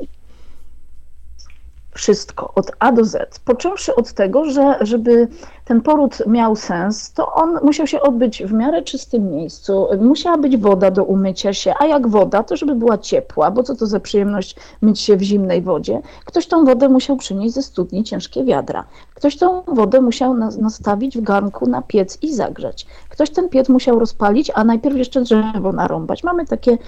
wszystko 1.97 2.53
od 2.55 2.73
A 2.79 2.93
do 2.93 3.05
Z, 3.05 3.39
począwszy 3.39 3.95
od 3.95 4.13
tego, 4.13 4.45
że 4.45 4.79
żeby 4.81 5.29
ten 5.65 5.81
poród 5.81 6.27
miał 6.27 6.57
sens, 6.57 7.13
to 7.13 7.35
on 7.35 7.59
musiał 7.63 7.87
się 7.87 8.01
odbyć 8.01 8.43
w 8.43 8.53
miarę 8.53 8.83
czystym 8.83 9.31
miejscu, 9.31 9.87
musiała 10.01 10.39
być 10.39 10.57
woda 10.57 10.91
do 10.91 11.05
umycia 11.05 11.53
się, 11.53 11.75
a 11.79 11.87
jak 11.87 12.09
woda, 12.09 12.43
to 12.43 12.57
żeby 12.57 12.75
była 12.75 12.99
ciepła, 12.99 13.51
bo 13.51 13.63
co 13.63 13.77
to 13.77 13.87
za 13.87 14.01
przyjemność 14.01 14.57
myć 14.81 15.01
się 15.01 15.17
w 15.17 15.23
zimnej 15.23 15.63
wodzie. 15.63 16.01
Ktoś 16.25 16.47
tą 16.47 16.65
wodę 16.65 16.89
musiał 16.89 17.17
przynieść 17.17 17.55
ze 17.55 17.63
studni 17.63 18.05
ciężkie 18.05 18.45
wiadra. 18.45 18.85
Ktoś 19.15 19.37
tą 19.37 19.63
wodę 19.63 20.01
musiał 20.01 20.35
nastawić 20.35 21.19
w 21.19 21.21
garnku 21.21 21.67
na 21.67 21.83
piec 21.83 22.19
i 22.23 22.35
zagrzać. 22.35 22.87
Ktoś 23.09 23.31
ten 23.31 23.49
piec 23.49 23.69
musiał 23.69 23.99
rozpalić, 23.99 24.51
a 24.55 24.65
najpierw 24.65 24.97
jeszcze 24.97 25.21
drzewo 25.21 25.73
narąbać. 25.73 26.25
Mamy 26.25 26.47
takie 26.47 26.79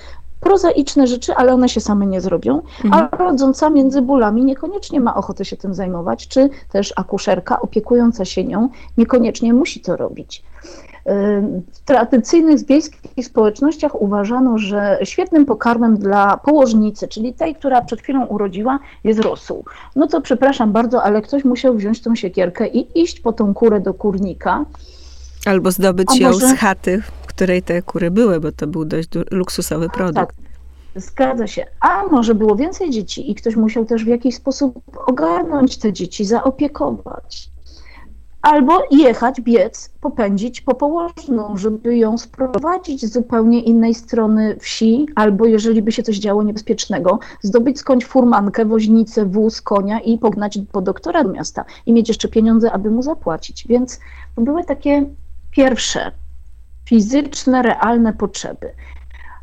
prozaiczne 0.41 1.07
rzeczy, 1.07 1.35
ale 1.35 1.55
one 1.55 1.69
się 1.69 1.81
same 1.81 2.07
nie 2.07 2.21
zrobią, 2.21 2.63
mhm. 2.85 3.09
a 3.13 3.17
rodząca 3.17 3.71
między 3.71 4.03
bólami 4.03 4.45
niekoniecznie 4.45 5.01
ma 5.01 5.15
ochotę 5.15 5.45
się 5.45 5.57
tym 5.57 5.75
zajmować, 5.75 6.29
czy 6.29 6.51
też 6.73 6.93
akuszerka 6.97 7.61
opiekująca 7.61 8.25
się 8.25 8.45
nią 8.45 8.69
niekoniecznie 8.97 9.55
musi 9.55 9.81
to 9.81 9.97
robić. 9.97 10.43
W 11.73 11.79
tradycyjnych 11.85 12.67
wiejskich 12.67 13.27
społecznościach 13.27 14.03
uważano, 14.03 14.59
że 14.59 14.99
świetnym 15.05 15.47
pokarmem 15.47 15.97
dla 15.97 16.37
położnicy, 16.37 17.09
czyli 17.09 17.35
tej, 17.35 17.55
która 17.55 17.83
przed 17.83 18.01
chwilą 18.01 18.27
urodziła, 18.27 18.79
jest 19.05 19.21
rosół. 19.21 19.65
No 19.97 20.07
to 20.07 20.21
przepraszam 20.21 20.73
bardzo, 20.73 21.03
ale 21.03 21.23
ktoś 21.23 21.45
musiał 21.45 21.75
wziąć 21.75 22.03
tą 22.03 22.15
siekierkę 22.15 22.69
i 22.69 23.03
iść 23.03 23.21
po 23.21 23.33
tą 23.33 23.55
kurę 23.55 23.81
do 23.81 23.95
kurnika. 23.95 24.65
Albo 25.47 25.71
zdobyć 25.71 26.21
ją 26.21 26.33
z 26.33 26.59
chaty, 26.59 27.03
której 27.39 27.63
te 27.63 27.83
kury 27.83 28.11
były, 28.11 28.41
bo 28.41 28.53
to 28.53 28.67
był 28.67 28.85
dość 28.85 29.09
luksusowy 29.31 29.89
produkt. 29.89 30.15
Tak. 30.15 30.35
Zgadza 30.95 31.47
się. 31.47 31.67
A 31.81 32.07
może 32.07 32.35
było 32.35 32.57
więcej 32.57 32.91
dzieci 32.91 33.31
i 33.31 33.35
ktoś 33.35 33.57
musiał 33.57 33.85
też 33.85 34.05
w 34.05 34.09
jakiś 34.09 34.35
sposób 34.35 34.81
ogarnąć 35.07 35.79
te 35.79 35.93
dzieci, 35.93 36.25
zaopiekować 36.25 37.51
albo 38.43 38.83
jechać, 38.91 39.41
biec, 39.41 39.91
popędzić 40.01 40.61
po 40.61 40.75
położną, 40.75 41.57
żeby 41.57 41.97
ją 41.97 42.19
sprowadzić 42.19 43.05
z 43.05 43.13
zupełnie 43.13 43.61
innej 43.61 43.95
strony 43.95 44.57
wsi, 44.61 45.07
albo 45.15 45.47
jeżeli 45.47 45.83
by 45.83 45.93
się 45.93 46.03
coś 46.03 46.19
działo 46.19 46.43
niebezpiecznego, 46.43 47.19
zdobyć 47.43 47.79
skądś 47.79 48.07
furmankę, 48.07 48.65
woźnicę, 48.65 49.27
wóz, 49.27 49.63
konia 49.63 50.01
i 50.01 50.19
pognać 50.19 50.59
po 50.73 50.81
doktora 50.81 51.25
do 51.25 51.31
miasta 51.33 51.65
i 51.87 51.93
mieć 51.93 52.09
jeszcze 52.09 52.29
pieniądze, 52.29 52.73
aby 52.73 52.91
mu 52.91 53.03
zapłacić. 53.03 53.67
Więc 53.69 54.01
to 54.37 54.43
były 54.43 54.65
takie 54.65 55.07
pierwsze 55.51 56.13
fizyczne, 56.89 57.63
realne 57.63 58.13
potrzeby. 58.13 58.71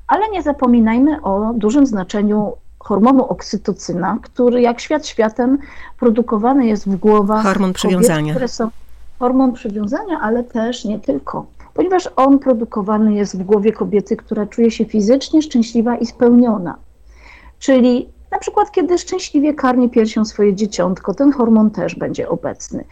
Ale 0.08 0.30
nie 0.30 0.44
zapominajmy 0.44 1.22
o 1.22 1.54
dużym 1.54 1.86
znaczeniu 1.86 2.54
hormonu 2.80 3.26
oksytocyna, 3.26 4.18
który 4.22 4.62
jak 4.62 4.80
świat 4.80 5.08
światem 5.08 5.58
produkowany 6.00 6.66
jest 6.68 6.90
w 6.90 6.96
głowach 6.96 7.44
Hormon 7.44 7.74
przywiązania. 7.74 8.18
Kobiet, 8.18 8.36
które 8.36 8.48
są 8.48 8.70
hormon 9.20 9.54
przywiązania, 9.54 10.20
ale 10.22 10.44
też 10.44 10.86
nie 10.86 11.00
tylko. 11.00 11.46
Ponieważ 11.74 12.10
on 12.16 12.40
produkowany 12.40 13.14
jest 13.14 13.40
w 13.40 13.44
głowie 13.44 13.72
kobiety, 13.72 14.18
która 14.18 14.46
czuje 14.46 14.72
się 14.72 14.86
fizycznie 14.86 15.42
szczęśliwa 15.42 15.98
i 15.98 16.06
spełniona. 16.06 16.76
Czyli 17.60 18.10
na 18.32 18.38
przykład, 18.40 18.72
kiedy 18.72 18.98
szczęśliwie 18.98 19.54
karmi 19.54 19.90
piersią 19.90 20.26
swoje 20.26 20.56
dzieciątko, 20.56 21.14
ten 21.14 21.32
hormon 21.32 21.72
też 21.72 21.96
będzie 21.96 22.30
obecny. 22.30 22.84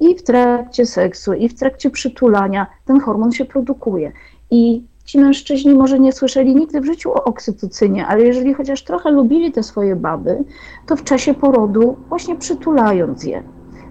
I 0.00 0.14
w 0.14 0.22
trakcie 0.22 0.86
seksu, 0.86 1.32
i 1.32 1.48
w 1.48 1.54
trakcie 1.54 1.90
przytulania 1.90 2.66
ten 2.84 3.00
hormon 3.00 3.32
się 3.32 3.44
produkuje. 3.44 4.12
I 4.50 4.84
ci 5.04 5.18
mężczyźni 5.18 5.74
może 5.74 6.00
nie 6.00 6.12
słyszeli 6.12 6.54
nigdy 6.54 6.80
w 6.80 6.84
życiu 6.84 7.12
o 7.12 7.24
oksytocynie, 7.24 8.06
ale 8.06 8.22
jeżeli 8.22 8.54
chociaż 8.54 8.84
trochę 8.84 9.10
lubili 9.10 9.52
te 9.52 9.62
swoje 9.62 9.96
baby, 9.96 10.44
to 10.86 10.96
w 10.96 11.04
czasie 11.04 11.34
porodu, 11.34 11.96
właśnie 12.08 12.36
przytulając 12.36 13.24
je, 13.24 13.42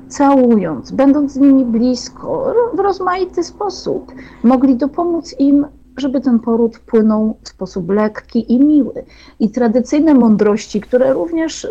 całując, 0.07 0.91
będąc 0.91 1.31
z 1.31 1.37
nimi 1.37 1.65
blisko, 1.65 2.53
w 2.73 2.79
rozmaity 2.79 3.43
sposób, 3.43 4.11
mogli 4.43 4.75
dopomóc 4.75 5.35
im, 5.39 5.65
żeby 5.97 6.21
ten 6.21 6.39
poród 6.39 6.79
płynął 6.79 7.37
w 7.43 7.49
sposób 7.49 7.89
lekki 7.89 8.53
i 8.53 8.59
miły. 8.59 9.05
I 9.39 9.49
tradycyjne 9.49 10.13
mądrości, 10.13 10.81
które 10.81 11.13
również 11.13 11.65
y, 11.65 11.69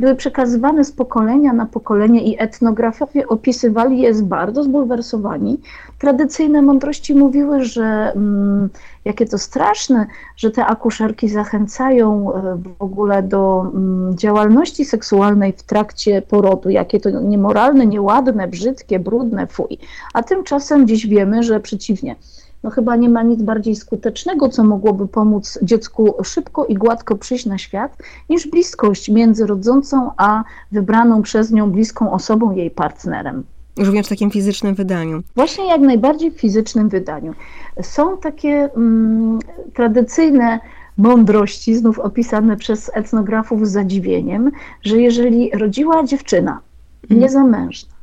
były 0.00 0.14
przekazywane 0.14 0.84
z 0.84 0.92
pokolenia 0.92 1.52
na 1.52 1.66
pokolenie 1.66 2.22
i 2.22 2.42
etnografowie 2.42 3.28
opisywali 3.28 4.00
je 4.00 4.14
z 4.14 4.22
bardzo 4.22 4.64
zbulwersowani. 4.64 5.60
Tradycyjne 5.98 6.62
mądrości 6.62 7.14
mówiły, 7.14 7.64
że 7.64 8.12
mm, 8.16 8.68
jakie 9.04 9.26
to 9.26 9.38
straszne, 9.38 10.06
że 10.36 10.50
te 10.50 10.66
akuszerki 10.66 11.28
zachęcają 11.28 12.34
e, 12.34 12.56
w 12.56 12.82
ogóle 12.82 13.22
do 13.22 13.70
mm, 13.74 14.18
działalności 14.18 14.84
seksualnej 14.84 15.52
w 15.52 15.62
trakcie 15.62 16.22
porodu, 16.22 16.70
jakie 16.70 17.00
to 17.00 17.10
niemoralne, 17.10 17.86
nieładne, 17.86 18.48
brzydkie, 18.48 18.98
brudne, 18.98 19.46
fuj. 19.46 19.78
A 20.14 20.22
tymczasem 20.22 20.88
dziś 20.88 21.06
wiemy, 21.06 21.42
że 21.42 21.60
przeciwnie 21.60 22.16
no 22.64 22.70
chyba 22.70 22.96
nie 22.96 23.08
ma 23.08 23.22
nic 23.22 23.42
bardziej 23.42 23.76
skutecznego, 23.76 24.48
co 24.48 24.64
mogłoby 24.64 25.08
pomóc 25.08 25.58
dziecku 25.62 26.14
szybko 26.22 26.64
i 26.64 26.74
gładko 26.74 27.16
przyjść 27.16 27.46
na 27.46 27.58
świat, 27.58 27.96
niż 28.30 28.48
bliskość 28.48 29.08
między 29.08 29.46
rodzącą 29.46 30.10
a 30.16 30.44
wybraną 30.72 31.22
przez 31.22 31.52
nią 31.52 31.70
bliską 31.70 32.12
osobą, 32.12 32.52
jej 32.52 32.70
partnerem. 32.70 33.44
Również 33.78 34.06
w 34.06 34.08
takim 34.08 34.30
fizycznym 34.30 34.74
wydaniu. 34.74 35.22
Właśnie 35.34 35.68
jak 35.68 35.80
najbardziej 35.80 36.30
w 36.30 36.40
fizycznym 36.40 36.88
wydaniu. 36.88 37.34
Są 37.82 38.18
takie 38.18 38.70
mm, 38.76 39.38
tradycyjne 39.74 40.60
mądrości, 40.98 41.74
znów 41.74 41.98
opisane 41.98 42.56
przez 42.56 42.90
etnografów 42.94 43.68
z 43.68 43.72
zadziwieniem, 43.72 44.50
że 44.82 45.00
jeżeli 45.00 45.50
rodziła 45.50 46.04
dziewczyna, 46.04 46.60
mhm. 47.02 47.20
niezamężna 47.20 47.94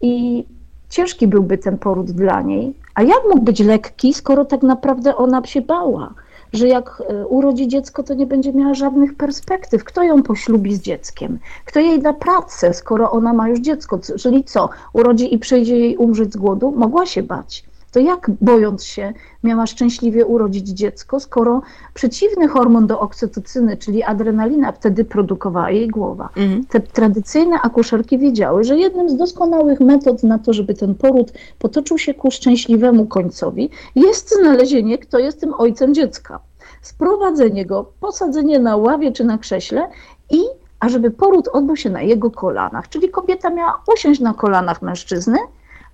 i 0.00 0.44
ciężki 0.88 1.26
byłby 1.26 1.58
ten 1.58 1.78
poród 1.78 2.10
dla 2.10 2.42
niej. 2.42 2.74
A 2.94 3.02
jak 3.02 3.20
mógł 3.30 3.42
być 3.42 3.60
lekki, 3.60 4.14
skoro 4.14 4.44
tak 4.44 4.62
naprawdę 4.62 5.16
ona 5.16 5.44
się 5.44 5.60
bała? 5.60 6.14
że 6.52 6.68
jak 6.68 7.02
e, 7.08 7.26
urodzi 7.26 7.68
dziecko, 7.68 8.02
to 8.02 8.14
nie 8.14 8.26
będzie 8.26 8.52
miała 8.52 8.74
żadnych 8.74 9.14
perspektyw. 9.14 9.84
Kto 9.84 10.02
ją 10.02 10.22
poślubi 10.22 10.74
z 10.74 10.80
dzieckiem? 10.80 11.38
Kto 11.64 11.80
jej 11.80 12.02
da 12.02 12.12
pracę, 12.12 12.74
skoro 12.74 13.10
ona 13.10 13.32
ma 13.32 13.48
już 13.48 13.60
dziecko? 13.60 13.98
Czyli 14.18 14.44
co? 14.44 14.68
Urodzi 14.92 15.34
i 15.34 15.38
przejdzie 15.38 15.78
jej 15.78 15.96
umrzeć 15.96 16.32
z 16.32 16.36
głodu? 16.36 16.72
Mogła 16.76 17.06
się 17.06 17.22
bać 17.22 17.64
to 17.92 18.00
jak 18.00 18.30
bojąc 18.40 18.84
się 18.84 19.12
miała 19.42 19.66
szczęśliwie 19.66 20.26
urodzić 20.26 20.68
dziecko, 20.68 21.20
skoro 21.20 21.62
przeciwny 21.94 22.48
hormon 22.48 22.86
do 22.86 23.00
oksytocyny, 23.00 23.76
czyli 23.76 24.02
adrenalina, 24.02 24.72
wtedy 24.72 25.04
produkowała 25.04 25.70
jej 25.70 25.88
głowa. 25.88 26.28
Mhm. 26.36 26.64
Te 26.64 26.80
tradycyjne 26.80 27.60
akuszerki 27.62 28.18
wiedziały, 28.18 28.64
że 28.64 28.76
jednym 28.76 29.08
z 29.08 29.16
doskonałych 29.16 29.80
metod 29.80 30.22
na 30.22 30.38
to, 30.38 30.52
żeby 30.52 30.74
ten 30.74 30.94
poród 30.94 31.32
potoczył 31.58 31.98
się 31.98 32.14
ku 32.14 32.30
szczęśliwemu 32.30 33.06
końcowi, 33.06 33.70
jest 33.94 34.34
znalezienie, 34.40 34.98
kto 34.98 35.18
jest 35.18 35.40
tym 35.40 35.54
ojcem 35.54 35.94
dziecka. 35.94 36.40
Sprowadzenie 36.82 37.66
go, 37.66 37.92
posadzenie 38.00 38.58
na 38.58 38.76
ławie 38.76 39.12
czy 39.12 39.24
na 39.24 39.38
krześle 39.38 39.88
i 40.30 40.40
a 40.80 40.88
żeby 40.88 41.10
poród 41.10 41.48
odbył 41.48 41.76
się 41.76 41.90
na 41.90 42.02
jego 42.02 42.30
kolanach, 42.30 42.88
czyli 42.88 43.08
kobieta 43.08 43.50
miała 43.50 43.82
usiąść 43.94 44.20
na 44.20 44.34
kolanach 44.34 44.82
mężczyzny, 44.82 45.38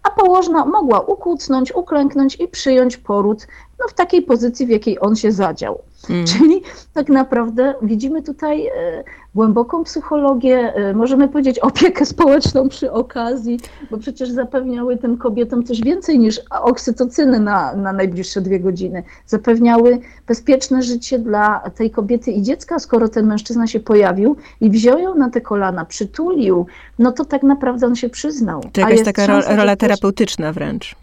a 0.03 0.11
położna 0.11 0.64
mogła 0.64 1.01
ukłucnąć, 1.01 1.74
uklęknąć 1.74 2.36
i 2.40 2.49
przyjąć 2.49 2.96
poród 2.96 3.46
no, 3.80 3.88
w 3.88 3.94
takiej 3.94 4.22
pozycji, 4.22 4.66
w 4.66 4.70
jakiej 4.70 5.01
on 5.01 5.16
się 5.16 5.32
zadział. 5.32 5.78
Mm. 6.11 6.26
Czyli 6.26 6.62
tak 6.94 7.09
naprawdę 7.09 7.74
widzimy 7.82 8.22
tutaj 8.22 8.66
e, 8.66 9.05
głęboką 9.39 9.84
psychologię, 9.84 10.74
e, 10.74 10.95
możemy 10.95 11.28
powiedzieć 11.28 11.59
opiekę 11.59 12.07
społeczną 12.07 12.68
przy 12.68 12.93
okazji, 12.93 13.61
bo 13.91 13.99
przecież 13.99 14.30
zapewniały 14.30 14.97
tym 14.97 15.18
kobietom 15.18 15.64
coś 15.64 15.80
więcej 15.80 16.18
niż 16.18 16.41
oksytocyny 16.51 17.41
na, 17.41 17.74
na 17.74 17.93
najbliższe 17.93 18.41
dwie 18.41 18.61
godziny. 18.61 19.03
Zapewniały 19.26 19.99
bezpieczne 20.26 20.82
życie 20.82 21.18
dla 21.18 21.70
tej 21.76 21.91
kobiety 21.91 22.30
i 22.30 22.43
dziecka, 22.43 22.78
skoro 22.78 23.09
ten 23.09 23.26
mężczyzna 23.26 23.66
się 23.66 23.80
pojawił 23.80 24.36
i 24.61 24.70
wziął 24.70 24.99
ją 24.99 25.14
na 25.14 25.30
te 25.30 25.41
kolana, 25.41 25.84
przytulił, 25.84 26.66
no 26.99 27.12
to 27.12 27.24
tak 27.24 27.43
naprawdę 27.43 27.86
on 27.86 27.97
się 27.97 28.09
przyznał. 28.09 28.61
To 28.72 28.80
jakaś 28.80 29.05
taka 29.05 29.26
rola 29.57 29.76
terapeutyczna 29.76 30.53
wręcz. 30.53 30.97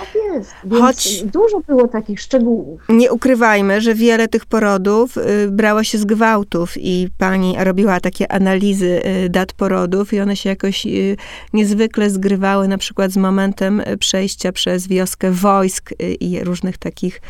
Tak 0.00 0.14
jest. 0.14 0.54
Więc 0.64 0.82
Choć 0.82 1.22
dużo 1.24 1.60
było 1.60 1.88
takich 1.88 2.20
szczegółów. 2.20 2.80
Nie 2.88 3.12
ukrywajmy, 3.12 3.80
że 3.80 3.94
wiele 3.94 4.28
tych 4.28 4.46
porodów 4.46 5.16
y, 5.16 5.48
brało 5.50 5.84
się 5.84 5.98
z 5.98 6.04
gwałtów 6.04 6.74
i 6.76 7.08
pani 7.18 7.54
robiła 7.58 8.00
takie 8.00 8.32
analizy 8.32 9.02
y, 9.24 9.28
dat 9.28 9.52
porodów 9.52 10.12
i 10.12 10.20
one 10.20 10.36
się 10.36 10.48
jakoś 10.48 10.86
y, 10.86 11.16
niezwykle 11.52 12.10
zgrywały 12.10 12.68
na 12.68 12.78
przykład 12.78 13.10
z 13.10 13.16
momentem 13.16 13.82
przejścia 14.00 14.52
przez 14.52 14.88
wioskę 14.88 15.30
wojsk 15.30 15.90
i 16.20 16.44
różnych 16.44 16.78
takich 16.78 17.20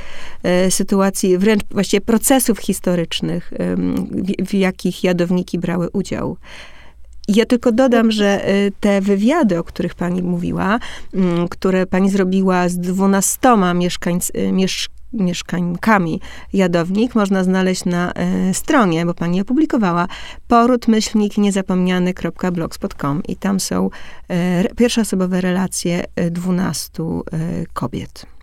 sytuacji, 0.71 1.39
wręcz 1.39 1.63
właściwie 1.71 2.01
procesów 2.01 2.59
historycznych, 2.59 3.53
w 4.47 4.55
jakich 4.55 5.05
jadowniki 5.05 5.59
brały 5.59 5.89
udział. 5.93 6.37
Ja 7.29 7.47
tylko 7.47 7.73
dodam, 7.73 8.11
że 8.11 8.49
y, 8.51 8.73
te 8.81 9.01
wywiady, 9.01 9.59
o 9.59 9.65
których 9.65 9.95
pani 9.95 10.23
mówiła, 10.23 10.79
mm, 11.15 11.49
które 11.49 11.87
pani 11.87 12.11
zrobiła 12.11 12.69
z 12.69 12.79
dwunastoma 12.79 13.75
mieszkańc, 13.75 14.31
y, 14.31 14.53
miesz, 14.53 14.89
mieszkańkami 15.13 16.21
Jadownik 16.53 17.15
można 17.15 17.45
znaleźć 17.45 17.85
na 17.85 18.13
y, 18.51 18.55
stronie, 18.55 19.07
bo 19.07 19.15
pani 19.15 19.41
opublikowała 19.41 20.09
poród-myślnik 20.49 21.39
niezapomniany.blogspot.com 21.39 23.23
i 23.29 23.37
tam 23.37 23.61
są 23.61 23.91
pierwszoosobowe 24.77 25.41
relacje 25.41 26.05
dwunastu 26.31 27.25
kobiet. 27.73 28.38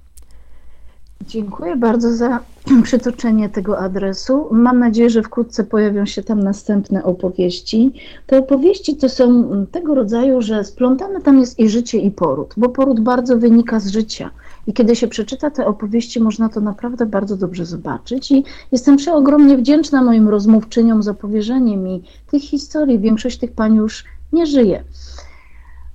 Dziękuję 1.21 1.75
bardzo 1.75 2.13
za 2.13 2.39
przytoczenie 2.83 3.49
tego 3.49 3.79
adresu. 3.79 4.47
Mam 4.51 4.79
nadzieję, 4.79 5.09
że 5.09 5.23
wkrótce 5.23 5.63
pojawią 5.63 6.05
się 6.05 6.23
tam 6.23 6.43
następne 6.43 7.03
opowieści. 7.03 7.91
Te 8.27 8.39
opowieści 8.39 8.95
to 8.95 9.09
są 9.09 9.43
tego 9.71 9.95
rodzaju, 9.95 10.41
że 10.41 10.63
splątane 10.63 11.21
tam 11.21 11.39
jest 11.39 11.59
i 11.59 11.69
życie, 11.69 11.97
i 11.97 12.11
poród, 12.11 12.53
bo 12.57 12.69
poród 12.69 12.99
bardzo 12.99 13.37
wynika 13.37 13.79
z 13.79 13.87
życia. 13.87 14.29
I 14.67 14.73
kiedy 14.73 14.95
się 14.95 15.07
przeczyta 15.07 15.51
te 15.51 15.67
opowieści, 15.67 16.19
można 16.19 16.49
to 16.49 16.61
naprawdę 16.61 17.05
bardzo 17.05 17.37
dobrze 17.37 17.65
zobaczyć. 17.65 18.31
I 18.31 18.43
jestem 18.71 18.97
przeogromnie 18.97 19.57
wdzięczna 19.57 20.03
moim 20.03 20.29
rozmówczyniom 20.29 21.03
za 21.03 21.13
powierzenie 21.13 21.77
mi 21.77 22.03
tych 22.31 22.41
historii. 22.41 22.99
Większość 22.99 23.37
tych 23.37 23.51
pań 23.51 23.75
już 23.75 24.05
nie 24.33 24.45
żyje. 24.45 24.83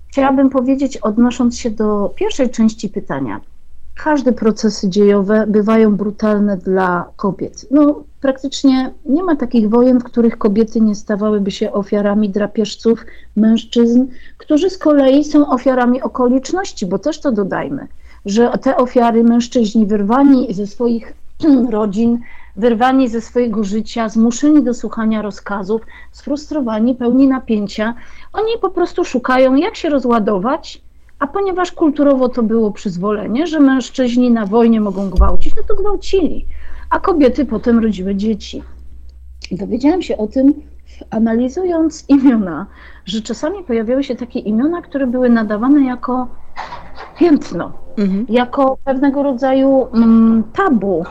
Chciałabym 0.08 0.50
powiedzieć, 0.50 0.96
odnosząc 0.96 1.58
się 1.58 1.70
do 1.70 2.14
pierwszej 2.16 2.50
części 2.50 2.88
pytania, 2.88 3.40
każde 4.04 4.32
procesy 4.32 4.88
dziejowe 4.88 5.46
bywają 5.46 5.96
brutalne 5.96 6.56
dla 6.56 7.10
kobiet. 7.16 7.66
No, 7.70 8.04
praktycznie 8.20 8.90
nie 9.06 9.22
ma 9.22 9.36
takich 9.36 9.70
wojen, 9.70 10.00
w 10.00 10.04
których 10.04 10.38
kobiety 10.38 10.80
nie 10.80 10.94
stawałyby 10.94 11.50
się 11.50 11.72
ofiarami 11.72 12.30
drapieżców 12.30 13.06
mężczyzn, 13.36 14.06
którzy 14.38 14.70
z 14.70 14.78
kolei 14.78 15.24
są 15.24 15.50
ofiarami 15.50 16.02
okoliczności, 16.02 16.86
bo 16.86 16.98
też 16.98 17.20
to 17.20 17.32
dodajmy, 17.32 17.88
że 18.26 18.50
te 18.62 18.76
ofiary 18.76 19.24
mężczyźni 19.24 19.86
wyrwani 19.86 20.54
ze 20.54 20.66
swoich 20.66 21.14
rodzin, 21.70 22.18
wyrwani 22.56 23.08
ze 23.08 23.20
swojego 23.20 23.64
życia, 23.64 24.08
zmuszeni 24.08 24.62
do 24.62 24.74
słuchania 24.74 25.22
rozkazów, 25.22 25.82
sfrustrowani, 26.12 26.94
pełni 26.94 27.28
napięcia, 27.28 27.94
oni 28.32 28.52
po 28.60 28.70
prostu 28.70 29.04
szukają, 29.04 29.54
jak 29.54 29.76
się 29.76 29.88
rozładować, 29.88 30.82
a 31.20 31.26
ponieważ 31.26 31.72
kulturowo 31.72 32.28
to 32.28 32.42
było 32.42 32.70
przyzwolenie, 32.70 33.46
że 33.46 33.60
mężczyźni 33.60 34.30
na 34.30 34.46
wojnie 34.46 34.80
mogą 34.80 35.10
gwałcić, 35.10 35.56
no 35.56 35.62
to 35.68 35.74
gwałcili, 35.74 36.46
a 36.90 37.00
kobiety 37.00 37.46
potem 37.46 37.78
rodziły 37.78 38.14
dzieci. 38.14 38.62
I 39.50 39.56
dowiedziałam 39.56 40.02
się 40.02 40.16
o 40.16 40.26
tym, 40.26 40.54
analizując 41.10 42.04
imiona, 42.08 42.66
że 43.04 43.22
czasami 43.22 43.64
pojawiały 43.64 44.04
się 44.04 44.16
takie 44.16 44.38
imiona, 44.38 44.82
które 44.82 45.06
były 45.06 45.30
nadawane 45.30 45.84
jako 45.84 46.28
piętno, 47.18 47.72
mhm. 47.98 48.26
jako 48.28 48.78
pewnego 48.84 49.22
rodzaju 49.22 49.86
mm, 49.94 50.42
tabu, 50.52 51.04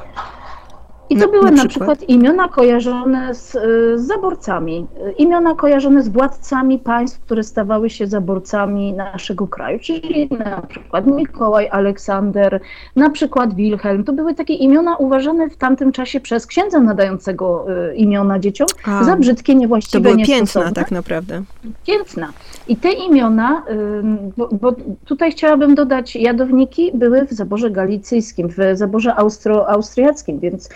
i 1.10 1.16
to 1.16 1.26
na, 1.26 1.28
były 1.28 1.51
na 1.51 1.66
przykład? 1.66 1.70
przykład? 1.70 2.10
imiona 2.10 2.47
kojarzone 2.47 3.36
z, 3.36 3.55
y, 3.55 3.99
z, 3.99 4.07
zaborcami, 4.07 4.88
imiona 5.18 5.55
kojarzone 5.55 6.03
z 6.03 6.10
władcami 6.10 6.80
państw, 6.80 7.20
które 7.20 7.43
stawały 7.43 7.89
się 7.89 8.07
zaborcami 8.07 8.93
naszego 8.93 9.47
kraju, 9.47 9.80
czyli 9.80 10.30
na 10.39 10.62
przykład 10.62 11.07
Mikołaj, 11.07 11.70
Aleksander, 11.72 12.60
na 12.95 13.10
przykład 13.10 13.55
Wilhelm. 13.55 14.03
To 14.03 14.14
były 14.14 14.36
takie 14.36 14.53
imiona 14.53 14.95
uważane 14.97 15.49
w 15.49 15.57
tamtym 15.57 15.91
czasie 15.91 16.20
przez 16.20 16.45
księdza 16.45 16.80
nadającego 16.80 17.66
y, 17.91 17.95
imiona 17.95 18.39
dzieciom 18.39 18.68
A, 18.86 19.03
za 19.03 19.16
brzydkie, 19.16 19.55
niewłaściwe, 19.55 20.10
To 20.10 20.16
były 20.16 20.26
piętna 20.26 20.72
tak 20.72 20.91
naprawdę. 20.91 21.43
Piętna. 21.88 22.28
I 22.68 22.78
te 22.78 22.91
imiona, 22.91 23.64
y, 23.70 24.34
bo, 24.38 24.49
bo 24.62 24.76
tutaj 25.05 25.32
chciałabym 25.32 25.76
dodać, 25.76 26.16
jadowniki 26.16 26.91
były 26.93 27.26
w 27.26 27.32
zaborze 27.32 27.70
galicyjskim, 27.70 28.49
w 28.49 28.55
zaborze 28.74 29.16
austro-austriackim, 29.16 30.39
więc 30.39 30.70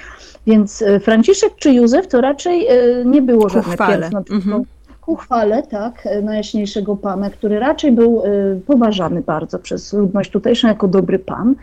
więc 0.48 0.82
e, 0.82 1.00
Franciszek 1.00 1.56
czy 1.56 1.74
Józef 1.74 2.08
to 2.08 2.22
raczej 2.22 2.68
e, 2.68 3.06
nie 3.06 3.22
było 3.22 3.50
żadne 3.50 3.78
piętno, 3.78 4.24
mhm. 4.32 4.64
ku 5.02 5.16
chwale, 5.16 5.64
tak, 5.64 6.06
e, 6.06 6.22
najjaśniejszego 6.22 6.96
Pana, 6.96 7.30
który 7.30 7.60
raczej 7.60 7.92
był 7.92 8.24
poważany 8.68 9.22
bardzo 9.22 9.60
przez 9.60 9.94
ludność 9.94 10.32
tutejszą 10.32 10.68
jako 10.68 10.88
dobry 10.88 11.20
Pan. 11.20 11.56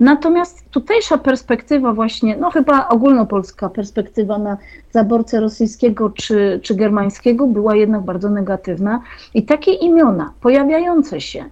Natomiast 0.00 0.70
tutejsza 0.70 1.18
perspektywa 1.18 1.92
właśnie, 1.92 2.36
no 2.36 2.50
chyba 2.50 2.88
ogólnopolska 2.88 3.68
perspektywa 3.68 4.38
na 4.38 4.56
zaborcę 4.92 5.40
rosyjskiego 5.40 6.10
czy, 6.10 6.60
czy 6.62 6.74
germańskiego 6.74 7.46
była 7.46 7.76
jednak 7.76 8.02
bardzo 8.02 8.30
negatywna 8.30 9.00
i 9.34 9.42
takie 9.42 9.72
imiona 9.72 10.32
pojawiające 10.40 11.20
się 11.20 11.44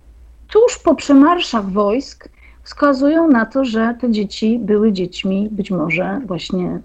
tuż 0.53 0.79
po 0.79 0.95
przemarszach 0.95 1.71
wojsk 1.71 2.29
wskazują 2.63 3.29
na 3.29 3.47
to, 3.47 3.65
że 3.65 3.95
te 4.01 4.11
dzieci 4.11 4.59
były 4.59 4.93
dziećmi 4.93 5.49
być 5.51 5.71
może 5.71 6.21
właśnie 6.27 6.81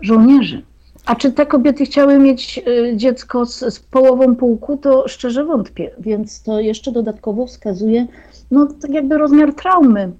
żołnierzy. 0.00 0.62
A 1.06 1.14
czy 1.14 1.32
te 1.32 1.46
kobiety 1.46 1.84
chciały 1.84 2.18
mieć 2.18 2.60
y, 2.68 2.96
dziecko 2.96 3.46
z, 3.46 3.74
z, 3.74 3.80
połową 3.80 4.36
pułku, 4.36 4.76
to 4.76 5.08
szczerze 5.08 5.44
wątpię, 5.44 5.90
więc 5.98 6.42
to 6.42 6.60
jeszcze 6.60 6.92
dodatkowo 6.92 7.46
wskazuje, 7.46 8.06
no 8.50 8.66
tak 8.82 8.90
jakby 8.90 9.18
rozmiar 9.18 9.54
traumy. 9.54 10.12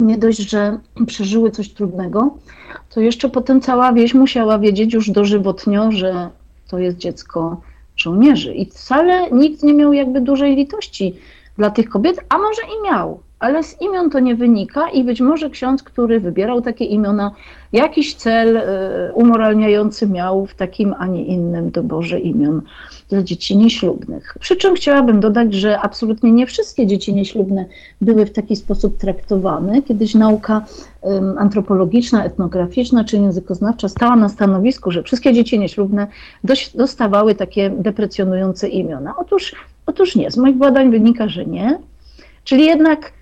Nie 0.00 0.18
dość, 0.18 0.38
że 0.38 0.78
przeżyły 1.06 1.50
coś 1.50 1.68
trudnego, 1.68 2.38
to 2.90 3.00
jeszcze 3.00 3.28
potem 3.28 3.60
cała 3.60 3.92
wieś 3.92 4.14
musiała 4.14 4.58
wiedzieć 4.58 4.94
już 4.94 5.10
dożywotnio, 5.10 5.92
że 5.92 6.30
to 6.68 6.78
jest 6.78 6.98
dziecko 6.98 7.60
żołnierzy. 7.96 8.54
I 8.54 8.66
wcale 8.66 9.30
nikt 9.30 9.62
nie 9.62 9.74
miał 9.74 9.92
jakby 9.92 10.20
dużej 10.20 10.56
litości 10.56 11.16
dla 11.58 11.70
tych 11.70 11.88
kobiet, 11.88 12.16
a 12.28 12.38
może 12.38 12.62
i 12.62 12.90
miał, 12.90 13.20
ale 13.38 13.62
z 13.62 13.80
imion 13.80 14.10
to 14.10 14.20
nie 14.20 14.34
wynika 14.34 14.90
i 14.90 15.04
być 15.04 15.20
może 15.20 15.50
ksiądz, 15.50 15.82
który 15.82 16.20
wybierał 16.20 16.62
takie 16.62 16.84
imiona, 16.84 17.30
jakiś 17.72 18.14
cel 18.14 18.56
e, 18.56 19.12
umoralniający 19.14 20.08
miał 20.08 20.46
w 20.46 20.54
takim, 20.54 20.94
a 20.98 21.06
nie 21.06 21.24
innym 21.24 21.70
doborze 21.70 22.20
imion 22.20 22.62
dla 23.08 23.22
dzieci 23.22 23.56
nieślubnych. 23.56 24.36
Przy 24.40 24.56
czym 24.56 24.74
chciałabym 24.74 25.20
dodać, 25.20 25.54
że 25.54 25.80
absolutnie 25.80 26.32
nie 26.32 26.46
wszystkie 26.46 26.86
dzieci 26.86 27.14
nieślubne 27.14 27.64
były 28.00 28.26
w 28.26 28.32
taki 28.32 28.56
sposób 28.56 28.98
traktowane. 28.98 29.82
Kiedyś 29.82 30.14
nauka 30.14 30.64
antropologiczna, 31.38 32.24
etnograficzna 32.24 33.04
czy 33.04 33.16
językoznawcza 33.16 33.88
stała 33.88 34.16
na 34.16 34.28
stanowisku, 34.28 34.90
że 34.90 35.02
wszystkie 35.02 35.32
dzieci 35.32 35.58
nieślubne 35.58 36.06
dostawały 36.74 37.34
takie 37.34 37.70
deprecjonujące 37.70 38.68
imiona. 38.68 39.14
Otóż, 39.18 39.54
otóż 39.86 40.16
nie, 40.16 40.30
z 40.30 40.36
moich 40.36 40.56
badań 40.56 40.90
wynika, 40.90 41.28
że 41.28 41.46
nie. 41.46 41.78
Czyli 42.44 42.66
jednak 42.66 43.12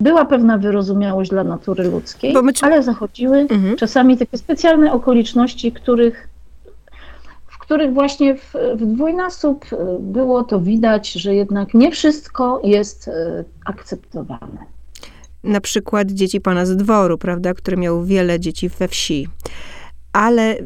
była 0.00 0.24
pewna 0.24 0.58
wyrozumiałość 0.58 1.30
dla 1.30 1.44
natury 1.44 1.84
ludzkiej, 1.84 2.34
my... 2.42 2.52
ale 2.60 2.82
zachodziły 2.82 3.38
mhm. 3.38 3.76
czasami 3.76 4.16
takie 4.16 4.38
specjalne 4.38 4.92
okoliczności, 4.92 5.72
których, 5.72 6.28
w 7.46 7.58
których 7.58 7.94
właśnie 7.94 8.36
w, 8.36 8.54
w 8.74 8.86
dwójnasób 8.86 9.64
e, 9.72 9.76
było 10.00 10.44
to 10.44 10.60
widać, 10.60 11.12
że 11.12 11.34
jednak 11.34 11.74
nie 11.74 11.90
wszystko 11.90 12.60
jest 12.64 13.08
e, 13.08 13.44
akceptowane. 13.64 14.58
Na 15.44 15.60
przykład 15.60 16.10
dzieci 16.10 16.40
pana 16.40 16.66
z 16.66 16.76
dworu, 16.76 17.18
prawda, 17.18 17.54
który 17.54 17.76
miał 17.76 18.04
wiele 18.04 18.40
dzieci 18.40 18.68
we 18.68 18.88
wsi. 18.88 19.28
Ale 20.12 20.56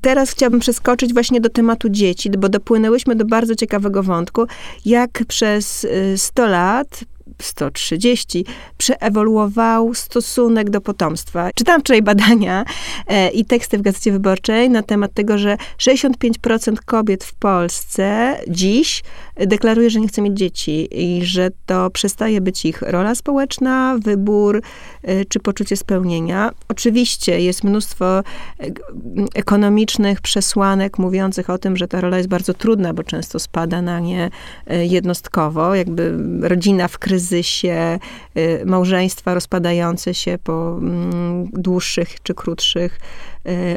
teraz 0.00 0.30
chciałabym 0.30 0.60
przeskoczyć 0.60 1.14
właśnie 1.14 1.40
do 1.40 1.48
tematu 1.48 1.88
dzieci, 1.88 2.30
bo 2.30 2.48
dopłynęłyśmy 2.48 3.16
do 3.16 3.24
bardzo 3.24 3.54
ciekawego 3.54 4.02
wątku, 4.02 4.44
jak 4.84 5.10
przez 5.28 5.86
100 6.16 6.44
e, 6.44 6.48
lat 6.48 7.04
130 7.42 8.44
przeewoluował 8.78 9.94
stosunek 9.94 10.70
do 10.70 10.80
potomstwa. 10.80 11.50
Czytam 11.54 11.80
wczoraj 11.80 12.02
badania 12.02 12.64
e, 13.06 13.30
i 13.30 13.44
teksty 13.44 13.78
w 13.78 13.82
Gazecie 13.82 14.12
Wyborczej 14.12 14.70
na 14.70 14.82
temat 14.82 15.14
tego, 15.14 15.38
że 15.38 15.56
65% 15.78 16.76
kobiet 16.84 17.24
w 17.24 17.34
Polsce 17.34 18.36
dziś 18.48 19.02
deklaruje, 19.36 19.90
że 19.90 20.00
nie 20.00 20.08
chce 20.08 20.22
mieć 20.22 20.38
dzieci 20.38 20.88
i 20.90 21.24
że 21.24 21.48
to 21.66 21.90
przestaje 21.90 22.40
być 22.40 22.64
ich 22.64 22.82
rola 22.82 23.14
społeczna, 23.14 23.96
wybór 24.02 24.62
e, 25.02 25.24
czy 25.24 25.40
poczucie 25.40 25.76
spełnienia. 25.76 26.50
Oczywiście 26.68 27.40
jest 27.40 27.64
mnóstwo 27.64 28.18
e, 28.18 28.22
ekonomicznych 29.34 30.20
przesłanek 30.20 30.98
mówiących 30.98 31.50
o 31.50 31.58
tym, 31.58 31.76
że 31.76 31.88
ta 31.88 32.00
rola 32.00 32.16
jest 32.16 32.28
bardzo 32.28 32.54
trudna, 32.54 32.94
bo 32.94 33.02
często 33.02 33.38
spada 33.38 33.82
na 33.82 34.00
nie 34.00 34.30
e, 34.66 34.86
jednostkowo, 34.86 35.74
jakby 35.74 36.14
rodzina 36.40 36.88
w 36.88 36.98
kryzysie, 36.98 37.21
małżeństwa 38.64 39.34
rozpadające 39.34 40.14
się 40.14 40.38
po 40.44 40.78
mm, 40.78 41.48
dłuższych 41.52 42.22
czy 42.22 42.34
krótszych 42.34 43.00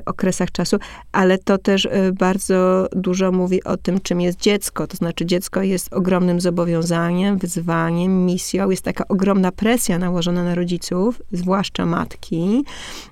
okresach 0.05 0.51
czasu, 0.51 0.77
ale 1.11 1.37
to 1.37 1.57
też 1.57 1.87
bardzo 2.13 2.87
dużo 2.91 3.31
mówi 3.31 3.63
o 3.63 3.77
tym, 3.77 4.01
czym 4.01 4.21
jest 4.21 4.39
dziecko. 4.39 4.87
To 4.87 4.97
znaczy 4.97 5.25
dziecko 5.25 5.45
dziecko 5.45 5.61
jest 5.61 5.93
ogromnym 5.93 6.41
zobowiązaniem, 6.41 7.37
wyzwaniem, 7.37 8.25
misją. 8.25 8.69
Jest 8.69 8.83
taka 8.83 9.07
ogromna 9.07 9.51
presja 9.51 9.99
nałożona 9.99 10.43
na 10.43 10.55
rodziców, 10.55 11.21
zwłaszcza 11.31 11.85
matki, 11.85 12.63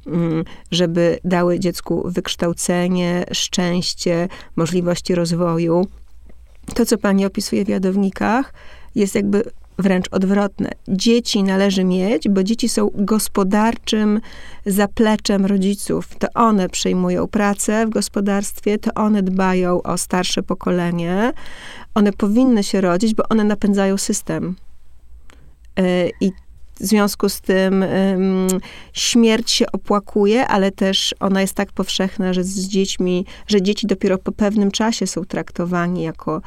mm, 0.08 0.44
żeby 0.72 1.20
dały 1.24 1.60
dziecku 1.60 2.04
wykształcenie, 2.06 3.26
szczęście, 3.32 4.28
możliwości 4.56 5.16
rozwoju. 5.16 5.88
To, 6.76 6.86
co 6.86 6.98
pani 6.98 7.26
opisuje 7.26 7.66
w 7.66 7.70
jadownikach, 7.70 8.54
jest 8.96 9.16
jakby 9.16 9.44
wręcz 9.78 10.06
odwrotne. 10.12 10.70
Dzieci 10.88 11.44
należy 11.44 11.84
mieć, 11.84 12.30
bo 12.30 12.44
dzieci 12.44 12.70
są 12.70 12.90
gospodarczym 12.96 14.22
zapleczem 14.66 15.46
rodziców. 15.46 16.08
To 16.20 16.28
one 16.34 16.70
przejmują 16.70 17.28
pracę 17.28 17.86
w 17.88 17.90
gospodarstwie, 17.90 18.78
to 18.78 18.94
one 18.94 19.24
dbają 19.24 19.84
o 19.84 19.98
starsze 19.98 20.44
pokolenie. 20.44 21.34
One 21.96 22.14
powinny 22.14 22.64
się 22.64 22.82
rodzić, 22.82 23.14
bo 23.14 23.24
one 23.30 23.44
napędzają 23.44 23.98
system. 23.98 24.56
E, 25.80 26.10
I 26.22 26.32
w 26.80 26.86
związku 26.86 27.30
z 27.30 27.42
tym 27.42 27.86
śmierć 28.94 29.52
się 29.52 29.72
opłakuje, 29.72 30.48
ale 30.48 30.72
też 30.72 31.16
ona 31.20 31.42
jest 31.42 31.54
tak 31.54 31.72
powszechna, 31.72 32.34
że 32.34 32.44
z 32.44 32.68
dziećmi, 32.68 33.26
że 33.48 33.62
dzieci 33.62 33.88
dopiero 33.88 34.18
po 34.18 34.32
pewnym 34.32 34.72
czasie 34.72 35.08
są 35.08 35.26
traktowani 35.26 36.04
jako 36.04 36.42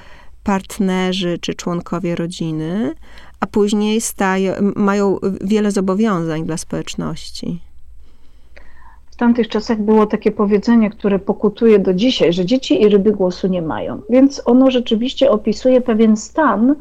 partnerzy 0.47 1.39
czy 1.39 1.55
członkowie 1.55 2.15
rodziny, 2.15 2.95
a 3.41 3.47
później 3.47 4.01
stają, 4.01 4.53
mają 4.77 5.19
wiele 5.41 5.71
zobowiązań 5.71 6.45
dla 6.45 6.57
społeczności. 6.57 7.61
W 9.11 9.17
tamtych 9.17 9.49
czasach 9.49 9.81
było 9.81 10.07
takie 10.07 10.33
powiedzenie, 10.33 10.91
które 10.91 11.19
pokutuje 11.19 11.79
do 11.79 11.95
dzisiaj, 11.95 12.33
że 12.33 12.45
dzieci 12.45 12.83
i 12.83 12.89
ryby 12.89 13.13
głosu 13.13 13.49
nie 13.49 13.63
mają. 13.63 14.01
Więc 14.11 14.43
ono 14.45 14.71
rzeczywiście 14.71 15.31
opisuje 15.31 15.81
pewien 15.81 16.17
stan, 16.17 16.75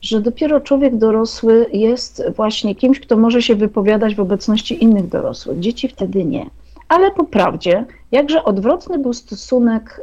że 0.00 0.20
dopiero 0.20 0.60
człowiek 0.60 0.96
dorosły 0.96 1.66
jest 1.72 2.22
właśnie 2.36 2.74
kimś, 2.74 3.00
kto 3.00 3.16
może 3.16 3.42
się 3.42 3.54
wypowiadać 3.54 4.14
w 4.14 4.20
obecności 4.20 4.84
innych 4.84 5.08
dorosłych. 5.08 5.60
Dzieci 5.60 5.88
wtedy 5.88 6.24
nie. 6.24 6.46
Ale 6.94 7.10
po 7.10 7.24
prawdzie, 7.24 7.84
jakże 8.12 8.44
odwrotny 8.44 8.98
był 8.98 9.12
stosunek 9.12 10.00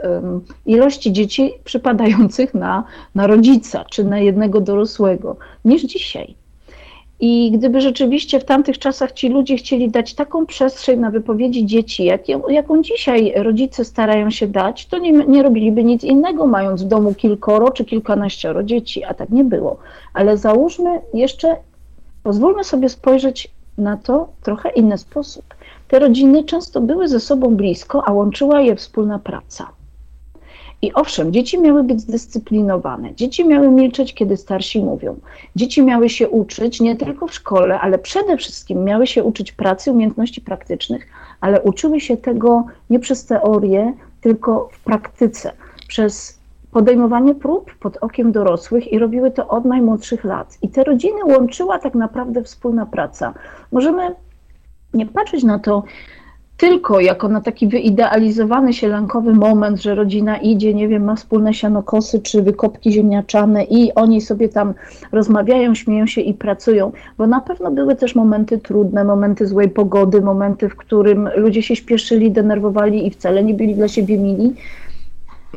ilości 0.65 1.11
dzieci 1.11 1.51
przypadających 1.63 2.53
na, 2.53 2.83
na 3.15 3.27
rodzica 3.27 3.85
czy 3.85 4.03
na 4.03 4.19
jednego 4.19 4.61
dorosłego 4.61 5.35
niż 5.65 5.81
dzisiaj. 5.81 6.35
I 7.19 7.51
gdyby 7.51 7.81
rzeczywiście 7.81 8.39
w 8.39 8.45
tamtych 8.45 8.79
czasach 8.79 9.11
ci 9.11 9.29
ludzie 9.29 9.55
chcieli 9.57 9.89
dać 9.89 10.13
taką 10.13 10.45
przestrzeń 10.45 10.99
na 10.99 11.11
wypowiedzi 11.11 11.65
dzieci, 11.65 12.03
jak, 12.03 12.21
jaką 12.49 12.81
dzisiaj 12.81 13.33
rodzice 13.35 13.85
starają 13.85 14.29
się 14.29 14.47
dać, 14.47 14.85
to 14.85 14.97
nie, 14.97 15.11
nie 15.11 15.43
robiliby 15.43 15.83
nic 15.83 16.03
innego, 16.03 16.47
mając 16.47 16.83
w 16.83 16.87
domu 16.87 17.13
kilkoro 17.13 17.71
czy 17.71 17.85
kilkanaścioro 17.85 18.63
dzieci, 18.63 19.03
a 19.03 19.13
tak 19.13 19.29
nie 19.29 19.43
było. 19.43 19.77
Ale 20.13 20.37
załóżmy 20.37 21.01
jeszcze, 21.13 21.55
pozwólmy 22.23 22.63
sobie 22.63 22.89
spojrzeć 22.89 23.51
na 23.77 23.97
to 23.97 24.29
trochę 24.43 24.69
inny 24.69 24.97
sposób. 24.97 25.45
Te 25.91 25.99
rodziny 25.99 26.43
często 26.43 26.81
były 26.81 27.07
ze 27.07 27.19
sobą 27.19 27.55
blisko, 27.55 28.07
a 28.07 28.13
łączyła 28.13 28.61
je 28.61 28.75
wspólna 28.75 29.19
praca. 29.19 29.67
I 30.81 30.93
owszem, 30.93 31.33
dzieci 31.33 31.61
miały 31.61 31.83
być 31.83 32.01
zdyscyplinowane, 32.01 33.15
dzieci 33.15 33.47
miały 33.47 33.69
milczeć, 33.69 34.13
kiedy 34.13 34.37
starsi 34.37 34.83
mówią. 34.83 35.19
Dzieci 35.55 35.83
miały 35.83 36.09
się 36.09 36.29
uczyć 36.29 36.81
nie 36.81 36.95
tylko 36.95 37.27
w 37.27 37.33
szkole, 37.33 37.79
ale 37.79 37.97
przede 37.97 38.37
wszystkim 38.37 38.83
miały 38.83 39.07
się 39.07 39.23
uczyć 39.23 39.51
pracy, 39.51 39.91
umiejętności 39.91 40.41
praktycznych, 40.41 41.07
ale 41.41 41.61
uczyły 41.61 41.99
się 41.99 42.17
tego 42.17 42.65
nie 42.89 42.99
przez 42.99 43.25
teorię, 43.25 43.93
tylko 44.21 44.69
w 44.71 44.83
praktyce, 44.83 45.51
przez 45.87 46.39
podejmowanie 46.71 47.35
prób 47.35 47.75
pod 47.75 47.97
okiem 47.97 48.31
dorosłych 48.31 48.93
i 48.93 48.99
robiły 48.99 49.31
to 49.31 49.47
od 49.47 49.65
najmłodszych 49.65 50.23
lat. 50.23 50.57
I 50.61 50.69
te 50.69 50.83
rodziny 50.83 51.25
łączyła 51.25 51.79
tak 51.79 51.95
naprawdę 51.95 52.43
wspólna 52.43 52.85
praca. 52.85 53.33
Możemy 53.71 54.15
nie 54.93 55.05
patrzeć 55.05 55.43
na 55.43 55.59
to 55.59 55.83
tylko 56.61 56.99
jako 56.99 57.29
na 57.29 57.41
taki 57.41 57.67
wyidealizowany 57.67 58.73
sielankowy 58.73 59.33
moment, 59.33 59.81
że 59.81 59.95
rodzina 59.95 60.37
idzie, 60.37 60.73
nie 60.73 60.87
wiem, 60.87 61.03
ma 61.03 61.15
wspólne 61.15 61.53
sianokosy 61.53 62.19
czy 62.19 62.41
wykopki 62.41 62.91
ziemniaczane 62.91 63.63
i 63.63 63.93
oni 63.93 64.21
sobie 64.21 64.49
tam 64.49 64.73
rozmawiają, 65.11 65.75
śmieją 65.75 66.07
się 66.07 66.21
i 66.21 66.33
pracują, 66.33 66.91
bo 67.17 67.27
na 67.27 67.41
pewno 67.41 67.71
były 67.71 67.95
też 67.95 68.15
momenty 68.15 68.57
trudne, 68.57 69.03
momenty 69.03 69.47
złej 69.47 69.69
pogody, 69.69 70.21
momenty, 70.21 70.69
w 70.69 70.75
którym 70.75 71.29
ludzie 71.35 71.63
się 71.63 71.75
śpieszyli, 71.75 72.31
denerwowali 72.31 73.07
i 73.07 73.11
wcale 73.11 73.43
nie 73.43 73.53
byli 73.53 73.75
dla 73.75 73.87
siebie 73.87 74.17
mili. 74.17 74.53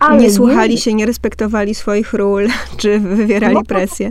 Ale 0.01 0.22
nie 0.22 0.30
słuchali 0.30 0.74
nie... 0.74 0.80
się, 0.80 0.95
nie 0.95 1.07
respektowali 1.07 1.74
swoich 1.74 2.12
ról, 2.12 2.49
czy 2.80 2.99
wywierali 2.99 3.57
presję. 3.68 4.11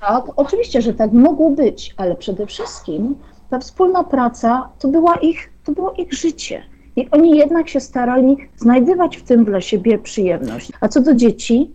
Tak, 0.00 0.24
oczywiście, 0.36 0.82
że 0.82 0.94
tak 0.94 1.12
mogło 1.12 1.50
być, 1.50 1.94
ale 1.96 2.14
przede 2.14 2.46
wszystkim 2.46 3.14
ta 3.52 3.58
wspólna 3.58 4.04
praca 4.04 4.68
to 4.78 4.88
była 4.88 5.14
ich 5.14 5.52
to 5.64 5.72
było 5.72 5.92
ich 5.92 6.12
życie. 6.12 6.62
I 6.96 7.10
oni 7.10 7.38
jednak 7.38 7.68
się 7.68 7.80
starali 7.80 8.36
znajdywać 8.56 9.16
w 9.16 9.22
tym 9.22 9.44
dla 9.44 9.60
siebie 9.60 9.98
przyjemność. 9.98 10.72
A 10.80 10.88
co 10.88 11.00
do 11.00 11.14
dzieci, 11.14 11.70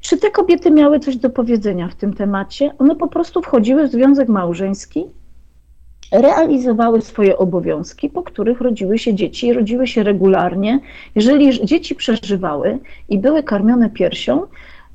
czy 0.00 0.16
te 0.16 0.30
kobiety 0.30 0.70
miały 0.70 1.00
coś 1.00 1.16
do 1.16 1.30
powiedzenia 1.30 1.88
w 1.88 1.94
tym 1.94 2.14
temacie? 2.14 2.74
One 2.78 2.96
po 2.96 3.08
prostu 3.08 3.42
wchodziły 3.42 3.88
w 3.88 3.92
związek 3.92 4.28
małżeński, 4.28 5.04
realizowały 6.12 7.00
swoje 7.00 7.38
obowiązki, 7.38 8.10
po 8.10 8.22
których 8.22 8.60
rodziły 8.60 8.98
się 8.98 9.14
dzieci 9.14 9.52
rodziły 9.52 9.86
się 9.86 10.02
regularnie. 10.02 10.80
Jeżeli 11.14 11.66
dzieci 11.66 11.94
przeżywały 11.94 12.78
i 13.08 13.18
były 13.18 13.42
karmione 13.42 13.90
piersią, 13.90 14.46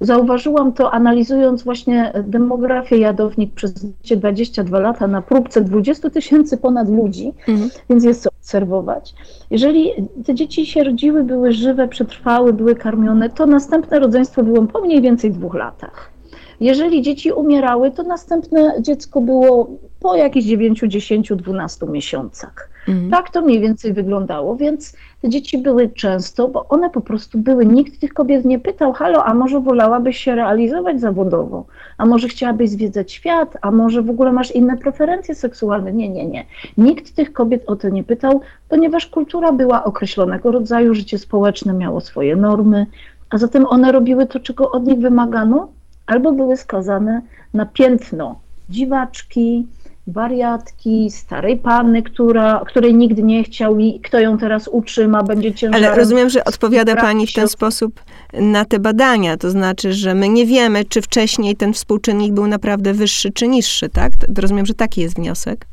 Zauważyłam 0.02 0.74
to 0.74 0.92
analizując 0.92 1.64
właśnie 1.64 2.14
demografię 2.24 2.98
jadownik 2.98 3.54
przez 3.54 3.74
22 3.74 4.80
lata 4.80 5.08
na 5.08 5.22
próbce 5.22 5.62
20 5.62 6.10
tysięcy 6.10 6.58
ponad 6.58 6.90
ludzi, 6.90 7.34
mhm. 7.48 7.70
więc 7.90 8.04
jest 8.04 8.24
co 8.24 8.30
obserwować. 8.40 9.16
Jeżeli 9.50 9.92
te 10.26 10.36
dzieci 10.36 10.66
się 10.66 10.84
rodziły, 10.84 11.24
były 11.24 11.52
żywe, 11.52 11.88
przetrwały, 11.88 12.54
były 12.54 12.76
karmione, 12.76 13.30
to 13.30 13.46
następne 13.46 14.00
rodzeństwo 14.00 14.44
było 14.44 14.68
po 14.68 14.82
mniej 14.82 15.02
więcej 15.02 15.32
dwóch 15.32 15.54
latach. 15.54 16.12
jeżeli 16.60 17.02
dzieci 17.02 17.32
umierały, 17.32 17.92
to 17.92 18.04
następne 18.04 18.74
dziecko 18.82 19.22
było 19.22 19.70
po 20.00 20.16
jakichś 20.16 20.46
9, 20.46 20.84
10, 20.88 21.32
12 21.36 21.86
miesiącach. 21.86 22.77
Mhm. 22.88 23.12
Tak 23.12 23.30
to 23.30 23.42
mniej 23.42 23.60
więcej 23.60 23.94
wyglądało, 23.94 24.56
więc 24.56 24.96
te 25.22 25.30
dzieci 25.30 25.58
były 25.58 25.90
często, 25.90 26.48
bo 26.48 26.68
one 26.68 26.90
po 26.90 27.02
prostu 27.02 27.38
były, 27.38 27.66
nikt 27.66 28.00
tych 28.00 28.14
kobiet 28.14 28.46
nie 28.46 28.60
pytał, 28.60 28.94
halo, 28.94 29.26
a 29.26 29.34
może 29.34 29.60
wolałabyś 29.60 30.18
się 30.18 30.36
realizować 30.36 31.02
zawodowo, 31.02 31.66
a 31.98 32.06
może 32.06 32.28
chciałabyś 32.28 32.70
zwiedzać 32.70 33.12
świat, 33.12 33.58
a 33.62 33.72
może 33.72 34.02
w 34.02 34.10
ogóle 34.10 34.32
masz 34.32 34.52
inne 34.52 34.78
preferencje 34.78 35.36
seksualne. 35.36 35.94
Nie, 35.94 36.10
nie, 36.10 36.26
nie. 36.26 36.46
Nikt 36.78 37.16
tych 37.16 37.34
kobiet 37.34 37.64
o 37.68 37.76
to 37.76 37.90
nie 37.90 38.04
pytał, 38.04 38.42
ponieważ 38.70 39.08
kultura 39.08 39.52
była 39.52 39.84
określonego 39.84 40.52
rodzaju, 40.52 40.94
życie 40.94 41.18
społeczne 41.18 41.74
miało 41.74 42.02
swoje 42.02 42.36
normy, 42.36 42.86
a 43.30 43.38
zatem 43.38 43.66
one 43.66 43.92
robiły 43.92 44.26
to, 44.26 44.40
czego 44.40 44.72
od 44.72 44.88
nich 44.88 45.00
wymagano, 45.00 45.68
albo 46.06 46.32
były 46.32 46.58
skazane 46.58 47.22
na 47.54 47.66
piętno 47.66 48.40
dziwaczki, 48.70 49.68
wariatki, 50.08 51.12
starej 51.12 51.58
panny, 51.58 52.04
która, 52.04 52.62
której 52.68 52.96
nikt 52.96 53.18
nie 53.18 53.44
chciał 53.44 53.80
i 53.80 54.00
kto 54.00 54.20
ją 54.20 54.38
teraz 54.38 54.68
utrzyma, 54.68 55.24
będzie 55.24 55.54
ciężarem. 55.54 55.86
Ale 55.86 55.96
rozumiem, 55.96 56.30
że 56.30 56.44
odpowiada 56.44 56.96
pani 56.96 57.28
w 57.28 57.34
ten 57.34 57.48
sposób 57.48 58.02
na 58.34 58.66
te 58.66 58.80
badania, 58.80 59.38
to 59.38 59.50
znaczy, 59.50 59.94
że 59.94 60.16
my 60.16 60.30
nie 60.30 60.46
wiemy, 60.46 60.86
czy 60.86 61.02
wcześniej 61.02 61.56
ten 61.56 61.74
współczynnik 61.74 62.34
był 62.34 62.48
naprawdę 62.48 62.94
wyższy 62.94 63.32
czy 63.32 63.48
niższy, 63.48 63.90
tak? 63.90 64.12
Rozumiem, 64.38 64.66
że 64.66 64.74
taki 64.74 65.02
jest 65.02 65.16
wniosek. 65.16 65.68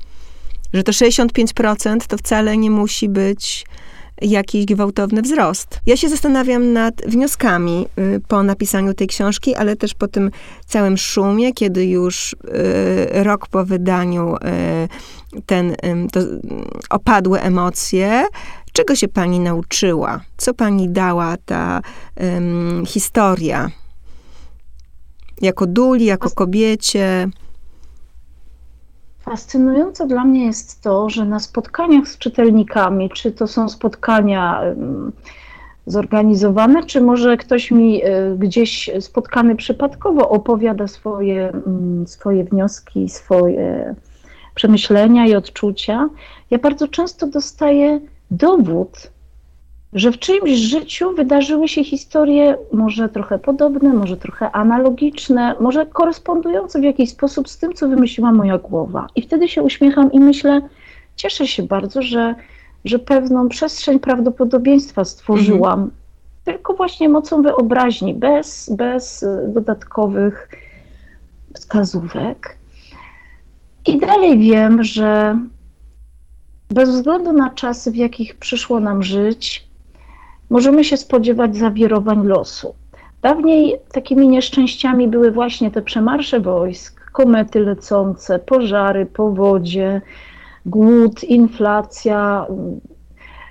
Że 0.72 0.82
to 0.82 0.93
65% 0.93 2.07
to 2.07 2.16
wcale 2.16 2.57
nie 2.57 2.70
musi 2.70 3.09
być 3.09 3.66
jakiś 4.25 4.64
gwałtowny 4.64 5.22
wzrost. 5.22 5.81
Ja 5.87 5.97
się 5.97 6.09
zastanawiam 6.09 6.72
nad 6.72 6.95
wnioskami 7.07 7.87
y, 7.99 8.20
po 8.29 8.43
napisaniu 8.43 8.95
tej 8.95 9.07
książki, 9.07 9.55
ale 9.55 9.77
też 9.77 9.95
po 9.95 10.09
tym 10.09 10.31
całym 10.66 10.97
szumie, 10.97 11.53
kiedy 11.53 11.87
już 11.87 12.33
y, 12.33 12.37
rok 13.25 13.49
po 13.49 13.64
wydaniu 13.64 14.37
y, 14.37 15.43
ten, 15.47 15.77
to 16.12 16.20
opadły 16.91 17.41
emocje. 17.41 18.25
Czego 18.72 18.97
się 18.97 19.09
pani 19.09 19.41
nauczyła? 19.41 20.20
Co 20.37 20.55
pani 20.55 20.89
dała 20.89 21.37
ta 21.45 21.81
um, 22.20 22.83
historia? 22.87 23.70
Jako 25.41 25.66
duli, 25.66 26.05
jako 26.05 26.31
kobiecie? 26.31 27.29
Fascynujące 29.25 30.07
dla 30.07 30.25
mnie 30.25 30.47
jest 30.47 30.83
to, 30.83 31.11
że 31.11 31.25
na 31.25 31.41
spotkaniach 31.41 32.09
z 32.09 32.18
czytelnikami, 32.18 33.11
czy 33.11 33.33
to 33.33 33.47
są 33.47 33.68
spotkania 33.68 34.62
zorganizowane, 35.87 36.83
czy 36.85 37.01
może 37.01 37.37
ktoś 37.37 37.70
mi 37.70 38.05
e, 38.05 38.35
gdzieś 38.39 38.91
spotkany 39.01 39.57
przypadkowo 39.57 40.29
opowiada 40.29 40.89
swoje, 40.89 41.49
mm, 41.49 42.07
swoje 42.07 42.45
wnioski, 42.45 43.09
swoje 43.09 43.95
przemyślenia 44.55 45.27
i 45.27 45.35
odczucia, 45.35 46.09
ja 46.51 46.59
bardzo 46.59 46.89
często 46.89 47.27
dostaję 47.27 48.01
dowód 48.31 49.14
że 49.95 50.13
w 50.13 50.19
czyimś 50.19 50.51
życiu 50.51 51.15
wydarzyły 51.15 51.69
się 51.69 51.85
historie 51.85 52.57
może 52.73 53.09
trochę 53.09 53.39
podobne, 53.39 53.93
może 53.93 54.17
trochę 54.17 54.53
analogiczne, 54.53 55.55
może 55.61 55.87
korespondujące 55.87 56.81
w 56.81 56.85
jakiś 56.85 57.11
sposób 57.11 57.49
z 57.49 57.59
tym, 57.59 57.73
co 57.73 57.89
wymyśliła 57.89 58.33
moja 58.33 58.59
głowa. 58.59 59.07
I 59.17 59.23
wtedy 59.23 59.49
się 59.49 59.63
uśmiecham 59.63 60.13
i 60.13 60.21
myślę, 60.21 60.63
cieszę 61.17 61.47
się 61.47 61.63
bardzo, 61.63 62.03
że, 62.03 62.35
że 62.85 62.99
pewną 62.99 63.49
przestrzeń 63.49 63.99
prawdopodobieństwa 64.01 65.05
stworzyłam, 65.05 65.81
mhm. 65.81 65.91
tylko 66.45 66.75
właśnie 66.75 67.09
mocą 67.09 67.43
wyobraźni, 67.43 68.15
bez, 68.15 68.71
bez 68.77 69.25
dodatkowych 69.49 70.49
wskazówek. 71.55 72.59
I 73.87 73.99
dalej 73.99 74.39
wiem, 74.39 74.85
że 74.85 75.39
bez 76.71 76.91
względu 76.91 77.33
na 77.33 77.51
czasy, 77.51 77.91
w 77.91 77.97
jakich 77.97 78.37
przyszło 78.37 78.81
nam 78.81 79.03
żyć, 79.03 79.74
możemy 80.51 80.85
się 80.85 80.97
spodziewać 80.97 81.57
zawirowań 81.57 82.27
losu. 82.27 82.75
Dawniej 83.23 83.77
takimi 83.93 84.29
nieszczęściami 84.29 85.09
były 85.09 85.31
właśnie 85.31 85.71
te 85.71 85.83
przemarsze 85.83 86.41
wojsk, 86.41 87.11
komety 87.13 87.61
lecące, 87.61 88.39
pożary, 88.39 89.07
powodzie, 89.07 90.01
głód, 90.67 91.25
inflacja. 91.25 92.47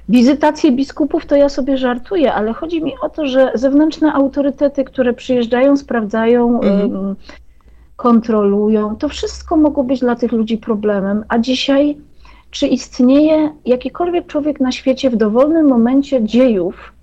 Wizytacje 0.10 0.72
biskupów 0.72 1.26
to 1.26 1.36
ja 1.36 1.50
sobie 1.50 1.78
żartuję, 1.78 2.34
ale 2.34 2.54
chodzi 2.54 2.84
mi 2.84 2.94
o 3.02 3.10
to, 3.10 3.26
że 3.28 3.52
zewnętrzne 3.56 4.14
autorytety, 4.14 4.84
które 4.84 5.14
przyjeżdżają, 5.14 5.78
sprawdzają, 5.78 6.62
mhm. 6.62 7.16
kontrolują, 7.96 8.96
to 8.96 9.10
wszystko 9.10 9.58
mogło 9.58 9.84
być 9.84 10.00
dla 10.00 10.16
tych 10.16 10.32
ludzi 10.32 10.58
problemem, 10.58 11.26
a 11.28 11.40
dzisiaj 11.40 11.98
czy 12.54 12.68
istnieje 12.68 13.54
jakikolwiek 13.66 14.28
człowiek 14.28 14.60
na 14.60 14.72
świecie 14.72 15.10
w 15.10 15.16
dowolnym 15.16 15.68
momencie 15.68 16.24
dziejów, 16.24 16.94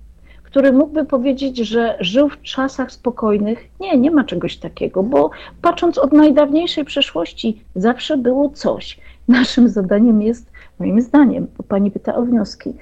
który 0.43 0.73
mógłby 0.73 1.05
powiedzieć, 1.05 1.57
że 1.57 1.97
żył 1.99 2.29
w 2.29 2.41
czasach 2.41 2.91
spokojnych? 2.91 3.59
Nie, 3.79 3.97
nie 3.97 4.11
ma 4.11 4.23
czegoś 4.23 4.57
takiego, 4.57 5.03
bo 5.03 5.29
patrząc 5.61 5.97
od 5.97 6.13
najdawniejszej 6.13 6.85
przeszłości, 6.85 7.63
zawsze 7.75 8.17
było 8.17 8.49
coś. 8.49 8.99
Naszym 9.27 9.69
zadaniem 9.69 10.21
jest, 10.21 10.51
moim 10.79 11.01
zdaniem, 11.01 11.47
bo 11.57 11.63
pani 11.63 11.91
pyta 11.91 12.15
o 12.15 12.21
wnioski, 12.21 12.73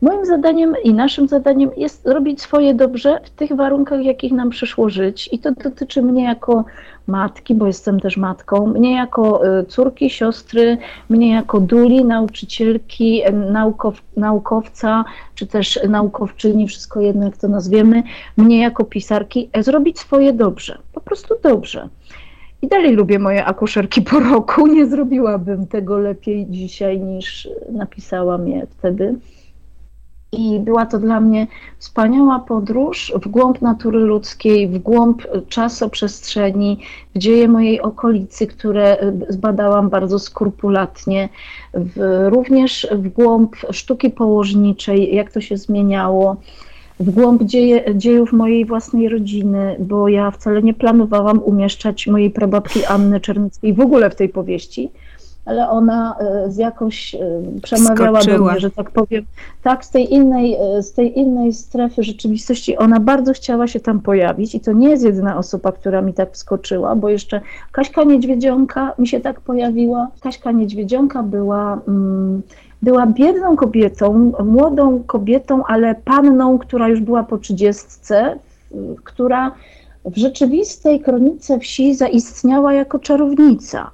Moim 0.00 0.26
zadaniem 0.26 0.74
i 0.84 0.94
naszym 0.94 1.28
zadaniem 1.28 1.70
jest 1.76 2.06
robić 2.06 2.42
swoje 2.42 2.74
dobrze 2.74 3.20
w 3.24 3.30
tych 3.30 3.52
warunkach, 3.52 4.04
jakich 4.04 4.32
nam 4.32 4.50
przyszło 4.50 4.90
żyć. 4.90 5.28
I 5.32 5.38
to 5.38 5.52
dotyczy 5.52 6.02
mnie 6.02 6.24
jako 6.24 6.64
matki, 7.06 7.54
bo 7.54 7.66
jestem 7.66 8.00
też 8.00 8.16
matką, 8.16 8.66
mnie 8.66 8.94
jako 8.94 9.46
y, 9.60 9.64
córki, 9.64 10.10
siostry, 10.10 10.78
mnie 11.08 11.32
jako 11.32 11.60
duli, 11.60 12.04
nauczycielki, 12.04 13.22
naukow, 13.52 14.02
naukowca, 14.16 15.04
czy 15.34 15.46
też 15.46 15.80
naukowczyni, 15.88 16.68
wszystko 16.68 17.00
jedno 17.00 17.24
jak 17.24 17.36
to 17.36 17.48
nazwiemy, 17.48 18.02
mnie 18.36 18.60
jako 18.60 18.84
pisarki, 18.84 19.50
e, 19.52 19.62
zrobić 19.62 19.98
swoje 19.98 20.32
dobrze, 20.32 20.78
po 20.92 21.00
prostu 21.00 21.34
dobrze. 21.42 21.88
I 22.62 22.68
dalej 22.68 22.94
lubię 22.94 23.18
moje 23.18 23.44
akuszerki 23.44 24.02
po 24.02 24.20
roku. 24.20 24.66
Nie 24.66 24.86
zrobiłabym 24.86 25.66
tego 25.66 25.98
lepiej 25.98 26.46
dzisiaj 26.50 27.00
niż 27.00 27.48
napisałam 27.72 28.48
je 28.48 28.66
wtedy. 28.66 29.14
I 30.32 30.60
była 30.60 30.86
to 30.86 30.98
dla 30.98 31.20
mnie 31.20 31.46
wspaniała 31.78 32.38
podróż 32.38 33.12
w 33.22 33.28
głąb 33.28 33.62
natury 33.62 33.98
ludzkiej, 33.98 34.68
w 34.68 34.78
głąb 34.78 35.22
czasoprzestrzeni, 35.48 36.78
w 37.14 37.18
dzieje 37.18 37.48
mojej 37.48 37.80
okolicy, 37.80 38.46
które 38.46 39.12
zbadałam 39.28 39.88
bardzo 39.88 40.18
skrupulatnie, 40.18 41.28
w, 41.74 42.26
również 42.28 42.86
w 42.92 43.08
głąb 43.08 43.56
sztuki 43.70 44.10
położniczej, 44.10 45.14
jak 45.14 45.32
to 45.32 45.40
się 45.40 45.56
zmieniało, 45.56 46.36
w 47.00 47.10
głąb 47.10 47.42
dzieje, 47.42 47.84
dziejów 47.94 48.32
mojej 48.32 48.64
własnej 48.64 49.08
rodziny, 49.08 49.76
bo 49.78 50.08
ja 50.08 50.30
wcale 50.30 50.62
nie 50.62 50.74
planowałam 50.74 51.42
umieszczać 51.42 52.06
mojej 52.06 52.30
prababki 52.30 52.84
Anny 52.84 53.20
Czernickiej 53.20 53.74
w 53.74 53.80
ogóle 53.80 54.10
w 54.10 54.14
tej 54.14 54.28
powieści 54.28 54.90
ale 55.50 55.70
ona 55.70 56.16
e, 56.18 56.50
z 56.50 56.56
jakąś 56.56 57.14
e, 57.14 57.18
przemawiała 57.62 58.20
Skoczyła. 58.20 58.38
do 58.38 58.50
mnie, 58.50 58.60
że 58.60 58.70
tak 58.70 58.90
powiem, 58.90 59.24
tak, 59.62 59.84
z 59.84 59.90
tej, 59.90 60.14
innej, 60.14 60.56
e, 60.60 60.82
z 60.82 60.92
tej 60.92 61.18
innej 61.18 61.52
strefy 61.52 62.02
rzeczywistości 62.02 62.76
ona 62.76 63.00
bardzo 63.00 63.32
chciała 63.32 63.66
się 63.66 63.80
tam 63.80 64.00
pojawić 64.00 64.54
i 64.54 64.60
to 64.60 64.72
nie 64.72 64.90
jest 64.90 65.04
jedyna 65.04 65.36
osoba, 65.36 65.72
która 65.72 66.02
mi 66.02 66.14
tak 66.14 66.32
wskoczyła, 66.32 66.96
bo 66.96 67.08
jeszcze 67.08 67.40
Kaśka 67.72 68.04
Niedźwiedzionka 68.04 68.92
mi 68.98 69.08
się 69.08 69.20
tak 69.20 69.40
pojawiła. 69.40 70.08
Kaśka 70.20 70.52
Niedźwiedzionka 70.52 71.22
była... 71.22 71.80
Mm, 71.88 72.42
była 72.82 73.06
biedną 73.06 73.56
kobietą, 73.56 74.32
młodą 74.44 75.02
kobietą, 75.06 75.62
ale 75.66 75.94
panną, 75.94 76.58
która 76.58 76.88
już 76.88 77.00
była 77.00 77.22
po 77.22 77.38
trzydziestce, 77.38 78.38
która 79.04 79.52
w 80.04 80.16
rzeczywistej 80.16 81.00
kronice 81.00 81.58
wsi 81.58 81.94
zaistniała 81.94 82.72
jako 82.72 82.98
czarownica. 82.98 83.90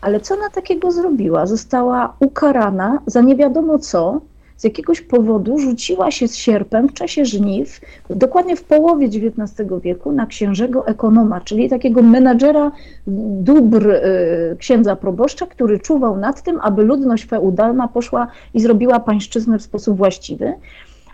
Ale 0.00 0.20
co 0.20 0.34
ona 0.34 0.50
takiego 0.50 0.90
zrobiła? 0.90 1.46
Została 1.46 2.16
ukarana 2.20 2.98
za 3.06 3.20
nie 3.20 3.36
wiadomo 3.36 3.78
co, 3.78 4.20
z 4.62 4.64
jakiegoś 4.64 5.00
powodu 5.00 5.58
rzuciła 5.58 6.10
się 6.10 6.28
z 6.28 6.36
sierpem 6.36 6.88
w 6.88 6.92
czasie 6.92 7.24
żniw, 7.24 7.80
dokładnie 8.10 8.56
w 8.56 8.64
połowie 8.64 9.06
XIX 9.06 9.68
wieku, 9.82 10.12
na 10.12 10.26
księżego 10.26 10.86
ekonoma, 10.86 11.40
czyli 11.40 11.68
takiego 11.68 12.02
menadżera 12.02 12.72
dóbr 13.06 13.90
y, 13.90 14.56
księdza 14.58 14.96
proboszcza, 14.96 15.46
który 15.46 15.78
czuwał 15.78 16.16
nad 16.16 16.42
tym, 16.42 16.60
aby 16.60 16.82
ludność 16.82 17.26
feudalna 17.26 17.88
poszła 17.88 18.26
i 18.54 18.60
zrobiła 18.60 19.00
pańszczyznę 19.00 19.58
w 19.58 19.62
sposób 19.62 19.96
właściwy. 19.96 20.52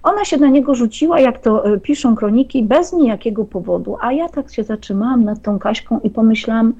Ona 0.02 0.24
się 0.24 0.36
na 0.36 0.48
niego 0.48 0.74
rzuciła, 0.74 1.20
jak 1.20 1.38
to 1.38 1.72
y, 1.74 1.80
piszą 1.80 2.16
kroniki, 2.16 2.62
bez 2.62 2.92
niejakiego 2.92 3.44
powodu, 3.44 3.96
a 4.00 4.12
ja 4.12 4.28
tak 4.28 4.52
się 4.52 4.64
zatrzymałam 4.64 5.24
nad 5.24 5.42
tą 5.42 5.58
Kaśką 5.58 6.00
i 6.04 6.10
pomyślałam, 6.10 6.74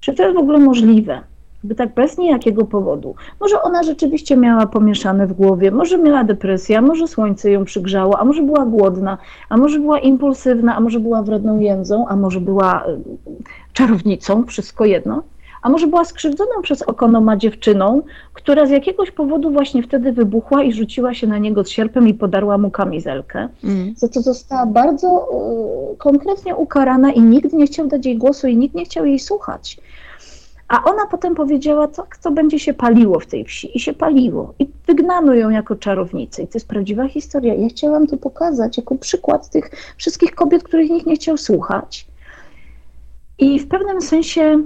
czy 0.00 0.14
to 0.14 0.22
jest 0.22 0.36
w 0.36 0.40
ogóle 0.40 0.58
możliwe? 0.58 1.20
By 1.64 1.74
tak 1.74 1.94
bez 1.94 2.18
niejakiego 2.18 2.64
powodu. 2.64 3.14
Może 3.40 3.62
ona 3.62 3.82
rzeczywiście 3.82 4.36
miała 4.36 4.66
pomieszane 4.66 5.26
w 5.26 5.32
głowie, 5.32 5.70
może 5.70 5.98
miała 5.98 6.24
depresję, 6.24 6.80
może 6.80 7.08
słońce 7.08 7.50
ją 7.50 7.64
przygrzało, 7.64 8.18
a 8.18 8.24
może 8.24 8.42
była 8.42 8.66
głodna, 8.66 9.18
a 9.48 9.56
może 9.56 9.78
była 9.78 9.98
impulsywna, 9.98 10.76
a 10.76 10.80
może 10.80 11.00
była 11.00 11.22
wredną 11.22 11.60
jędzą, 11.60 12.08
a 12.08 12.16
może 12.16 12.40
była 12.40 12.86
y, 12.86 12.98
czarownicą, 13.72 14.44
wszystko 14.46 14.84
jedno 14.84 15.22
a 15.62 15.68
może 15.68 15.86
była 15.86 16.04
skrzywdzoną 16.04 16.62
przez 16.62 16.82
Okonoma 16.82 17.36
dziewczyną, 17.36 18.02
która 18.32 18.66
z 18.66 18.70
jakiegoś 18.70 19.10
powodu 19.10 19.50
właśnie 19.50 19.82
wtedy 19.82 20.12
wybuchła 20.12 20.62
i 20.62 20.72
rzuciła 20.72 21.14
się 21.14 21.26
na 21.26 21.38
niego 21.38 21.64
z 21.64 21.68
sierpem 21.68 22.08
i 22.08 22.14
podarła 22.14 22.58
mu 22.58 22.70
kamizelkę, 22.70 23.48
mm. 23.64 23.94
za 23.96 24.08
co 24.08 24.22
została 24.22 24.66
bardzo 24.66 25.28
y, 25.92 25.96
konkretnie 25.96 26.56
ukarana 26.56 27.12
i 27.12 27.20
nikt 27.20 27.52
nie 27.52 27.66
chciał 27.66 27.86
dać 27.86 28.06
jej 28.06 28.18
głosu 28.18 28.46
i 28.46 28.56
nikt 28.56 28.74
nie 28.74 28.84
chciał 28.84 29.06
jej 29.06 29.18
słuchać. 29.18 29.80
A 30.68 30.84
ona 30.84 31.06
potem 31.06 31.34
powiedziała, 31.34 31.88
co, 31.88 32.06
co 32.20 32.30
będzie 32.30 32.58
się 32.58 32.74
paliło 32.74 33.20
w 33.20 33.26
tej 33.26 33.44
wsi. 33.44 33.76
I 33.76 33.80
się 33.80 33.92
paliło. 33.92 34.54
I 34.58 34.68
wygnano 34.86 35.34
ją 35.34 35.50
jako 35.50 35.76
czarownicę. 35.76 36.42
I 36.42 36.46
to 36.46 36.52
jest 36.54 36.68
prawdziwa 36.68 37.08
historia. 37.08 37.54
Ja 37.54 37.68
chciałam 37.68 38.06
to 38.06 38.16
pokazać 38.16 38.76
jako 38.76 38.94
przykład 38.94 39.50
tych 39.50 39.70
wszystkich 39.96 40.34
kobiet, 40.34 40.62
których 40.62 40.90
nikt 40.90 41.06
nie 41.06 41.14
chciał 41.16 41.36
słuchać. 41.36 42.06
I 43.38 43.60
w 43.60 43.68
pewnym 43.68 44.00
sensie 44.00 44.62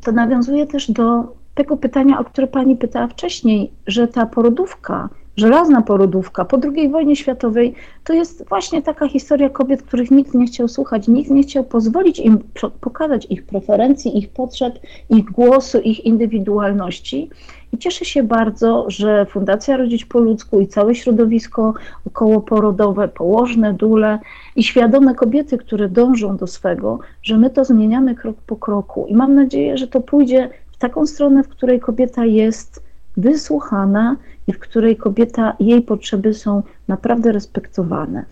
to 0.00 0.12
nawiązuje 0.12 0.66
też 0.66 0.90
do 0.90 1.24
tego 1.54 1.76
pytania, 1.76 2.18
o 2.18 2.24
które 2.24 2.46
pani 2.46 2.76
pytała 2.76 3.06
wcześniej, 3.06 3.70
że 3.86 4.08
ta 4.08 4.26
porodówka, 4.26 5.08
żelazna 5.36 5.82
porodówka 5.82 6.44
po 6.44 6.58
II 6.74 6.88
wojnie 6.88 7.16
światowej, 7.16 7.74
to 8.04 8.12
jest 8.12 8.48
właśnie 8.48 8.82
taka 8.82 9.08
historia 9.08 9.50
kobiet, 9.50 9.82
których 9.82 10.10
nikt 10.10 10.34
nie 10.34 10.46
chciał 10.46 10.68
słuchać, 10.68 11.08
nikt 11.08 11.30
nie 11.30 11.42
chciał 11.42 11.64
pozwolić 11.64 12.18
im 12.18 12.38
pokazać 12.80 13.26
ich 13.30 13.46
preferencji, 13.46 14.18
ich 14.18 14.28
potrzeb, 14.28 14.78
ich 15.10 15.24
głosu, 15.24 15.78
ich 15.80 16.04
indywidualności. 16.04 17.30
I 17.72 17.78
cieszę 17.78 18.04
się 18.04 18.22
bardzo, 18.22 18.84
że 18.88 19.26
Fundacja 19.26 19.76
Rodzić 19.76 20.04
po 20.04 20.18
ludzku 20.18 20.60
i 20.60 20.66
całe 20.66 20.94
środowisko 20.94 21.74
okołoporodowe, 22.06 23.08
położne, 23.08 23.72
dule 23.74 24.18
i 24.56 24.64
świadome 24.64 25.14
kobiety, 25.14 25.58
które 25.58 25.88
dążą 25.88 26.36
do 26.36 26.46
swego, 26.46 26.98
że 27.22 27.36
my 27.36 27.50
to 27.50 27.64
zmieniamy 27.64 28.14
krok 28.14 28.36
po 28.46 28.56
kroku. 28.56 29.06
I 29.08 29.14
mam 29.14 29.34
nadzieję, 29.34 29.78
że 29.78 29.88
to 29.88 30.00
pójdzie 30.00 30.50
w 30.72 30.76
taką 30.76 31.06
stronę, 31.06 31.42
w 31.42 31.48
której 31.48 31.80
kobieta 31.80 32.24
jest 32.24 32.82
wysłuchana 33.16 34.16
i 34.46 34.52
w 34.52 34.58
której 34.58 34.96
kobieta, 34.96 35.56
jej 35.60 35.82
potrzeby 35.82 36.34
są 36.34 36.62
naprawdę 36.88 37.32
respektowane. 37.32 38.24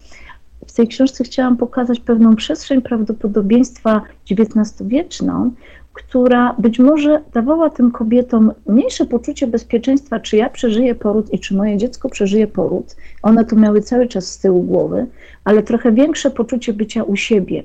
W 0.67 0.73
tej 0.73 0.89
książce 0.89 1.25
chciałam 1.25 1.57
pokazać 1.57 2.01
pewną 2.01 2.37
przestrzeń 2.37 2.83
prawdopodobieństwa 2.83 4.03
XIX-wieczną, 4.31 5.51
która 5.95 6.55
być 6.59 6.79
może 6.79 7.23
dawała 7.33 7.71
tym 7.71 7.91
kobietom 7.91 8.53
mniejsze 8.67 9.07
poczucie 9.07 9.47
bezpieczeństwa, 9.47 10.21
czy 10.21 10.37
ja 10.37 10.51
przeżyję 10.51 10.95
poród 10.95 11.33
i 11.33 11.39
czy 11.39 11.55
moje 11.55 11.77
dziecko 11.77 12.09
przeżyje 12.09 12.47
poród. 12.47 12.97
One 13.23 13.45
to 13.45 13.57
miały 13.57 13.81
cały 13.81 14.09
czas 14.09 14.27
z 14.27 14.39
tyłu 14.39 14.63
głowy, 14.63 15.07
ale 15.45 15.63
trochę 15.63 15.93
większe 15.93 16.31
poczucie 16.31 16.73
bycia 16.73 17.03
u 17.03 17.17
siebie. 17.17 17.63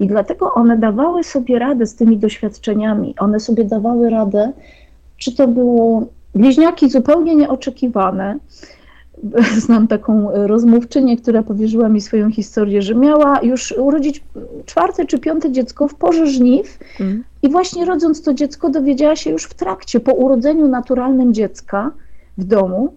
I 0.00 0.06
dlatego 0.06 0.54
one 0.54 0.78
dawały 0.78 1.24
sobie 1.24 1.58
radę 1.58 1.86
z 1.86 1.94
tymi 1.94 2.18
doświadczeniami. 2.18 3.14
One 3.18 3.40
sobie 3.40 3.64
dawały 3.64 4.10
radę, 4.10 4.52
czy 5.16 5.36
to 5.36 5.48
było 5.48 6.06
bliźniaki 6.34 6.90
zupełnie 6.90 7.36
nieoczekiwane, 7.36 8.38
znam 9.66 9.88
taką 9.88 10.28
rozmówczynię, 10.46 11.16
która 11.16 11.42
powierzyła 11.42 11.88
mi 11.88 12.00
swoją 12.00 12.30
historię, 12.30 12.82
że 12.82 12.94
miała 12.94 13.40
już 13.42 13.74
urodzić 13.78 14.24
czwarte 14.66 15.06
czy 15.06 15.18
piąte 15.18 15.52
dziecko 15.52 15.88
w 15.88 15.94
porze 15.94 16.26
żniw 16.26 16.78
mm. 17.00 17.24
i 17.42 17.48
właśnie 17.48 17.84
rodząc 17.84 18.22
to 18.22 18.34
dziecko 18.34 18.68
dowiedziała 18.68 19.16
się 19.16 19.30
już 19.30 19.44
w 19.44 19.54
trakcie, 19.54 20.00
po 20.00 20.12
urodzeniu 20.12 20.68
naturalnym 20.68 21.34
dziecka 21.34 21.90
w 22.38 22.44
domu, 22.44 22.94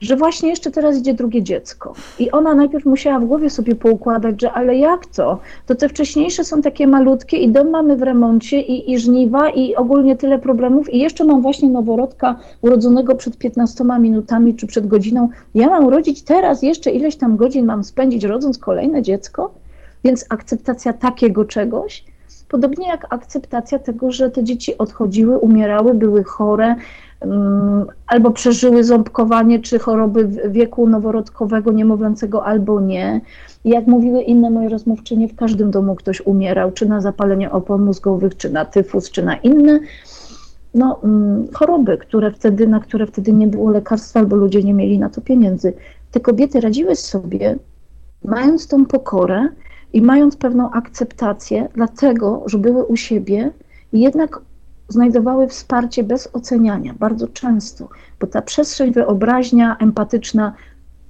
że 0.00 0.16
właśnie 0.16 0.48
jeszcze 0.48 0.70
teraz 0.70 0.98
idzie 0.98 1.14
drugie 1.14 1.42
dziecko. 1.42 1.94
I 2.18 2.30
ona 2.30 2.54
najpierw 2.54 2.84
musiała 2.84 3.18
w 3.18 3.24
głowie 3.24 3.50
sobie 3.50 3.74
poukładać, 3.74 4.40
że 4.40 4.52
ale 4.52 4.76
jak 4.76 5.06
to? 5.06 5.38
To 5.66 5.74
te 5.74 5.88
wcześniejsze 5.88 6.44
są 6.44 6.62
takie 6.62 6.86
malutkie 6.86 7.36
i 7.36 7.48
dom 7.48 7.70
mamy 7.70 7.96
w 7.96 8.02
remoncie 8.02 8.60
i, 8.60 8.92
i 8.92 8.98
żniwa 8.98 9.50
i 9.50 9.74
ogólnie 9.74 10.16
tyle 10.16 10.38
problemów 10.38 10.92
i 10.92 10.98
jeszcze 10.98 11.24
mam 11.24 11.42
właśnie 11.42 11.68
noworodka 11.68 12.36
urodzonego 12.62 13.14
przed 13.14 13.38
15 13.38 13.84
minutami 14.00 14.54
czy 14.54 14.66
przed 14.66 14.86
godziną. 14.86 15.28
Ja 15.54 15.66
mam 15.66 15.84
urodzić 15.84 16.22
teraz, 16.22 16.62
jeszcze 16.62 16.90
ileś 16.90 17.16
tam 17.16 17.36
godzin 17.36 17.66
mam 17.66 17.84
spędzić 17.84 18.24
rodząc 18.24 18.58
kolejne 18.58 19.02
dziecko? 19.02 19.54
Więc 20.04 20.26
akceptacja 20.28 20.92
takiego 20.92 21.44
czegoś, 21.44 22.04
podobnie 22.48 22.88
jak 22.88 23.06
akceptacja 23.10 23.78
tego, 23.78 24.12
że 24.12 24.30
te 24.30 24.44
dzieci 24.44 24.78
odchodziły, 24.78 25.38
umierały, 25.38 25.94
były 25.94 26.24
chore, 26.24 26.76
albo 28.06 28.30
przeżyły 28.30 28.84
ząbkowanie 28.84 29.58
czy 29.58 29.78
choroby 29.78 30.28
wieku 30.50 30.88
noworodkowego, 30.88 31.72
niemowlęcego, 31.72 32.44
albo 32.44 32.80
nie. 32.80 33.20
Jak 33.64 33.86
mówiły 33.86 34.22
inne 34.22 34.50
moje 34.50 34.68
rozmówczynie, 34.68 35.28
w 35.28 35.36
każdym 35.36 35.70
domu 35.70 35.94
ktoś 35.94 36.20
umierał, 36.20 36.72
czy 36.72 36.86
na 36.86 37.00
zapalenie 37.00 37.50
opon 37.50 37.84
mózgowych, 37.84 38.36
czy 38.36 38.50
na 38.50 38.64
tyfus, 38.64 39.10
czy 39.10 39.22
na 39.22 39.36
inne 39.36 39.80
no, 40.74 41.00
mm, 41.04 41.48
choroby, 41.52 41.98
które 41.98 42.30
wtedy, 42.30 42.66
na 42.66 42.80
które 42.80 43.06
wtedy 43.06 43.32
nie 43.32 43.46
było 43.46 43.70
lekarstwa, 43.70 44.20
albo 44.20 44.36
ludzie 44.36 44.62
nie 44.62 44.74
mieli 44.74 44.98
na 44.98 45.10
to 45.10 45.20
pieniędzy. 45.20 45.72
Te 46.10 46.20
kobiety 46.20 46.60
radziły 46.60 46.96
sobie, 46.96 47.56
mając 48.24 48.68
tą 48.68 48.86
pokorę 48.86 49.48
i 49.92 50.02
mając 50.02 50.36
pewną 50.36 50.70
akceptację, 50.70 51.68
dlatego, 51.74 52.42
że 52.46 52.58
były 52.58 52.84
u 52.84 52.96
siebie 52.96 53.50
i 53.92 54.00
jednak 54.00 54.40
znajdowały 54.88 55.48
wsparcie 55.48 56.04
bez 56.04 56.28
oceniania, 56.32 56.94
bardzo 56.98 57.28
często, 57.28 57.88
bo 58.20 58.26
ta 58.26 58.42
przestrzeń 58.42 58.92
wyobraźnia 58.92 59.76
empatyczna 59.80 60.52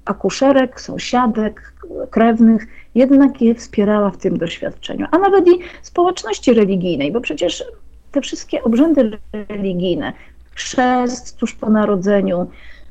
akuszerek, 0.05 0.81
sąsiadek, 0.81 1.75
krewnych, 2.11 2.67
jednak 2.95 3.43
je 3.43 3.55
wspierała 3.55 4.11
w 4.11 4.17
tym 4.17 4.39
doświadczeniu, 4.39 5.07
a 5.11 5.19
nawet 5.19 5.49
i 5.49 5.59
społeczności 5.83 6.55
religijnej, 6.55 7.13
bo 7.13 7.21
przecież 7.21 7.65
te 8.13 8.21
wszystkie 8.21 8.63
obrzędy 8.63 9.19
religijne, 9.49 10.13
chrzest 10.55 11.37
tuż 11.37 11.55
po 11.55 11.71
narodzeniu, 11.71 12.47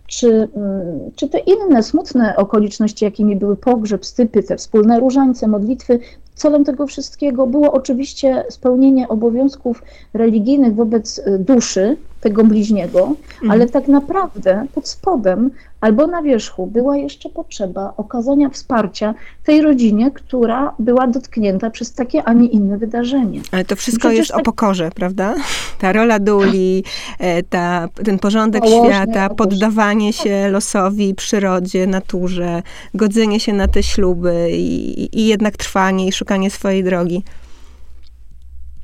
czy, 0.07 0.27
mm, 0.27 1.11
czy 1.15 1.29
te 1.29 1.39
inne 1.39 1.83
smutne 1.83 2.35
okoliczności, 2.35 3.05
jakimi 3.05 3.35
były 3.35 3.55
pogrzeb, 3.55 4.05
stypy, 4.05 4.43
te 4.43 4.57
wspólne 4.57 4.99
różańce, 4.99 5.47
modlitwy, 5.47 5.99
Celem 6.35 6.65
tego 6.65 6.87
wszystkiego 6.87 7.47
było 7.47 7.71
oczywiście 7.71 8.43
spełnienie 8.49 9.07
obowiązków 9.07 9.83
religijnych 10.13 10.75
wobec 10.75 11.19
y, 11.19 11.39
duszy 11.39 11.97
tego 12.21 12.43
bliźniego, 12.43 12.99
mhm. 12.99 13.51
ale 13.51 13.69
tak 13.69 13.87
naprawdę 13.87 14.65
pod 14.75 14.87
spodem 14.87 15.51
albo 15.83 16.07
na 16.07 16.21
wierzchu 16.21 16.67
była 16.67 16.97
jeszcze 16.97 17.29
potrzeba 17.29 17.93
okazania 17.97 18.49
wsparcia 18.49 19.13
tej 19.45 19.61
rodzinie, 19.61 20.11
która 20.11 20.75
była 20.79 21.07
dotknięta 21.07 21.69
przez 21.69 21.93
takie, 21.93 22.23
a 22.23 22.33
nie 22.33 22.47
inne 22.47 22.77
wydarzenie. 22.77 23.41
Ale 23.51 23.65
to 23.65 23.75
wszystko 23.75 24.11
jest 24.11 24.31
tak... 24.31 24.39
o 24.39 24.43
pokorze, 24.43 24.89
prawda? 24.95 25.35
Ta 25.79 25.93
rola 25.93 26.19
duli, 26.19 26.83
e, 27.19 27.43
ta, 27.43 27.87
ten 28.05 28.19
porządek 28.19 28.63
świata, 28.65 29.29
poddawanie 29.29 30.13
się 30.13 30.49
losowi, 30.49 31.15
przyrodzie, 31.15 31.87
naturze, 31.87 32.63
godzenie 32.93 33.39
się 33.39 33.53
na 33.53 33.67
te 33.67 33.83
śluby 33.83 34.49
i, 34.51 35.19
i 35.19 35.27
jednak 35.27 35.57
trwanie 35.57 36.07
i 36.07 36.11
szukanie 36.23 36.49
swojej 36.49 36.83
drogi. 36.83 37.23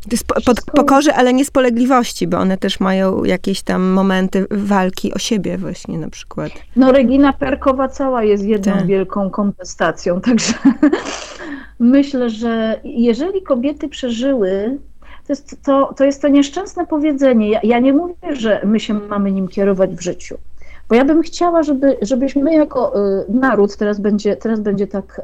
To 0.04 0.10
jest 0.12 0.28
po, 0.28 0.42
pod 0.42 0.62
pokorze, 0.62 1.16
ale 1.16 1.34
nie 1.34 1.46
spolegliwości, 1.46 2.28
bo 2.28 2.38
one 2.38 2.58
też 2.58 2.80
mają 2.80 3.24
jakieś 3.24 3.62
tam 3.62 3.82
momenty 3.82 4.46
walki 4.52 5.14
o 5.14 5.20
siebie 5.20 5.58
właśnie 5.58 5.98
na 5.98 6.10
przykład. 6.10 6.52
No 6.76 6.92
Regina 6.92 7.34
Perkowa 7.34 7.88
cała 7.88 8.24
jest 8.24 8.46
jedną 8.46 8.74
tak. 8.74 8.86
wielką 8.86 9.30
kontestacją, 9.30 10.22
także 10.30 10.54
myślę, 11.80 12.30
że 12.30 12.82
jeżeli 12.84 13.42
kobiety 13.42 13.90
przeżyły, 13.90 14.78
to 15.28 15.34
jest 15.34 15.64
to, 15.64 15.94
to, 15.98 16.04
jest 16.04 16.22
to 16.22 16.28
nieszczęsne 16.28 16.88
powiedzenie. 16.88 17.50
Ja, 17.50 17.60
ja 17.64 17.80
nie 17.80 17.94
mówię, 17.94 18.36
że 18.36 18.62
my 18.66 18.80
się 18.80 18.94
mamy 18.94 19.32
nim 19.32 19.48
kierować 19.48 19.96
w 19.96 20.02
życiu. 20.02 20.38
Bo 20.90 20.96
ja 20.96 21.06
bym 21.06 21.22
chciała, 21.22 21.64
żeby, 21.64 21.98
żebyśmy 22.02 22.44
my 22.44 22.54
jako 22.54 23.10
y, 23.20 23.26
naród, 23.30 23.78
teraz 23.78 24.00
będzie, 24.00 24.36
teraz 24.36 24.60
będzie 24.60 24.88
tak 24.88 25.22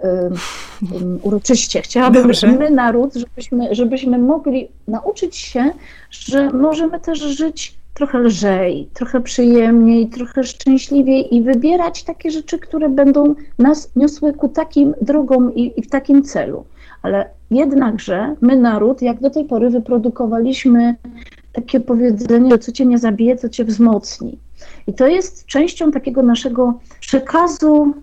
y, 0.84 0.88
uroczyście, 1.28 1.82
chciałabym, 1.82 2.24
Dobrze. 2.24 2.48
my 2.48 2.70
naród, 2.70 3.14
żebyśmy, 3.14 3.76
żebyśmy 3.76 4.18
mogli 4.18 4.68
nauczyć 4.88 5.36
się, 5.36 5.72
że 6.10 6.50
możemy 6.50 7.00
też 7.00 7.20
żyć 7.20 7.78
trochę 7.94 8.20
lżej, 8.20 8.90
trochę 8.94 9.22
przyjemniej, 9.22 10.08
trochę 10.08 10.44
szczęśliwiej 10.44 11.36
i 11.36 11.44
wybierać 11.44 12.04
takie 12.04 12.32
rzeczy, 12.32 12.60
które 12.60 12.90
będą 12.90 13.36
nas 13.60 13.92
niosły 13.96 14.34
ku 14.34 14.50
takim 14.50 14.94
drogom 15.02 15.56
i, 15.56 15.80
i 15.80 15.82
w 15.82 15.90
takim 15.90 16.24
celu. 16.24 16.66
Ale 17.02 17.30
jednakże 17.52 18.36
my, 18.42 18.56
naród, 18.56 19.02
jak 19.02 19.20
do 19.20 19.30
tej 19.30 19.46
pory 19.46 19.70
wyprodukowaliśmy 19.70 20.96
takie 21.54 21.80
powiedzenie, 21.80 22.58
co 22.58 22.72
cię 22.72 22.86
nie 22.86 22.98
zabije, 22.98 23.36
co 23.36 23.50
cię 23.50 23.66
wzmocni. 23.66 24.38
I 24.88 24.94
to 24.94 25.08
jest 25.08 25.46
częścią 25.46 25.92
takiego 25.92 26.24
naszego 26.24 26.74
przekazu 27.00 27.94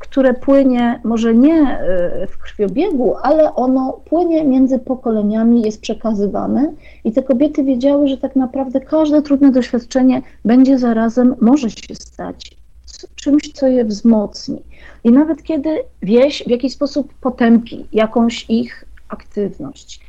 które 0.00 0.34
płynie 0.34 1.00
może 1.04 1.34
nie 1.34 1.78
e, 1.78 2.26
w 2.26 2.38
krwiobiegu, 2.38 3.14
ale 3.22 3.54
ono 3.54 4.00
płynie 4.04 4.44
między 4.44 4.78
pokoleniami, 4.78 5.62
jest 5.62 5.80
przekazywane 5.80 6.72
i 7.04 7.12
te 7.12 7.22
kobiety 7.22 7.64
wiedziały, 7.64 8.08
że 8.08 8.18
tak 8.18 8.36
naprawdę 8.36 8.80
każde 8.80 9.22
trudne 9.22 9.52
doświadczenie 9.52 10.22
będzie 10.44 10.78
zarazem, 10.78 11.34
może 11.40 11.70
się 11.70 11.94
stać 11.94 12.56
czymś, 13.14 13.52
co 13.52 13.68
je 13.68 13.84
wzmocni. 13.84 14.62
I 15.04 15.10
nawet 15.10 15.42
kiedy 15.42 15.78
wieś 16.02 16.44
w 16.46 16.50
jakiś 16.50 16.72
sposób 16.72 17.14
potępi 17.20 17.86
jakąś 17.92 18.50
ich 18.50 18.84
aktywność, 19.08 20.00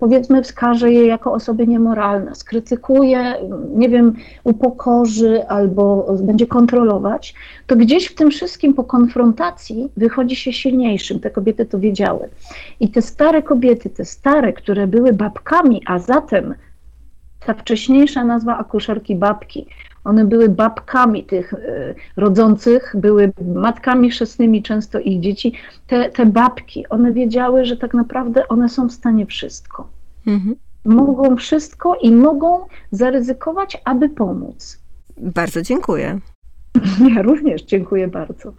powiedzmy 0.00 0.42
wskaże 0.42 0.92
je 0.92 1.06
jako 1.06 1.32
osoby 1.32 1.66
niemoralne, 1.66 2.34
skrytykuje, 2.34 3.34
nie 3.74 3.88
wiem, 3.88 4.14
upokorzy 4.44 5.48
albo 5.48 6.16
będzie 6.22 6.46
kontrolować, 6.46 7.34
to 7.66 7.76
gdzieś 7.76 8.06
w 8.06 8.14
tym 8.14 8.30
wszystkim 8.30 8.74
po 8.74 8.84
konfrontacji 8.84 9.88
wychodzi 9.96 10.36
się 10.36 10.52
silniejszym. 10.52 11.20
Te 11.20 11.30
kobiety 11.30 11.66
to 11.66 11.78
wiedziały. 11.78 12.28
I 12.80 12.88
te 12.88 13.02
stare 13.02 13.42
kobiety, 13.42 13.90
te 13.90 14.04
stare, 14.04 14.52
które 14.52 14.86
były 14.86 15.12
babkami, 15.12 15.82
a 15.86 15.98
zatem 15.98 16.54
ta 17.46 17.54
wcześniejsza 17.54 18.24
nazwa 18.24 18.58
akuszerki 18.58 19.16
babki, 19.16 19.66
one 20.04 20.24
były 20.24 20.48
babkami 20.48 21.24
tych 21.24 21.54
e, 21.54 21.94
rodzących, 22.16 22.94
były 22.98 23.32
matkami 23.54 24.10
chrzestnymi 24.10 24.62
często 24.62 24.98
ich 24.98 25.20
dzieci. 25.20 25.52
Te, 25.86 26.10
te 26.10 26.26
babki, 26.26 26.88
one 26.88 27.12
wiedziały, 27.12 27.64
że 27.64 27.76
tak 27.76 27.94
naprawdę 27.94 28.48
one 28.48 28.68
są 28.68 28.88
w 28.88 28.92
stanie 28.92 29.26
wszystko. 29.26 29.88
Mhm. 30.26 30.56
Mogą 30.84 31.36
wszystko 31.36 31.96
i 32.02 32.12
mogą 32.12 32.66
zaryzykować, 32.90 33.82
aby 33.84 34.08
pomóc. 34.08 34.78
Bardzo 35.16 35.62
dziękuję. 35.62 36.18
Ja 37.14 37.22
również 37.22 37.62
dziękuję 37.62 38.08
bardzo. 38.08 38.52